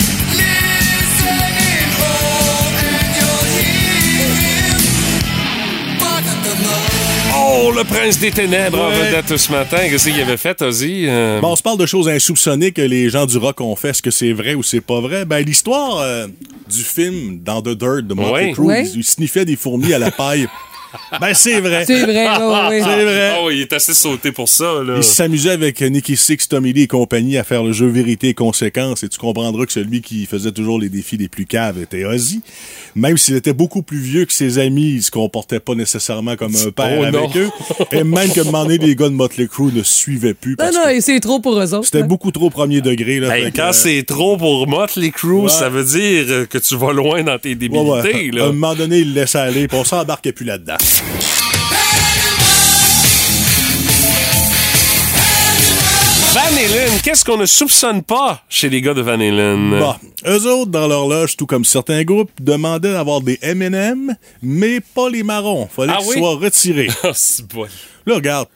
Oh, 7.53 7.73
le 7.73 7.83
prince 7.85 8.19
des 8.19 8.31
ténèbres 8.31 8.79
en 8.81 8.91
Ouais. 8.91 9.11
vedette 9.11 9.37
ce 9.37 9.51
matin. 9.51 9.79
Qu'est-ce 9.89 10.09
qu'il 10.09 10.21
avait 10.21 10.37
fait, 10.37 10.63
Ozzy? 10.63 11.07
Euh, 11.09 11.41
Bon, 11.41 11.49
on 11.53 11.57
se 11.57 11.63
parle 11.63 11.79
de 11.79 11.87
choses 11.87 12.09
insoupçonnées 12.09 12.71
que 12.71 12.83
les 12.83 13.09
gens 13.11 13.27
du 13.27 13.39
rock 13.39 13.61
ont 13.61 13.75
fait. 13.75 13.89
Est-ce 13.91 14.03
que 14.03 14.11
c'est 14.11 14.33
vrai 14.33 14.55
ou 14.55 14.63
c'est 14.63 14.81
pas 14.81 15.01
vrai? 15.01 15.25
Ben, 15.25 15.41
l'histoire 15.45 15.99
euh, 15.99 16.27
du 16.71 16.83
film 16.83 17.41
dans 17.43 17.61
The 17.61 17.71
Dirt 17.71 18.03
de 18.07 18.15
Motley 18.15 18.33
Ouais. 18.47 18.53
Crue, 18.53 18.67
Ouais. 18.67 18.89
il 18.95 19.03
sniffait 19.05 19.45
des 19.45 19.57
fourmis 19.57 19.93
à 19.93 19.99
la 19.99 20.11
paille. 20.23 20.47
Ben, 21.21 21.35
c'est 21.35 21.61
vrai. 21.61 21.85
C'est 21.87 22.03
vrai. 22.05 22.27
C'est 22.71 23.05
vrai. 23.05 23.33
Oh, 23.43 23.51
il 23.51 23.61
est 23.61 23.73
assez 23.73 23.95
sauté 23.95 24.33
pour 24.33 24.49
ça, 24.49 24.83
là. 24.85 24.95
Il 24.97 25.05
s'amusait 25.05 25.51
avec 25.51 25.81
Nicky 25.81 26.17
Six, 26.17 26.49
Tommy 26.49 26.73
Lee 26.73 26.83
et 26.83 26.87
compagnie 26.87 27.37
à 27.39 27.45
faire 27.45 27.63
le 27.63 27.73
jeu 27.73 27.87
Vérité 27.87 28.29
et 28.29 28.35
Conséquences 28.35 29.03
et 29.03 29.09
tu 29.09 29.19
comprendras 29.19 29.67
que 29.67 29.73
celui 29.73 30.01
qui 30.03 30.27
faisait 30.27 30.53
toujours 30.53 30.79
les 30.79 30.89
défis 30.89 31.17
les 31.17 31.29
plus 31.29 31.47
caves 31.47 31.81
était 31.81 32.05
Ozzy. 32.05 32.41
Même 32.95 33.17
s'il 33.19 33.37
était 33.37 33.53
beaucoup 33.53 33.83
plus 33.83 33.99
vieux 34.01 34.25
que 34.25 34.33
ses 34.33 34.59
amis, 34.59 34.95
il 34.95 35.03
se 35.03 35.11
comportait 35.11 35.61
pas 35.61 35.75
nécessairement 35.75 36.37
comme 36.37 36.55
un 36.57 36.71
père 36.71 36.99
Oh, 37.01 37.05
avec 37.05 37.15
non. 37.15 37.31
eux. 37.37 37.51
Et 37.93 38.03
même 38.05 38.33
que 38.33 38.41
un 38.41 38.45
moment 38.45 38.65
donné, 38.65 38.79
les 38.79 38.97
gars 38.97 39.09
de 39.09 39.15
Motley 39.15 39.47
Crue 39.47 39.73
ne 39.73 39.83
suivaient 39.83 40.35
plus 40.35 40.53
Non, 40.53 40.57
parce 40.59 40.75
non, 40.77 40.89
et 40.89 41.01
c'est 41.01 41.21
trop 41.21 41.39
pour 41.41 41.59
eux 41.61 41.75
autres. 41.75 41.85
c'était 41.85 42.01
là. 42.01 42.07
beaucoup 42.07 42.31
trop 42.33 42.51
premier 42.51 42.81
degré. 42.81 43.21
Là, 43.21 43.29
que, 43.39 43.57
quand 43.57 43.69
euh, 43.69 43.73
c'est 43.73 44.03
trop 44.05 44.37
pour 44.37 44.67
Motley 44.67 45.11
Crue, 45.11 45.31
Ouais. 45.43 45.49
ça 45.49 45.69
veut 45.69 45.85
dire 45.85 46.49
que 46.49 46.59
tu 46.59 46.77
vas 46.77 46.93
loin 46.93 47.23
dans 47.23 47.39
tes 47.39 47.55
débilités, 47.55 47.89
ouais. 48.13 48.31
là. 48.33 48.45
À 48.45 48.49
un 48.49 48.53
moment 48.53 48.75
donné, 48.75 48.99
il 48.99 49.15
le 49.15 49.21
laissait 49.21 49.39
aller, 49.39 49.69
puis 49.69 49.79
on 49.79 49.85
s'embarquait 49.85 50.33
plus 50.33 50.45
là-dedans. 50.45 50.77
Van 56.33 56.57
Halen, 56.57 57.01
qu'est-ce 57.03 57.25
qu'on 57.25 57.37
ne 57.39 57.47
soupçonne 57.47 58.03
pas 58.03 58.43
chez 58.49 58.69
les 58.69 58.81
gars 58.81 58.95
de 58.95 59.01
Van 59.03 59.15
Halen? 59.15 59.71
Bon, 59.81 59.95
eux 60.29 60.47
autres, 60.47 60.71
dans 60.71 60.87
leur 60.87 61.09
loge, 61.09 61.37
tout 61.37 61.47
comme 61.47 61.65
certains 61.65 62.05
groupes, 62.05 62.31
demandaient 62.41 62.93
d'avoir 62.93 63.21
des 63.21 63.37
M&M, 63.43 64.15
mais 64.41 64.79
pas 64.81 65.09
les 65.11 65.25
marrons. 65.25 65.69
Fallait 65.75 65.93
Ah 65.95 65.99
qu'ils 65.99 66.09
oui? 66.11 66.19
soient 66.19 66.37
retirés. 66.37 66.89
Ah, 67.03 67.11
c'est 67.15 67.47
bon. 67.49 67.67
Là, 68.07 68.15
regarde, 68.15 68.47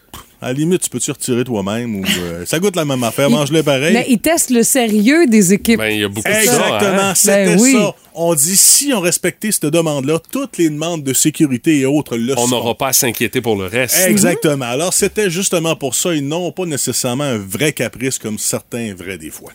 à 0.44 0.48
la 0.48 0.52
limite, 0.52 0.82
tu 0.82 0.90
peux-tu 0.90 1.10
retirer 1.10 1.42
toi-même 1.42 1.96
ou 1.96 2.04
euh, 2.04 2.44
ça 2.46 2.58
goûte 2.58 2.76
la 2.76 2.84
même 2.84 3.02
affaire, 3.02 3.30
mange-le 3.30 3.62
pareil. 3.62 3.94
Mais 3.94 4.04
ils 4.08 4.18
testent 4.18 4.50
le 4.50 4.62
sérieux 4.62 5.26
des 5.26 5.54
équipes. 5.54 5.78
Ben, 5.78 5.88
il 5.88 6.00
y 6.00 6.04
a 6.04 6.08
beaucoup 6.08 6.28
de 6.28 6.34
ça. 6.34 6.40
Exactement, 6.40 7.02
hein? 7.02 7.14
c'était 7.14 7.44
Ben 7.46 7.60
oui. 7.60 7.72
ça. 7.72 7.94
On 8.14 8.34
dit 8.34 8.56
si 8.56 8.92
on 8.92 9.00
respectait 9.00 9.50
cette 9.50 9.66
demande-là, 9.66 10.20
toutes 10.30 10.58
les 10.58 10.68
demandes 10.68 11.02
de 11.02 11.14
sécurité 11.14 11.78
et 11.78 11.86
autres 11.86 12.16
le 12.16 12.38
On 12.38 12.48
n'aura 12.48 12.74
pas 12.74 12.88
à 12.88 12.92
s'inquiéter 12.92 13.40
pour 13.40 13.56
le 13.56 13.66
reste. 13.66 13.96
Exactement. 14.06 14.66
Alors, 14.66 14.92
c'était 14.92 15.30
justement 15.30 15.74
pour 15.76 15.94
ça. 15.94 16.14
Ils 16.14 16.26
n'ont 16.26 16.52
pas 16.52 16.66
nécessairement 16.66 17.24
un 17.24 17.38
vrai 17.38 17.72
caprice 17.72 18.18
comme 18.18 18.38
certains 18.38 18.94
vrais 18.94 19.18
des 19.18 19.30
fois. 19.30 19.52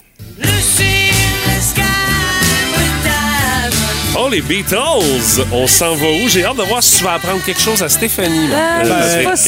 Oh, 4.17 4.27
les 4.29 4.41
Beatles! 4.41 5.45
On 5.53 5.65
s'en 5.67 5.93
va 5.95 6.07
où? 6.07 6.27
J'ai 6.27 6.43
hâte 6.43 6.57
de 6.57 6.63
voir 6.63 6.83
si 6.83 6.97
tu 6.97 7.03
vas 7.05 7.13
apprendre 7.13 7.41
quelque 7.45 7.61
chose 7.61 7.81
à 7.81 7.87
Stéphanie. 7.89 8.49
Ah, 8.53 8.83
là. 8.83 9.01
je 9.03 9.09
suis 9.09 9.19
Euh, 9.19 9.23
pas 9.23 9.33
que- 9.33 9.39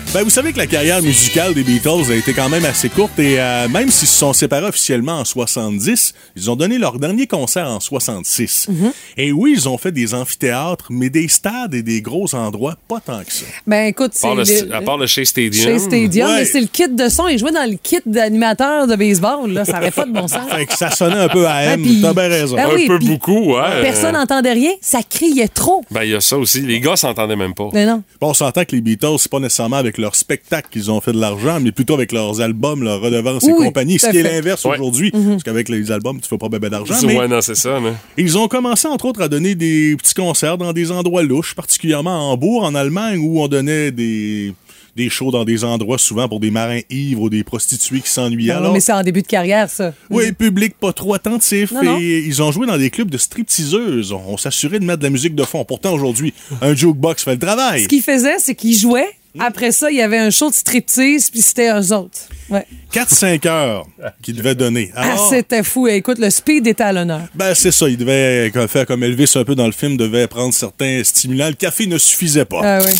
sûre. 0.00 0.12
Ben, 0.14 0.22
vous 0.22 0.30
savez 0.30 0.52
que 0.52 0.58
la 0.58 0.66
carrière 0.66 1.02
musicale 1.02 1.52
des 1.52 1.62
Beatles 1.64 2.10
a 2.10 2.14
été 2.14 2.32
quand 2.32 2.48
même 2.48 2.64
assez 2.64 2.88
courte 2.88 3.18
et 3.18 3.38
euh, 3.38 3.68
même 3.68 3.90
s'ils 3.90 4.08
se 4.08 4.16
sont 4.16 4.32
séparés 4.32 4.66
officiellement 4.68 5.18
en 5.20 5.24
70, 5.24 6.14
ils 6.36 6.50
ont 6.50 6.56
donné 6.56 6.78
leur 6.78 6.98
dernier 6.98 7.26
concert 7.26 7.68
en 7.68 7.80
66. 7.80 8.68
Mhm. 8.70 8.92
Et 9.18 9.32
oui, 9.32 9.54
ils 9.56 9.68
ont 9.68 9.76
fait 9.76 9.92
des 9.92 10.14
amphithéâtres, 10.14 10.86
mais 10.88 11.10
des 11.10 11.28
stades 11.28 11.74
et 11.74 11.82
des 11.82 12.00
gros 12.00 12.34
endroits, 12.34 12.76
pas 12.88 13.00
tant 13.00 13.22
que 13.22 13.32
ça. 13.32 13.44
Ben, 13.66 13.86
écoute, 13.86 14.12
À 14.22 14.28
part, 14.34 14.46
c'est. 14.46 14.66
le, 14.66 14.74
à 14.74 14.80
part 14.82 14.98
le 14.98 15.06
Shea 15.06 15.24
Stadium. 15.26 15.64
Chez 15.64 15.78
Stadium, 15.78 16.28
Ouais. 16.30 16.36
mais 16.38 16.44
c'est 16.46 16.60
le 16.60 16.68
kit 16.68 16.88
de 16.88 17.08
son. 17.08 17.26
Il 17.28 17.38
jouait 17.38 17.52
dans 17.52 17.68
le 17.70 17.76
kit 17.82 17.98
d'animateur 18.06 18.86
de 18.86 18.96
baseball. 18.96 19.50
Là. 19.52 19.64
Ça 19.66 19.72
n'aurait 19.74 19.90
pas 19.90 20.04
de 20.06 20.12
bon 20.12 20.26
sens. 20.28 20.48
Fait 20.50 20.64
que 20.64 20.74
ça 20.76 20.90
sonnait 20.90 21.16
un 21.18 21.28
peu 21.28 21.46
à 21.46 21.56
Ouais, 21.56 21.72
M. 21.74 21.84
T'as 22.00 22.12
bien 22.14 22.28
raison. 22.28 22.56
Ben 22.56 22.66
Un 22.70 22.86
peu 22.86 22.98
beaucoup, 22.98 23.54
ouais. 23.54 23.95
Personne 24.00 24.14
n'entendait 24.14 24.52
rien, 24.52 24.70
ça 24.80 25.00
criait 25.08 25.48
trop. 25.48 25.84
Ben, 25.90 26.02
il 26.04 26.10
y 26.10 26.14
a 26.14 26.20
ça 26.20 26.36
aussi. 26.38 26.60
Les 26.60 26.80
gars 26.80 26.96
s'entendaient 26.96 27.36
même 27.36 27.54
pas. 27.54 27.68
Mais 27.72 27.86
non. 27.86 28.02
Bon, 28.20 28.30
on 28.30 28.34
s'entend 28.34 28.64
que 28.64 28.74
les 28.74 28.80
Beatles, 28.80 29.16
c'est 29.18 29.30
pas 29.30 29.38
nécessairement 29.40 29.76
avec 29.76 29.98
leur 29.98 30.14
spectacle 30.14 30.68
qu'ils 30.70 30.90
ont 30.90 31.00
fait 31.00 31.12
de 31.12 31.20
l'argent, 31.20 31.58
mais 31.60 31.72
plutôt 31.72 31.94
avec 31.94 32.12
leurs 32.12 32.40
albums, 32.40 32.82
leurs 32.82 33.00
redevances 33.00 33.44
et 33.44 33.52
Oui, 33.52 33.66
compagnie. 33.66 33.96
tout 33.98 34.06
Ce 34.06 34.10
qui 34.10 34.18
est 34.18 34.22
l'inverse 34.22 34.64
Ouais. 34.64 34.74
aujourd'hui. 34.74 35.10
Mhm. 35.14 35.30
Parce 35.32 35.42
qu'avec 35.42 35.68
les 35.68 35.90
albums, 35.90 36.20
tu 36.20 36.28
fais 36.28 36.38
pas 36.38 36.48
bébé 36.48 36.70
d'argent. 36.70 36.94
Ouais, 37.06 37.16
Mais 37.18 37.28
non, 37.28 37.40
c'est 37.40 37.54
ça, 37.56 37.80
là. 37.80 37.92
ils 38.16 38.36
ont 38.38 38.48
commencé, 38.48 38.86
entre 38.88 39.06
autres, 39.06 39.22
à 39.22 39.28
donner 39.28 39.54
des 39.54 39.96
petits 39.96 40.14
concerts 40.14 40.58
dans 40.58 40.72
des 40.72 40.90
endroits 40.90 41.22
louches, 41.22 41.54
particulièrement 41.54 42.14
à 42.16 42.32
Hambourg, 42.32 42.64
en 42.64 42.74
Allemagne, 42.74 43.18
où 43.18 43.40
on 43.42 43.48
donnait 43.48 43.90
des 43.90 44.54
des 44.96 45.08
shows 45.10 45.30
dans 45.30 45.44
des 45.44 45.62
endroits 45.64 45.98
souvent 45.98 46.28
pour 46.28 46.40
des 46.40 46.50
marins 46.50 46.80
ivres 46.90 47.22
ou 47.22 47.30
des 47.30 47.44
prostituées 47.44 48.00
qui 48.00 48.10
s'ennuyaient. 48.10 48.52
Non, 48.54 48.58
Alors, 48.60 48.72
mais 48.72 48.80
c'est 48.80 48.92
en 48.92 49.02
début 49.02 49.22
de 49.22 49.26
carrière, 49.26 49.68
ça. 49.70 49.92
oui, 50.10 50.32
public 50.32 50.74
pas 50.80 50.92
trop 50.92 51.14
attentif. 51.14 51.70
Non, 51.72 51.82
non. 51.82 51.98
et 52.00 52.24
ils 52.26 52.42
ont 52.42 52.50
joué 52.50 52.66
dans 52.66 52.78
des 52.78 52.90
clubs 52.90 53.10
de 53.10 53.18
stripteaseuses. 53.18 54.12
On, 54.12 54.22
on 54.28 54.36
s'assurait 54.36 54.78
de 54.80 54.84
mettre 54.84 54.98
de 55.00 55.04
la 55.04 55.10
musique 55.10 55.34
de 55.34 55.44
fond. 55.44 55.64
Pourtant, 55.64 55.92
aujourd'hui, 55.92 56.32
un 56.62 56.74
jukebox 56.74 57.22
fait 57.24 57.32
le 57.32 57.38
travail. 57.38 57.82
Ce 57.84 57.88
qu'ils 57.88 58.02
faisaient, 58.02 58.38
c'est 58.38 58.54
qu'ils 58.54 58.76
jouaient. 58.78 59.10
Après 59.38 59.70
ça, 59.70 59.90
il 59.90 59.98
y 59.98 60.00
avait 60.00 60.16
un 60.16 60.30
show 60.30 60.48
de 60.48 60.54
striptease, 60.54 61.28
puis 61.28 61.42
c'était 61.42 61.70
eux 61.70 61.92
autres. 61.92 62.20
Ouais. 62.48 62.66
4-5 62.94 63.46
heures 63.46 63.86
qu'ils 64.22 64.34
devaient 64.34 64.54
donner. 64.54 64.90
Ah, 64.96 65.16
c'était 65.28 65.62
fou. 65.62 65.86
Écoute, 65.88 66.18
le 66.18 66.30
speed 66.30 66.66
était 66.66 66.82
à 66.84 66.92
l'honneur. 66.94 67.20
ben, 67.34 67.54
c'est 67.54 67.70
ça. 67.70 67.86
Ils 67.86 67.98
devaient 67.98 68.50
euh, 68.56 68.66
faire 68.66 68.86
comme 68.86 69.02
Elvis 69.02 69.30
un 69.34 69.44
peu 69.44 69.54
dans 69.54 69.66
le 69.66 69.72
film, 69.72 69.98
devait 69.98 70.26
prendre 70.26 70.54
certains 70.54 71.02
stimulants. 71.04 71.48
Le 71.48 71.52
café 71.54 71.86
ne 71.86 71.98
suffisait 71.98 72.46
pas. 72.46 72.60
Ah 72.64 72.78
oui. 72.82 72.92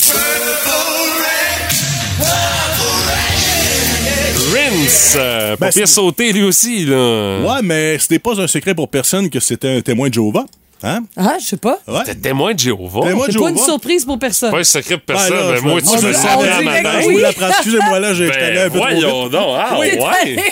Rince, 4.77 5.15
euh, 5.19 5.57
Ben, 5.59 5.71
sauter 5.87 6.33
lui 6.33 6.43
aussi, 6.43 6.85
là. 6.85 7.41
Ouais, 7.41 7.61
mais 7.63 7.99
ce 7.99 8.07
n'est 8.11 8.19
pas 8.19 8.39
un 8.41 8.47
secret 8.47 8.75
pour 8.75 8.89
personne 8.91 9.31
que 9.31 9.41
c'était 9.41 9.77
un 9.77 9.81
témoin 9.81 10.09
de 10.09 10.15
Jéhovah. 10.15 10.45
Hein? 10.83 11.01
Ah, 11.17 11.37
je 11.41 11.47
sais 11.47 11.57
pas. 11.57 11.79
Ouais. 11.89 12.05
T'es 12.05 12.15
témoin 12.15 12.53
de 12.53 12.59
Jéhovah. 12.59 13.01
C'est 13.31 13.39
pas 13.39 13.49
une 13.49 13.57
surprise 13.57 14.05
pour 14.05 14.19
personne. 14.19 14.51
Pas 14.51 14.59
un 14.59 14.65
secret 14.65 14.99
pour 14.99 15.07
Ben 15.07 15.15
personne, 15.15 15.37
là, 15.39 15.51
mais 15.53 15.57
je 15.57 15.63
moi, 15.63 15.81
tu 15.81 15.89
me 16.05 16.09
le 16.09 16.13
savais 16.13 16.49
à 16.51 16.61
ma 16.61 16.79
que 16.79 16.83
tête. 16.83 17.03
Je 17.05 17.09
vous 17.11 17.19
l'apprends. 17.19 17.49
Excusez-moi, 17.49 18.01
là, 18.01 18.13
j'ai- 18.15 18.27
j'étais 18.27 18.39
allé 18.39 18.59
un 18.59 18.69
Ben, 18.69 18.73
peu 18.73 18.79
trop 18.81 18.89
vite. 18.89 18.99
voyons 19.01 19.29
donc. 19.31 19.57
Ah, 19.59 19.79
ouais. 19.79 19.99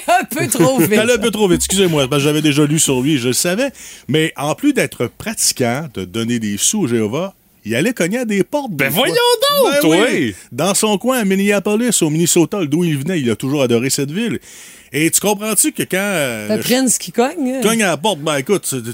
un 0.08 0.24
peu 0.24 0.46
trop 0.48 0.78
vite. 0.78 0.88
J'étais 0.90 1.02
allé 1.02 1.12
un 1.12 1.18
peu 1.18 1.30
trop 1.30 1.46
vite, 1.48 1.56
excusez-moi, 1.56 2.08
parce 2.08 2.22
que 2.22 2.28
j'avais 2.28 2.40
déjà 2.42 2.64
lu 2.64 2.78
sur 2.78 3.02
lui, 3.02 3.18
je 3.18 3.28
le 3.28 3.34
savais. 3.34 3.68
Mais 4.08 4.32
en 4.38 4.54
plus 4.54 4.72
d'être 4.72 5.06
pratiquant, 5.18 5.88
de 5.92 6.06
donner 6.06 6.38
des 6.38 6.56
sous 6.56 6.80
au 6.84 6.86
Jéhovah, 6.88 7.34
il 7.64 7.74
allait 7.74 7.92
cogner 7.94 8.18
à 8.18 8.24
des 8.24 8.42
portes. 8.44 8.70
Ben 8.72 8.88
des 8.88 8.94
fois. 8.94 9.06
voyons 9.06 9.14
donc, 9.14 9.72
Ben 9.72 9.80
toi! 9.80 10.06
oui. 10.10 10.34
Dans 10.52 10.74
son 10.74 10.98
coin 10.98 11.18
à 11.18 11.24
Minneapolis, 11.24 12.02
au 12.02 12.10
Minnesota, 12.10 12.64
d'où 12.64 12.84
il 12.84 12.98
venait, 12.98 13.20
il 13.20 13.30
a 13.30 13.36
toujours 13.36 13.62
adoré 13.62 13.90
cette 13.90 14.10
ville. 14.10 14.38
Et 14.92 15.10
tu 15.10 15.20
comprends-tu 15.20 15.72
que 15.72 15.82
quand 15.82 15.96
euh, 15.98 16.56
Le 16.56 16.62
prince 16.62 16.98
qui 16.98 17.10
cogne. 17.12 17.54
hein? 17.56 17.60
cogne 17.62 17.82
à 17.82 17.88
la 17.88 17.96
porte, 17.96 18.20
ben 18.20 18.36
écoute, 18.36 18.64
tu- 18.68 18.82
tu- 18.82 18.92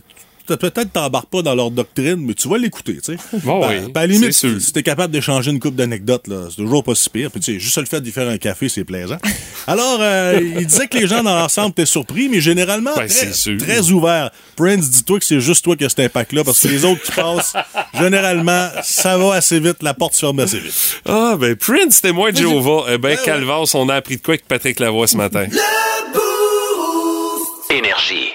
peut-être 0.57 0.93
t'embarques 0.93 1.29
pas 1.31 1.43
dans 1.43 1.55
leur 1.55 1.71
doctrine, 1.71 2.17
mais 2.19 2.35
tu 2.35 2.49
vas 2.49 2.59
l'écouter, 2.59 2.97
tu 3.05 3.17
sais. 3.17 3.17
Bon, 3.45 3.61
Ben, 3.61 3.85
oui, 3.85 3.93
ben, 3.93 4.01
à 4.01 4.07
la 4.07 4.13
limite, 4.13 4.33
c'est 4.33 4.49
sûr. 4.51 4.61
si 4.61 4.73
t'es 4.73 4.83
capable 4.83 5.13
d'échanger 5.13 5.51
une 5.51 5.61
coupe 5.61 5.75
d'anecdotes, 5.77 6.27
là, 6.29 6.47
c'est 6.51 6.57
toujours 6.57 6.85
pas 6.85 6.95
si 6.95 7.09
pire. 7.11 7.31
Puis 7.31 7.41
tu 7.41 7.53
sais, 7.55 7.59
juste 7.61 7.79
le 7.79 7.85
fait 7.87 8.01
d'y 8.01 8.11
faire 8.13 8.29
un 8.29 8.39
café, 8.39 8.69
c'est 8.69 8.85
plaisant. 8.85 9.19
Alors, 9.67 9.99
euh, 10.01 10.41
il 10.59 10.67
disait 10.67 10.87
que 10.89 10.97
les 10.99 11.07
gens 11.07 11.23
dans 11.23 11.35
l'ensemble 11.39 11.71
étaient 11.71 11.87
surpris, 11.87 12.29
mais 12.29 12.41
généralement 12.41 12.91
Ben, 12.97 13.07
très, 13.09 13.33
sûr. 13.33 13.59
très 13.59 13.91
ouverts. 13.91 14.31
Prince, 14.57 14.91
dis-toi 14.91 15.19
que 15.19 15.25
c'est 15.25 15.41
juste 15.41 15.65
toi 15.65 15.77
qui 15.77 15.85
as 15.85 15.91
cet 15.91 16.01
impact-là, 16.01 16.45
parce 16.45 16.61
que 16.61 16.69
les 16.69 16.85
autres 16.85 17.03
qui 17.03 17.13
passent, 17.13 17.55
généralement, 17.95 18.69
ça 18.83 19.17
va 19.19 19.35
assez 19.35 19.61
vite, 19.61 19.83
la 19.83 19.95
porte 19.95 20.15
se 20.15 20.21
ferme 20.21 20.41
assez 20.41 20.59
vite. 20.59 21.01
Ah, 21.07 21.37
ben 21.39 21.55
Prince, 21.57 22.01
témoin 22.01 22.31
de 22.33 22.37
Jéhovah. 22.37 22.87
Eh 22.91 22.99
ben, 22.99 23.11
ouais. 23.11 23.19
Calvas, 23.25 23.71
on 23.75 23.89
a 23.89 23.95
appris 23.95 24.17
de 24.17 24.23
quoi 24.23 24.35
avec 24.35 24.47
Patrick 24.47 24.81
Lavoie 24.81 25.07
ce 25.07 25.17
matin? 25.17 25.47
Énergie. 27.71 28.31